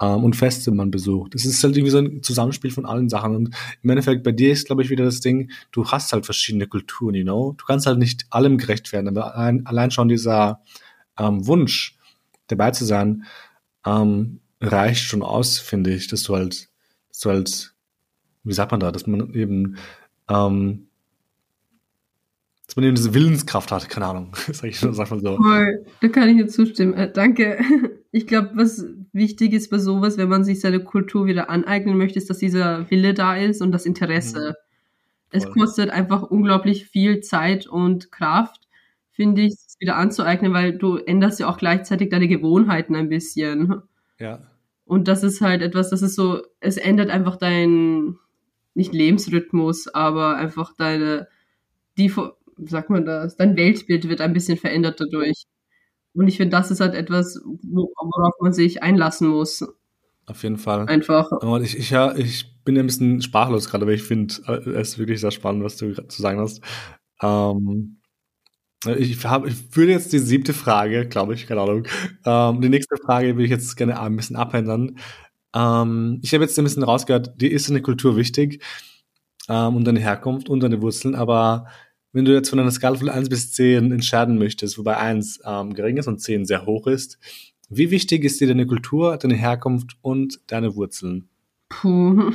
ähm, 0.00 0.24
und 0.24 0.36
Feste 0.36 0.70
man 0.70 0.90
besucht. 0.90 1.34
Es 1.34 1.44
ist 1.44 1.62
halt 1.64 1.76
irgendwie 1.76 1.90
so 1.90 1.98
ein 1.98 2.22
Zusammenspiel 2.22 2.70
von 2.70 2.86
allen 2.86 3.08
Sachen. 3.08 3.34
Und 3.34 3.56
im 3.82 3.90
Endeffekt 3.90 4.22
bei 4.22 4.32
dir 4.32 4.52
ist, 4.52 4.66
glaube 4.66 4.82
ich, 4.82 4.90
wieder 4.90 5.04
das 5.04 5.20
Ding, 5.20 5.50
du 5.72 5.86
hast 5.86 6.12
halt 6.12 6.24
verschiedene 6.26 6.66
Kulturen, 6.66 7.14
you 7.14 7.24
know. 7.24 7.54
Du 7.56 7.64
kannst 7.64 7.86
halt 7.86 7.98
nicht 7.98 8.26
allem 8.30 8.58
gerecht 8.58 8.92
werden, 8.92 9.08
aber 9.08 9.34
allein, 9.34 9.66
allein 9.66 9.90
schon 9.90 10.08
dieser 10.08 10.60
ähm, 11.18 11.46
Wunsch, 11.46 11.96
dabei 12.48 12.72
zu 12.72 12.84
sein, 12.84 13.24
ähm, 13.84 14.40
reicht 14.60 15.04
schon 15.04 15.22
aus, 15.22 15.58
finde 15.58 15.94
ich, 15.94 16.06
dass 16.06 16.22
du 16.22 16.34
halt, 16.34 16.68
dass 17.08 17.20
du 17.20 17.30
halt, 17.30 17.74
wie 18.44 18.52
sagt 18.52 18.70
man 18.70 18.80
da, 18.80 18.92
dass 18.92 19.06
man 19.06 19.32
eben, 19.34 19.76
ähm, 20.28 20.88
dass 22.66 22.76
man 22.76 22.84
eben 22.86 22.94
diese 22.94 23.14
Willenskraft 23.14 23.70
hat, 23.72 23.88
keine 23.88 24.06
Ahnung, 24.06 24.34
sag 24.52 24.64
ich 24.64 24.80
sag 24.80 25.10
mal 25.10 25.20
so. 25.20 25.36
Voll, 25.36 25.86
da 26.00 26.08
kann 26.08 26.28
ich 26.28 26.36
dir 26.36 26.48
zustimmen. 26.48 26.94
Äh, 26.94 27.12
danke. 27.12 27.58
Ich 28.16 28.28
glaube, 28.28 28.50
was 28.54 28.86
wichtig 29.12 29.52
ist 29.54 29.70
bei 29.72 29.78
sowas, 29.78 30.18
wenn 30.18 30.28
man 30.28 30.44
sich 30.44 30.60
seine 30.60 30.78
Kultur 30.78 31.26
wieder 31.26 31.50
aneignen 31.50 31.98
möchte, 31.98 32.16
ist, 32.16 32.30
dass 32.30 32.38
dieser 32.38 32.88
Wille 32.88 33.12
da 33.12 33.36
ist 33.36 33.60
und 33.60 33.72
das 33.72 33.86
Interesse. 33.86 34.50
Mhm. 34.50 34.64
Es 35.32 35.50
kostet 35.50 35.90
einfach 35.90 36.22
unglaublich 36.22 36.86
viel 36.86 37.22
Zeit 37.22 37.66
und 37.66 38.12
Kraft, 38.12 38.68
finde 39.10 39.42
ich, 39.42 39.56
wieder 39.80 39.96
anzueignen, 39.96 40.52
weil 40.52 40.76
du 40.76 40.96
änderst 40.96 41.40
ja 41.40 41.48
auch 41.48 41.58
gleichzeitig 41.58 42.10
deine 42.10 42.28
Gewohnheiten 42.28 42.94
ein 42.94 43.08
bisschen. 43.08 43.82
Ja. 44.18 44.40
Und 44.84 45.08
das 45.08 45.22
ist 45.22 45.40
halt 45.40 45.62
etwas, 45.62 45.90
das 45.90 46.02
ist 46.02 46.14
so, 46.14 46.42
es 46.60 46.76
ändert 46.76 47.10
einfach 47.10 47.36
dein, 47.36 48.16
nicht 48.74 48.92
Lebensrhythmus, 48.92 49.88
aber 49.88 50.36
einfach 50.36 50.74
deine, 50.76 51.28
die, 51.96 52.14
wie 52.14 52.68
sagt 52.68 52.90
man 52.90 53.04
das, 53.04 53.36
dein 53.36 53.56
Weltbild 53.56 54.08
wird 54.08 54.20
ein 54.20 54.32
bisschen 54.32 54.58
verändert 54.58 55.00
dadurch. 55.00 55.44
Und 56.14 56.28
ich 56.28 56.36
finde, 56.36 56.56
das 56.56 56.70
ist 56.70 56.80
halt 56.80 56.94
etwas, 56.94 57.40
worauf 57.44 58.34
man 58.40 58.52
sich 58.52 58.82
einlassen 58.82 59.28
muss. 59.28 59.66
Auf 60.26 60.42
jeden 60.42 60.58
Fall. 60.58 60.86
Einfach. 60.86 61.30
Und 61.32 61.64
ich, 61.64 61.76
ich, 61.76 61.90
ja, 61.90 62.14
ich 62.16 62.54
bin 62.64 62.78
ein 62.78 62.86
bisschen 62.86 63.20
sprachlos 63.20 63.68
gerade, 63.68 63.86
weil 63.86 63.94
ich 63.94 64.02
finde, 64.02 64.34
äh, 64.46 64.70
es 64.70 64.90
ist 64.90 64.98
wirklich 64.98 65.20
sehr 65.20 65.30
spannend, 65.30 65.64
was 65.64 65.76
du 65.76 65.92
zu 65.92 66.22
sagen 66.22 66.40
hast. 66.40 66.62
Ähm, 67.20 67.98
ich, 68.86 69.24
hab, 69.24 69.46
ich 69.46 69.76
würde 69.76 69.92
jetzt 69.92 70.12
die 70.12 70.18
siebte 70.18 70.52
Frage, 70.52 71.06
glaube 71.06 71.34
ich, 71.34 71.46
keine 71.46 71.60
Ahnung. 71.60 71.86
Ähm, 72.24 72.60
die 72.60 72.68
nächste 72.68 72.96
Frage 72.96 73.34
würde 73.34 73.44
ich 73.44 73.50
jetzt 73.50 73.76
gerne 73.76 74.00
ein 74.00 74.16
bisschen 74.16 74.36
abändern. 74.36 74.98
Ähm, 75.54 76.20
ich 76.22 76.34
habe 76.34 76.44
jetzt 76.44 76.58
ein 76.58 76.64
bisschen 76.64 76.82
rausgehört, 76.82 77.40
dir 77.40 77.50
ist 77.50 77.70
eine 77.70 77.82
Kultur 77.82 78.16
wichtig 78.16 78.62
ähm, 79.48 79.76
und 79.76 79.84
deine 79.84 80.00
Herkunft 80.00 80.48
und 80.48 80.60
deine 80.60 80.82
Wurzeln, 80.82 81.14
aber 81.14 81.66
wenn 82.12 82.24
du 82.24 82.32
jetzt 82.32 82.50
von 82.50 82.60
einer 82.60 82.70
Skala 82.70 82.96
von 82.96 83.08
1 83.08 83.28
bis 83.28 83.52
10 83.52 83.90
entscheiden 83.90 84.38
möchtest, 84.38 84.78
wobei 84.78 84.96
1 84.96 85.40
ähm, 85.44 85.74
gering 85.74 85.96
ist 85.96 86.06
und 86.06 86.20
10 86.20 86.44
sehr 86.44 86.64
hoch 86.64 86.86
ist, 86.86 87.18
wie 87.68 87.90
wichtig 87.90 88.24
ist 88.24 88.40
dir 88.40 88.46
deine 88.46 88.66
Kultur, 88.66 89.16
deine 89.16 89.34
Herkunft 89.34 89.96
und 90.02 90.40
deine 90.46 90.76
Wurzeln? 90.76 91.28
Puh, 91.68 92.32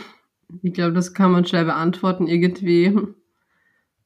ich 0.64 0.74
glaube, 0.74 0.94
das 0.94 1.14
kann 1.14 1.32
man 1.32 1.46
schnell 1.46 1.66
beantworten 1.66 2.28
irgendwie 2.28 2.94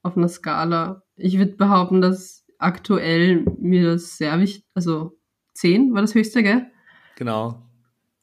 auf 0.03 0.17
einer 0.17 0.27
Skala. 0.27 1.02
Ich 1.15 1.37
würde 1.37 1.53
behaupten, 1.53 2.01
dass 2.01 2.45
aktuell 2.57 3.45
mir 3.59 3.83
das 3.83 4.17
sehr 4.17 4.39
wichtig, 4.39 4.65
also 4.73 5.17
10 5.53 5.93
war 5.93 6.01
das 6.01 6.15
höchste, 6.15 6.43
gell? 6.43 6.67
Genau. 7.15 7.61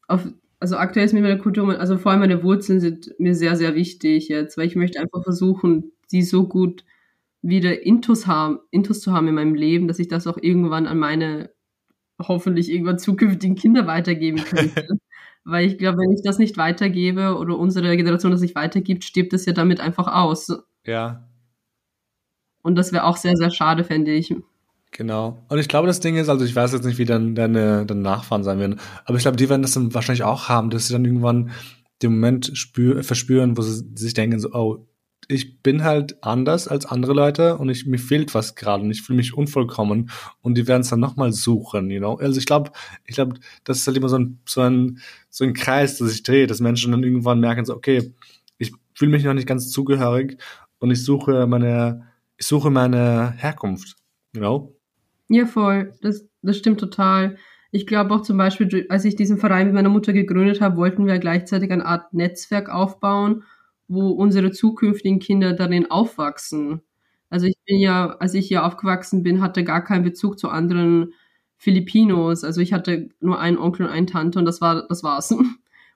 Auf, 0.09 0.26
also 0.59 0.76
aktuell 0.76 1.07
ist 1.07 1.12
mir 1.12 1.22
meine 1.22 1.38
Kultur, 1.38 1.79
also 1.79 1.96
vor 1.98 2.12
allem 2.12 2.20
meine 2.20 2.42
Wurzeln 2.42 2.81
sind 2.81 3.12
mir 3.18 3.35
sehr, 3.35 3.57
sehr 3.57 3.74
wichtig 3.74 4.29
jetzt, 4.29 4.57
weil 4.57 4.66
ich 4.66 4.76
möchte 4.76 5.00
einfach 5.00 5.22
versuchen, 5.22 5.92
die 6.11 6.22
so 6.22 6.48
gut 6.48 6.85
wieder 7.42 7.83
Intus 7.83 8.26
haben, 8.26 8.59
Intus 8.70 9.00
zu 9.00 9.12
haben 9.12 9.29
in 9.29 9.35
meinem 9.35 9.55
Leben, 9.55 9.88
dass 9.88 9.98
ich 9.98 10.09
das 10.09 10.26
auch 10.26 10.37
irgendwann 10.40 10.87
an 10.87 10.98
meine 10.98 11.50
hoffentlich 12.20 12.70
irgendwann 12.70 12.98
zukünftigen 12.98 13.57
Kinder 13.57 13.87
weitergeben 13.87 14.44
könnte. 14.44 14.87
Weil 15.44 15.66
ich 15.66 15.79
glaube, 15.79 15.98
wenn 15.98 16.12
ich 16.12 16.22
das 16.22 16.38
nicht 16.38 16.59
weitergebe 16.59 17.37
oder 17.38 17.59
unsere 17.59 17.96
Generation 17.96 18.31
das 18.31 18.42
nicht 18.42 18.55
weitergibt, 18.55 19.05
stirbt 19.05 19.33
es 19.33 19.46
ja 19.46 19.55
damit 19.55 19.81
einfach 19.81 20.07
aus. 20.07 20.53
Ja. 20.85 21.29
Und 22.62 22.76
das 22.76 22.92
wäre 22.92 23.04
auch 23.04 23.16
sehr, 23.16 23.36
sehr 23.36 23.50
schade, 23.50 23.84
fände 23.84 24.12
ich. 24.12 24.34
Genau. 24.92 25.38
Und 25.48 25.58
ich 25.58 25.68
glaube, 25.68 25.86
das 25.86 26.00
Ding 26.00 26.16
ist, 26.16 26.28
also 26.28 26.44
ich 26.44 26.54
weiß 26.54 26.72
jetzt 26.72 26.84
nicht, 26.84 26.98
wie 26.98 27.04
dann 27.04 27.34
deine, 27.34 27.86
deine 27.86 28.00
Nachfahren 28.00 28.42
sein 28.42 28.58
werden, 28.58 28.80
aber 29.04 29.16
ich 29.16 29.22
glaube, 29.22 29.36
die 29.36 29.48
werden 29.48 29.62
das 29.62 29.74
dann 29.74 29.94
wahrscheinlich 29.94 30.24
auch 30.24 30.48
haben, 30.48 30.70
dass 30.70 30.88
sie 30.88 30.92
dann 30.92 31.04
irgendwann 31.04 31.50
den 32.02 32.12
Moment 32.12 32.50
spür, 32.54 33.04
verspüren, 33.04 33.56
wo 33.56 33.62
sie 33.62 33.84
sich 33.94 34.14
denken, 34.14 34.40
so, 34.40 34.52
oh, 34.52 34.86
ich 35.28 35.62
bin 35.62 35.84
halt 35.84 36.22
anders 36.24 36.66
als 36.66 36.86
andere 36.86 37.12
Leute 37.12 37.56
und 37.58 37.68
ich, 37.68 37.86
mir 37.86 37.98
fehlt 37.98 38.34
was 38.34 38.56
gerade 38.56 38.82
und 38.82 38.90
ich 38.90 39.02
fühle 39.02 39.18
mich 39.18 39.34
unvollkommen 39.34 40.10
und 40.42 40.58
die 40.58 40.66
werden 40.66 40.80
es 40.80 40.88
dann 40.88 40.98
nochmal 40.98 41.32
suchen, 41.32 41.88
you 41.88 42.00
know. 42.00 42.16
Also 42.16 42.38
ich 42.38 42.46
glaube, 42.46 42.72
ich 43.06 43.14
glaube, 43.14 43.34
das 43.62 43.78
ist 43.78 43.86
halt 43.86 43.96
immer 43.96 44.08
so 44.08 44.18
ein, 44.18 44.40
so 44.44 44.62
ein, 44.62 44.98
so 45.28 45.44
ein 45.44 45.54
Kreis, 45.54 45.98
der 45.98 46.08
sich 46.08 46.24
dreht, 46.24 46.50
dass 46.50 46.58
Menschen 46.58 46.90
dann 46.90 47.04
irgendwann 47.04 47.38
merken, 47.38 47.64
so, 47.64 47.76
okay, 47.76 48.12
ich 48.58 48.72
fühle 48.94 49.12
mich 49.12 49.22
noch 49.22 49.34
nicht 49.34 49.46
ganz 49.46 49.70
zugehörig 49.70 50.36
und 50.80 50.90
ich 50.90 51.04
suche 51.04 51.46
meine, 51.46 52.09
ich 52.40 52.46
suche 52.46 52.70
meine 52.70 53.35
Herkunft, 53.37 53.96
know. 54.33 54.74
Ja, 55.29 55.46
voll. 55.46 55.92
Das, 56.00 56.26
das 56.42 56.57
stimmt 56.57 56.81
total. 56.81 57.37
Ich 57.70 57.87
glaube 57.87 58.14
auch 58.14 58.22
zum 58.22 58.38
Beispiel, 58.38 58.87
als 58.88 59.05
ich 59.05 59.14
diesen 59.14 59.38
Verein 59.38 59.66
mit 59.66 59.74
meiner 59.74 59.90
Mutter 59.90 60.12
gegründet 60.12 60.61
habe, 60.61 60.76
wollten 60.76 61.07
wir 61.07 61.18
gleichzeitig 61.18 61.70
eine 61.70 61.85
Art 61.85 62.12
Netzwerk 62.14 62.70
aufbauen, 62.70 63.44
wo 63.87 64.09
unsere 64.11 64.50
zukünftigen 64.50 65.20
Kinder 65.20 65.53
darin 65.53 65.90
aufwachsen. 65.90 66.81
Also 67.29 67.46
ich 67.46 67.57
bin 67.66 67.79
ja, 67.79 68.16
als 68.16 68.35
ich 68.35 68.48
hier 68.48 68.64
aufgewachsen 68.64 69.22
bin, 69.22 69.40
hatte 69.40 69.62
gar 69.62 69.85
keinen 69.85 70.03
Bezug 70.03 70.38
zu 70.38 70.48
anderen 70.48 71.12
Filipinos. 71.59 72.42
Also 72.42 72.62
ich 72.62 72.72
hatte 72.72 73.11
nur 73.20 73.38
einen 73.38 73.59
Onkel 73.59 73.87
und 73.87 73.92
eine 73.92 74.07
Tante 74.07 74.38
und 74.38 74.46
das 74.46 74.61
war, 74.61 74.88
das 74.88 75.03
war's. 75.03 75.31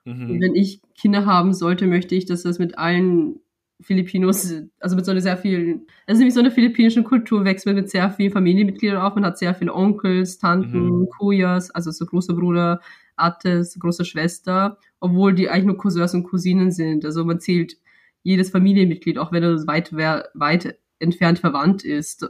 Mhm. 0.05 0.39
Wenn 0.39 0.53
ich 0.53 0.81
Kinder 0.93 1.25
haben 1.25 1.51
sollte, 1.51 1.87
möchte 1.87 2.13
ich, 2.13 2.27
dass 2.27 2.43
das 2.43 2.59
mit 2.59 2.77
allen 2.77 3.39
Filipinos, 3.81 4.53
also 4.79 4.95
mit 4.95 5.05
so 5.05 5.11
einer 5.11 5.21
sehr 5.21 5.37
vielen, 5.37 5.85
also 6.07 6.19
nämlich 6.19 6.33
so 6.33 6.39
einer 6.39 6.51
philippinischen 6.51 7.03
Kultur 7.03 7.43
wächst 7.43 7.65
man 7.65 7.75
mit 7.75 7.89
sehr 7.89 8.09
vielen 8.09 8.31
Familienmitgliedern 8.31 8.97
auf. 8.97 9.15
Man 9.15 9.25
hat 9.25 9.37
sehr 9.37 9.53
viele 9.53 9.73
Onkels, 9.73 10.37
Tanten, 10.37 11.01
mhm. 11.01 11.09
Kuyas, 11.09 11.71
also 11.71 11.91
so 11.91 12.05
großer 12.05 12.33
Bruder, 12.33 12.79
Attes, 13.17 13.77
große 13.79 14.05
Schwester, 14.05 14.77
obwohl 14.99 15.33
die 15.33 15.49
eigentlich 15.49 15.65
nur 15.65 15.77
Cousins 15.77 16.13
und 16.13 16.23
Cousinen 16.23 16.71
sind. 16.71 17.05
Also 17.05 17.25
man 17.25 17.39
zählt 17.39 17.77
jedes 18.23 18.49
Familienmitglied, 18.49 19.17
auch 19.17 19.31
wenn 19.31 19.43
er 19.43 19.67
weit, 19.67 19.93
weit 19.93 20.79
entfernt 20.99 21.39
verwandt 21.39 21.83
ist. 21.83 22.27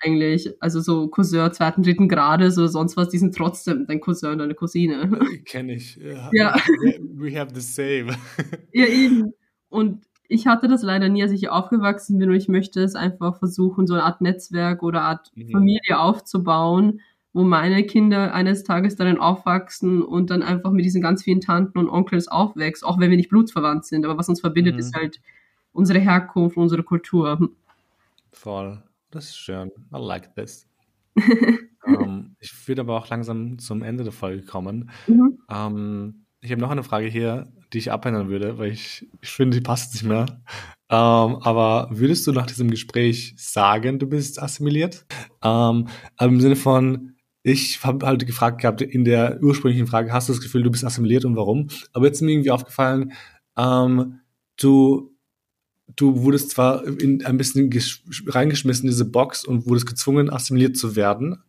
Eigentlich, 0.00 0.50
also 0.60 0.80
so 0.80 1.06
Cousin 1.08 1.52
zweiten, 1.52 1.82
dritten 1.84 2.08
Grades 2.08 2.58
oder 2.58 2.66
sonst 2.68 2.96
was, 2.96 3.10
die 3.10 3.18
sind 3.18 3.36
trotzdem 3.36 3.86
dein 3.86 4.00
Cousin 4.00 4.30
und 4.32 4.38
deine 4.38 4.54
Cousine. 4.54 5.08
Kenne 5.44 5.74
ich. 5.74 5.96
Ja. 5.96 6.56
We 7.14 7.38
have 7.38 7.54
the 7.54 7.60
same. 7.60 8.16
ja, 8.72 8.86
eben. 8.86 9.32
Und 9.68 10.02
ich 10.32 10.46
hatte 10.46 10.66
das 10.66 10.82
leider 10.82 11.10
nie, 11.10 11.22
als 11.22 11.32
ich 11.32 11.40
hier 11.40 11.52
aufgewachsen 11.52 12.18
bin 12.18 12.30
und 12.30 12.36
ich 12.36 12.48
möchte 12.48 12.82
es 12.82 12.94
einfach 12.94 13.36
versuchen, 13.36 13.86
so 13.86 13.94
eine 13.94 14.04
Art 14.04 14.22
Netzwerk 14.22 14.82
oder 14.82 15.00
eine 15.00 15.08
Art 15.08 15.32
mhm. 15.34 15.50
Familie 15.50 15.98
aufzubauen, 15.98 17.00
wo 17.34 17.44
meine 17.44 17.84
Kinder 17.84 18.32
eines 18.32 18.64
Tages 18.64 18.96
darin 18.96 19.18
aufwachsen 19.18 20.02
und 20.02 20.30
dann 20.30 20.42
einfach 20.42 20.70
mit 20.70 20.86
diesen 20.86 21.02
ganz 21.02 21.22
vielen 21.22 21.42
Tanten 21.42 21.78
und 21.78 21.88
Onkels 21.90 22.28
aufwächst, 22.28 22.84
auch 22.84 22.98
wenn 22.98 23.10
wir 23.10 23.16
nicht 23.18 23.28
blutsverwandt 23.28 23.84
sind. 23.84 24.06
Aber 24.06 24.16
was 24.16 24.28
uns 24.28 24.40
verbindet, 24.40 24.74
mhm. 24.74 24.80
ist 24.80 24.94
halt 24.96 25.20
unsere 25.72 25.98
Herkunft, 25.98 26.56
unsere 26.56 26.82
Kultur. 26.82 27.50
Voll. 28.32 28.82
Das 29.10 29.24
ist 29.24 29.36
schön. 29.36 29.70
I 29.94 29.98
like 29.98 30.34
this. 30.34 30.66
um, 31.14 31.24
ähm, 31.86 32.36
ich 32.40 32.66
würde 32.66 32.80
aber 32.80 32.96
auch 32.96 33.08
langsam 33.10 33.58
zum 33.58 33.82
Ende 33.82 34.04
der 34.04 34.12
Folge 34.12 34.46
kommen. 34.46 34.90
Mhm. 35.06 35.38
Um, 35.46 35.76
ähm, 35.76 36.24
ich 36.42 36.50
habe 36.50 36.60
noch 36.60 36.70
eine 36.70 36.82
Frage 36.82 37.06
hier, 37.06 37.46
die 37.72 37.78
ich 37.78 37.92
abändern 37.92 38.28
würde, 38.28 38.58
weil 38.58 38.72
ich, 38.72 39.06
ich 39.20 39.30
finde, 39.30 39.56
die 39.56 39.62
passt 39.62 39.94
nicht 39.94 40.02
mehr. 40.02 40.26
Ähm, 40.90 41.36
aber 41.36 41.88
würdest 41.90 42.26
du 42.26 42.32
nach 42.32 42.46
diesem 42.46 42.70
Gespräch 42.70 43.34
sagen, 43.36 43.98
du 43.98 44.06
bist 44.06 44.42
assimiliert? 44.42 45.06
aber 45.40 45.86
im 46.20 46.40
Sinne 46.40 46.56
von, 46.56 47.14
ich 47.42 47.82
habe 47.82 48.06
halt 48.06 48.26
gefragt 48.26 48.60
gehabt, 48.60 48.82
in 48.82 49.04
der 49.04 49.40
ursprünglichen 49.42 49.86
Frage, 49.86 50.12
hast 50.12 50.28
du 50.28 50.32
das 50.32 50.42
Gefühl, 50.42 50.62
du 50.62 50.70
bist 50.70 50.84
assimiliert 50.84 51.24
und 51.24 51.36
warum? 51.36 51.68
Aber 51.92 52.06
jetzt 52.06 52.16
ist 52.16 52.22
mir 52.22 52.32
irgendwie 52.32 52.50
aufgefallen, 52.50 53.12
ähm, 53.56 54.20
du, 54.60 55.16
du 55.94 56.22
wurdest 56.22 56.50
zwar 56.50 56.84
in, 56.84 57.24
ein 57.24 57.36
bisschen 57.36 57.70
reingeschmissen 58.26 58.84
in 58.84 58.90
diese 58.90 59.04
Box 59.04 59.44
und 59.44 59.66
wurdest 59.66 59.86
gezwungen, 59.86 60.30
assimiliert 60.30 60.76
zu 60.76 60.96
werden, 60.96 61.42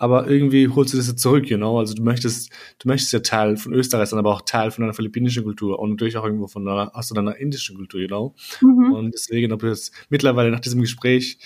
aber 0.00 0.30
irgendwie 0.30 0.66
holst 0.66 0.94
du 0.94 0.96
das 0.96 1.08
jetzt 1.08 1.20
zurück, 1.20 1.50
you 1.50 1.58
know? 1.58 1.78
Also 1.78 1.92
du 1.92 2.02
möchtest, 2.02 2.50
du 2.78 2.88
möchtest 2.88 3.12
ja 3.12 3.20
Teil 3.20 3.58
von 3.58 3.74
Österreich 3.74 4.08
sein, 4.08 4.18
aber 4.18 4.32
auch 4.32 4.40
Teil 4.40 4.70
von 4.70 4.82
einer 4.82 4.94
philippinischen 4.94 5.44
Kultur 5.44 5.78
und 5.78 5.90
natürlich 5.90 6.16
auch 6.16 6.24
irgendwo 6.24 6.46
von 6.46 6.66
einer, 6.66 6.96
aus 6.96 7.12
einer 7.12 7.36
indischen 7.36 7.76
Kultur, 7.76 8.00
you 8.00 8.06
know? 8.06 8.34
Mhm. 8.62 8.94
Und 8.94 9.12
deswegen, 9.12 9.52
ob 9.52 9.60
du 9.60 9.66
jetzt 9.66 9.92
mittlerweile 10.08 10.50
nach 10.50 10.60
diesem 10.60 10.80
Gespräch 10.80 11.38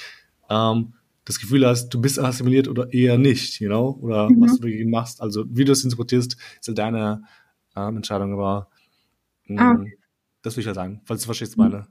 ähm, 0.49 0.95
das 1.25 1.41
Gefühl 1.41 1.67
hast, 1.67 1.89
du 1.89 2.01
bist 2.01 2.21
assimiliert 2.21 2.69
oder 2.69 2.93
eher 2.93 3.19
nicht, 3.19 3.59
you 3.59 3.69
know, 3.69 3.99
oder 4.01 4.31
mhm. 4.31 4.41
was 4.41 4.55
du 4.55 4.63
dagegen 4.63 4.89
machst. 4.89 5.21
Also 5.21 5.45
wie 5.49 5.65
du 5.65 5.73
es 5.73 5.83
interpretierst, 5.83 6.37
ist 6.61 6.69
halt 6.69 6.79
deine 6.79 7.25
ähm, 7.75 7.97
Entscheidung, 7.97 8.35
aber 8.35 8.69
mh, 9.47 9.63
ah. 9.63 9.85
das 10.43 10.55
will 10.57 10.61
ich 10.61 10.67
ja 10.67 10.75
sagen, 10.75 11.01
falls 11.07 11.23
du 11.23 11.27
verstehst 11.27 11.59
meine. 11.59 11.89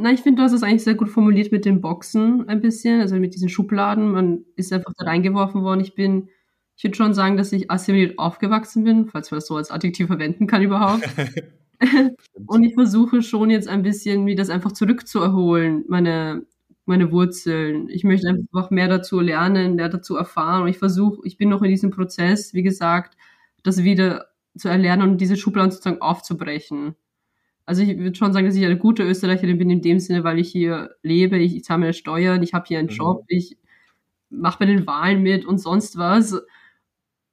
Na, 0.00 0.12
ich 0.12 0.20
finde, 0.20 0.40
du 0.40 0.44
hast 0.44 0.52
es 0.52 0.62
eigentlich 0.62 0.84
sehr 0.84 0.94
gut 0.94 1.10
formuliert 1.10 1.52
mit 1.52 1.64
den 1.64 1.80
Boxen 1.80 2.48
ein 2.48 2.60
bisschen, 2.60 3.00
also 3.00 3.16
mit 3.16 3.34
diesen 3.34 3.48
Schubladen. 3.48 4.10
Man 4.10 4.44
ist 4.56 4.72
einfach 4.72 4.92
da 4.96 5.04
reingeworfen 5.04 5.62
worden. 5.62 5.80
Ich 5.80 5.94
bin, 5.94 6.28
ich 6.76 6.84
würde 6.84 6.96
schon 6.96 7.14
sagen, 7.14 7.36
dass 7.36 7.52
ich 7.52 7.70
assimiliert 7.70 8.18
aufgewachsen 8.18 8.84
bin, 8.84 9.06
falls 9.06 9.30
man 9.30 9.38
das 9.38 9.46
so 9.46 9.56
als 9.56 9.70
Adjektiv 9.70 10.06
verwenden 10.06 10.46
kann 10.46 10.62
überhaupt. 10.62 11.08
und 12.46 12.62
ich 12.62 12.74
versuche 12.74 13.22
schon 13.22 13.50
jetzt 13.50 13.68
ein 13.68 13.82
bisschen, 13.82 14.24
mir 14.24 14.36
das 14.36 14.50
einfach 14.50 14.72
zurückzuerholen, 14.72 15.84
meine 15.88 16.44
meine 16.90 17.12
Wurzeln. 17.12 17.88
Ich 17.88 18.04
möchte 18.04 18.28
einfach 18.28 18.70
mehr 18.70 18.88
dazu 18.88 19.20
lernen, 19.20 19.76
mehr 19.76 19.88
dazu 19.88 20.16
erfahren. 20.16 20.62
Und 20.62 20.68
ich 20.68 20.78
versuche, 20.78 21.20
ich 21.24 21.36
bin 21.36 21.48
noch 21.48 21.62
in 21.62 21.70
diesem 21.70 21.90
Prozess, 21.90 22.52
wie 22.52 22.62
gesagt, 22.62 23.16
das 23.62 23.84
wieder 23.84 24.26
zu 24.58 24.68
erlernen 24.68 25.10
und 25.10 25.18
diese 25.18 25.36
Schubladen 25.36 25.70
sozusagen 25.70 26.02
aufzubrechen. 26.02 26.96
Also 27.70 27.82
ich 27.82 27.96
würde 27.98 28.16
schon 28.16 28.32
sagen, 28.32 28.46
dass 28.46 28.56
ich 28.56 28.64
eine 28.64 28.76
gute 28.76 29.04
Österreicherin 29.04 29.56
bin 29.56 29.70
in 29.70 29.80
dem 29.80 30.00
Sinne, 30.00 30.24
weil 30.24 30.40
ich 30.40 30.50
hier 30.50 30.90
lebe, 31.04 31.38
ich, 31.38 31.54
ich 31.54 31.62
zahle 31.62 31.78
meine 31.78 31.92
Steuern, 31.92 32.42
ich 32.42 32.52
habe 32.52 32.64
hier 32.66 32.80
einen 32.80 32.88
mhm. 32.88 32.94
Job, 32.94 33.24
ich 33.28 33.58
mache 34.28 34.58
bei 34.58 34.66
den 34.66 34.88
Wahlen 34.88 35.22
mit 35.22 35.44
und 35.44 35.58
sonst 35.58 35.96
was. 35.96 36.42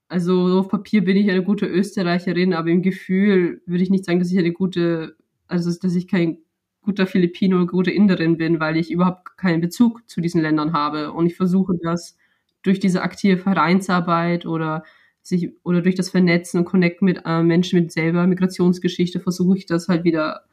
Also 0.07 0.59
auf 0.59 0.69
Papier 0.69 1.03
bin 1.03 1.17
ich 1.17 1.27
eine 1.31 1.43
gute 1.43 1.65
Österreicherin, 1.65 2.53
aber 2.53 2.69
im 2.69 2.83
Gefühl 2.83 3.63
würde 3.65 3.81
ich 3.81 3.89
nicht 3.89 4.05
sagen, 4.05 4.19
dass 4.19 4.31
ich 4.31 4.37
eine 4.37 4.51
gute, 4.51 5.15
also 5.47 5.71
dass 5.81 5.95
ich 5.95 6.07
kein 6.07 6.37
guter 6.83 7.07
Filipino, 7.07 7.65
gute 7.65 7.89
Inderin 7.89 8.37
bin, 8.37 8.59
weil 8.59 8.77
ich 8.77 8.91
überhaupt 8.91 9.37
keinen 9.37 9.59
Bezug 9.59 10.07
zu 10.07 10.21
diesen 10.21 10.41
Ländern 10.41 10.71
habe. 10.71 11.13
Und 11.13 11.25
ich 11.25 11.35
versuche 11.35 11.73
das 11.81 12.15
durch 12.61 12.79
diese 12.79 13.01
aktive 13.01 13.37
Vereinsarbeit 13.37 14.45
oder 14.45 14.83
sich 15.27 15.51
oder 15.63 15.81
durch 15.81 15.95
das 15.95 16.09
Vernetzen 16.09 16.59
und 16.59 16.65
Connect 16.65 17.01
mit 17.01 17.21
äh, 17.25 17.43
Menschen 17.43 17.79
mit 17.79 17.91
selber 17.91 18.25
Migrationsgeschichte 18.27 19.19
versuche 19.19 19.57
ich 19.57 19.65
das 19.65 19.89
halt 19.89 20.03
wieder 20.05 20.43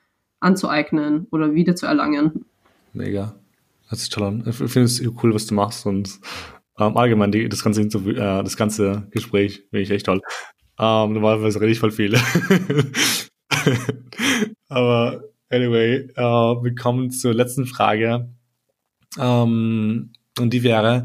anzueignen 0.40 1.26
oder 1.30 1.54
wieder 1.54 1.76
zu 1.76 1.86
erlangen. 1.86 2.44
Mega. 2.92 3.34
Das 3.88 4.02
ist 4.02 4.12
toll 4.12 4.42
Ich 4.46 4.56
finde 4.56 4.84
es 4.86 5.00
cool, 5.22 5.34
was 5.34 5.46
du 5.46 5.54
machst 5.54 5.86
und 5.86 6.18
ähm, 6.78 6.96
allgemein 6.96 7.30
die, 7.30 7.48
das, 7.48 7.62
ganze, 7.62 7.82
äh, 7.82 8.42
das 8.42 8.56
ganze 8.56 9.06
Gespräch 9.12 9.64
finde 9.70 9.82
ich 9.82 9.90
echt 9.90 10.06
toll. 10.06 10.20
Ähm, 10.78 11.12
normalerweise 11.12 11.60
rede 11.60 11.70
ich 11.70 11.78
voll 11.78 11.92
viel. 11.92 12.16
Aber 14.68 15.22
anyway, 15.50 16.08
äh, 16.16 16.16
wir 16.16 16.74
kommen 16.74 17.12
zur 17.12 17.32
letzten 17.32 17.66
Frage. 17.66 18.28
Ähm, 19.18 20.10
und 20.40 20.52
die 20.52 20.64
wäre, 20.64 21.04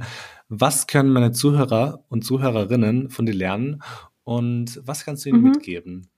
was 0.49 0.87
können 0.87 1.13
meine 1.13 1.31
Zuhörer 1.31 2.03
und 2.09 2.25
Zuhörerinnen 2.25 3.09
von 3.09 3.25
dir 3.25 3.33
lernen 3.33 3.81
und 4.23 4.81
was 4.83 5.05
kannst 5.05 5.25
du 5.25 5.29
ihnen 5.29 5.41
mhm. 5.41 5.49
mitgeben? 5.49 6.09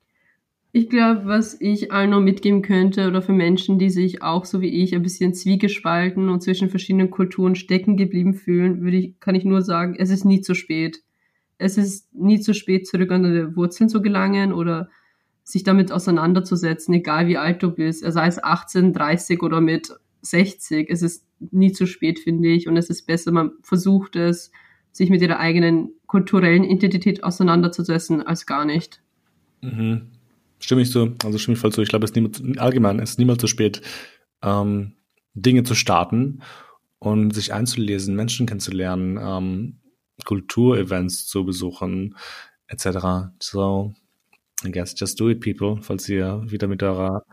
Ich 0.74 0.90
glaube, 0.90 1.26
was 1.26 1.60
ich 1.60 1.92
allen 1.92 2.12
noch 2.12 2.22
mitgeben 2.22 2.62
könnte 2.62 3.10
oder 3.10 3.22
für 3.22 3.34
Menschen, 3.34 3.78
die 3.78 3.90
sich 3.90 4.24
auch 4.24 4.46
so 4.46 4.62
wie 4.62 4.70
ich 4.70 4.96
ein 4.96 5.02
bisschen 5.02 5.34
zwiegespalten 5.34 6.30
und 6.30 6.42
zwischen 6.42 6.70
verschiedenen 6.70 7.12
Kulturen 7.12 7.56
stecken 7.56 7.98
geblieben 7.98 8.34
fühlen, 8.34 8.82
würde 8.82 8.96
ich, 8.96 9.20
kann 9.20 9.36
ich 9.36 9.44
nur 9.44 9.62
sagen, 9.64 9.96
es 10.00 10.10
ist 10.10 10.24
nie 10.24 10.40
zu 10.40 10.56
spät. 10.56 11.04
Es 11.58 11.78
ist 11.78 12.14
nie 12.16 12.40
zu 12.40 12.54
spät, 12.54 12.88
zurück 12.88 13.12
an 13.12 13.24
deine 13.24 13.56
Wurzeln 13.58 13.90
zu 13.90 14.02
gelangen 14.02 14.54
oder 14.54 14.90
sich 15.44 15.64
damit 15.64 15.92
auseinanderzusetzen, 15.92 16.94
egal 16.94 17.28
wie 17.28 17.38
alt 17.38 17.62
du 17.62 17.72
bist, 17.72 18.04
sei 18.10 18.28
es 18.28 18.42
18, 18.42 18.94
30 18.94 19.44
oder 19.44 19.60
mit 19.60 19.94
60. 20.22 20.90
Es 20.90 21.02
ist 21.02 21.26
nie 21.40 21.72
zu 21.72 21.86
spät, 21.86 22.20
finde 22.20 22.50
ich. 22.50 22.68
Und 22.68 22.78
es 22.78 22.90
ist 22.90 23.06
besser, 23.08 23.32
man 23.32 23.52
versucht 23.62 24.16
es, 24.16 24.52
sich 24.92 25.10
mit 25.10 25.22
ihrer 25.22 25.40
eigenen 25.40 25.92
kulturellen 26.08 26.64
Identität 26.64 27.24
auseinanderzusetzen, 27.24 28.22
als 28.22 28.46
gar 28.46 28.66
nicht. 28.66 29.02
Mhm. 29.62 30.08
Stimme 30.60 30.82
ich 30.82 30.92
so, 30.92 31.14
also 31.24 31.38
stimme 31.38 31.56
ich 31.56 31.62
voll 31.62 31.72
zu. 31.72 31.82
Ich 31.82 31.90
glaube, 31.90 32.06
es 32.06 32.12
ist 32.12 32.16
niemals, 32.16 32.42
allgemein, 32.60 33.00
es 33.00 33.12
ist 33.12 33.20
niemals 33.20 33.40
zu 33.40 33.48
spät, 33.48 33.82
ähm, 34.44 34.94
Dinge 35.34 35.64
zu 35.64 35.76
starten 35.76 36.42
und 37.00 37.34
sich 37.34 37.54
einzulesen, 37.54 38.16
Menschen 38.16 38.46
kennenzulernen, 38.46 39.18
ähm, 39.22 39.78
Kulturevents 40.26 41.26
zu 41.26 41.46
besuchen, 41.46 42.16
etc. 42.68 43.32
So, 43.40 43.94
I 44.64 44.72
guess 44.72 44.94
just 44.98 45.20
do 45.20 45.30
it, 45.30 45.40
people, 45.42 45.82
falls 45.82 46.08
ihr 46.10 46.44
wieder 46.46 46.68
mit 46.68 46.84
eurer 46.84 47.24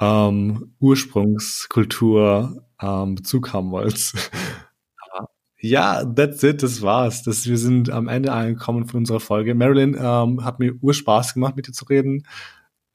ähm, 0.00 0.74
Ursprungskultur 0.78 2.64
ähm, 2.80 3.14
Bezug 3.14 3.52
haben 3.52 3.70
wollt. 3.70 4.12
ja, 5.58 6.04
that's 6.04 6.42
it, 6.42 6.62
das 6.62 6.82
war's. 6.82 7.22
Das, 7.22 7.46
wir 7.46 7.58
sind 7.58 7.90
am 7.90 8.08
Ende 8.08 8.32
angekommen 8.32 8.86
von 8.86 8.98
unserer 8.98 9.20
Folge. 9.20 9.54
Marilyn, 9.54 9.96
ähm, 9.98 10.44
hat 10.44 10.58
mir 10.58 10.74
Urspaß 10.80 11.34
gemacht, 11.34 11.56
mit 11.56 11.66
dir 11.66 11.72
zu 11.72 11.84
reden. 11.86 12.26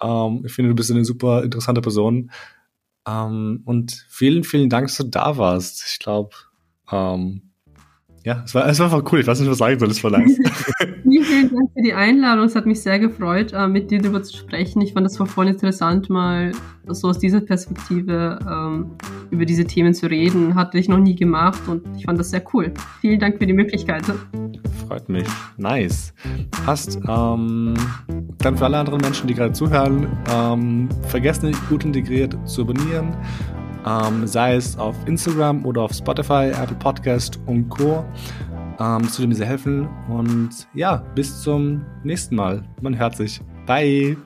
Ähm, 0.02 0.44
ich 0.46 0.54
finde, 0.54 0.70
du 0.70 0.76
bist 0.76 0.92
eine 0.92 1.06
super 1.06 1.44
interessante 1.44 1.82
Person. 1.82 2.32
Ähm, 3.08 3.62
und 3.66 4.06
vielen, 4.10 4.44
vielen 4.44 4.70
Dank, 4.70 4.88
dass 4.88 4.98
du 4.98 5.04
da 5.06 5.38
warst. 5.38 5.84
Ich 5.92 6.00
glaube, 6.00 6.36
ähm, 6.92 7.52
ja, 8.24 8.44
es 8.46 8.54
war, 8.54 8.68
es 8.68 8.78
war 8.80 8.86
einfach 8.94 9.12
cool. 9.12 9.20
Ich 9.20 9.28
weiß 9.28 9.40
nicht, 9.40 9.50
was 9.50 9.58
sagen 9.58 9.80
soll. 9.80 9.90
Es 9.90 10.04
war 10.04 10.12
nice. 10.12 10.38
vielen, 11.12 11.26
vielen 11.26 11.50
Dank 11.50 11.72
für 11.74 11.82
die 11.82 11.94
Einladung. 11.94 12.46
Es 12.46 12.56
hat 12.56 12.66
mich 12.66 12.82
sehr 12.82 13.00
gefreut, 13.00 13.54
äh, 13.54 13.68
mit 13.68 13.92
dir 13.92 14.02
darüber 14.02 14.24
zu 14.24 14.36
sprechen. 14.38 14.82
Ich 14.82 14.94
fand 14.94 15.06
das 15.06 15.18
voll 15.18 15.48
interessant, 15.48 16.10
mal 16.10 16.52
so 16.88 17.10
aus 17.10 17.20
dieser 17.20 17.42
Perspektive 17.42 18.40
ähm, 18.50 18.92
über 19.30 19.46
diese 19.46 19.66
Themen 19.66 19.94
zu 19.94 20.08
reden. 20.08 20.56
Hatte 20.56 20.78
ich 20.78 20.88
noch 20.88 21.00
nie 21.00 21.16
gemacht 21.16 21.62
und 21.68 21.84
ich 21.98 22.06
fand 22.06 22.20
das 22.20 22.30
sehr 22.30 22.44
cool. 22.54 22.74
Vielen 23.02 23.20
Dank 23.20 23.38
für 23.38 23.46
die 23.46 23.54
Möglichkeit. 23.54 24.04
Freut 24.88 25.10
mich. 25.10 25.28
Nice. 25.58 26.14
Passt. 26.66 27.00
Ähm, 27.08 27.74
dann 28.38 28.58
für 28.58 28.66
alle 28.66 28.78
anderen 28.78 29.02
Menschen, 29.02 29.28
die 29.28 29.34
gerade 29.34 29.54
zuhören, 29.54 30.08
ähm, 30.34 30.90
vergesst 31.08 31.44
nicht, 31.44 31.70
gut 31.70 31.86
integriert 31.86 32.38
zu 32.46 32.62
abonnieren 32.62 33.16
ähm, 33.86 34.28
sei 34.28 34.56
es 34.56 34.78
auf 34.78 34.96
Instagram 35.06 35.66
oder 35.66 35.82
auf 35.82 35.94
Spotify, 35.94 36.52
Apple 36.52 36.78
Podcast 36.78 37.40
und 37.46 37.70
Co. 37.70 38.06
Ähm, 38.80 39.04
würde 39.18 39.28
mir 39.28 39.36
sehr 39.36 39.48
helfen. 39.48 39.88
Und 40.10 40.68
ja, 40.74 40.98
bis 41.16 41.42
zum 41.42 41.86
nächsten 42.04 42.36
Mal. 42.36 42.64
Man 42.82 42.98
hört 42.98 43.16
sich. 43.16 43.42
Bye. 43.66 44.18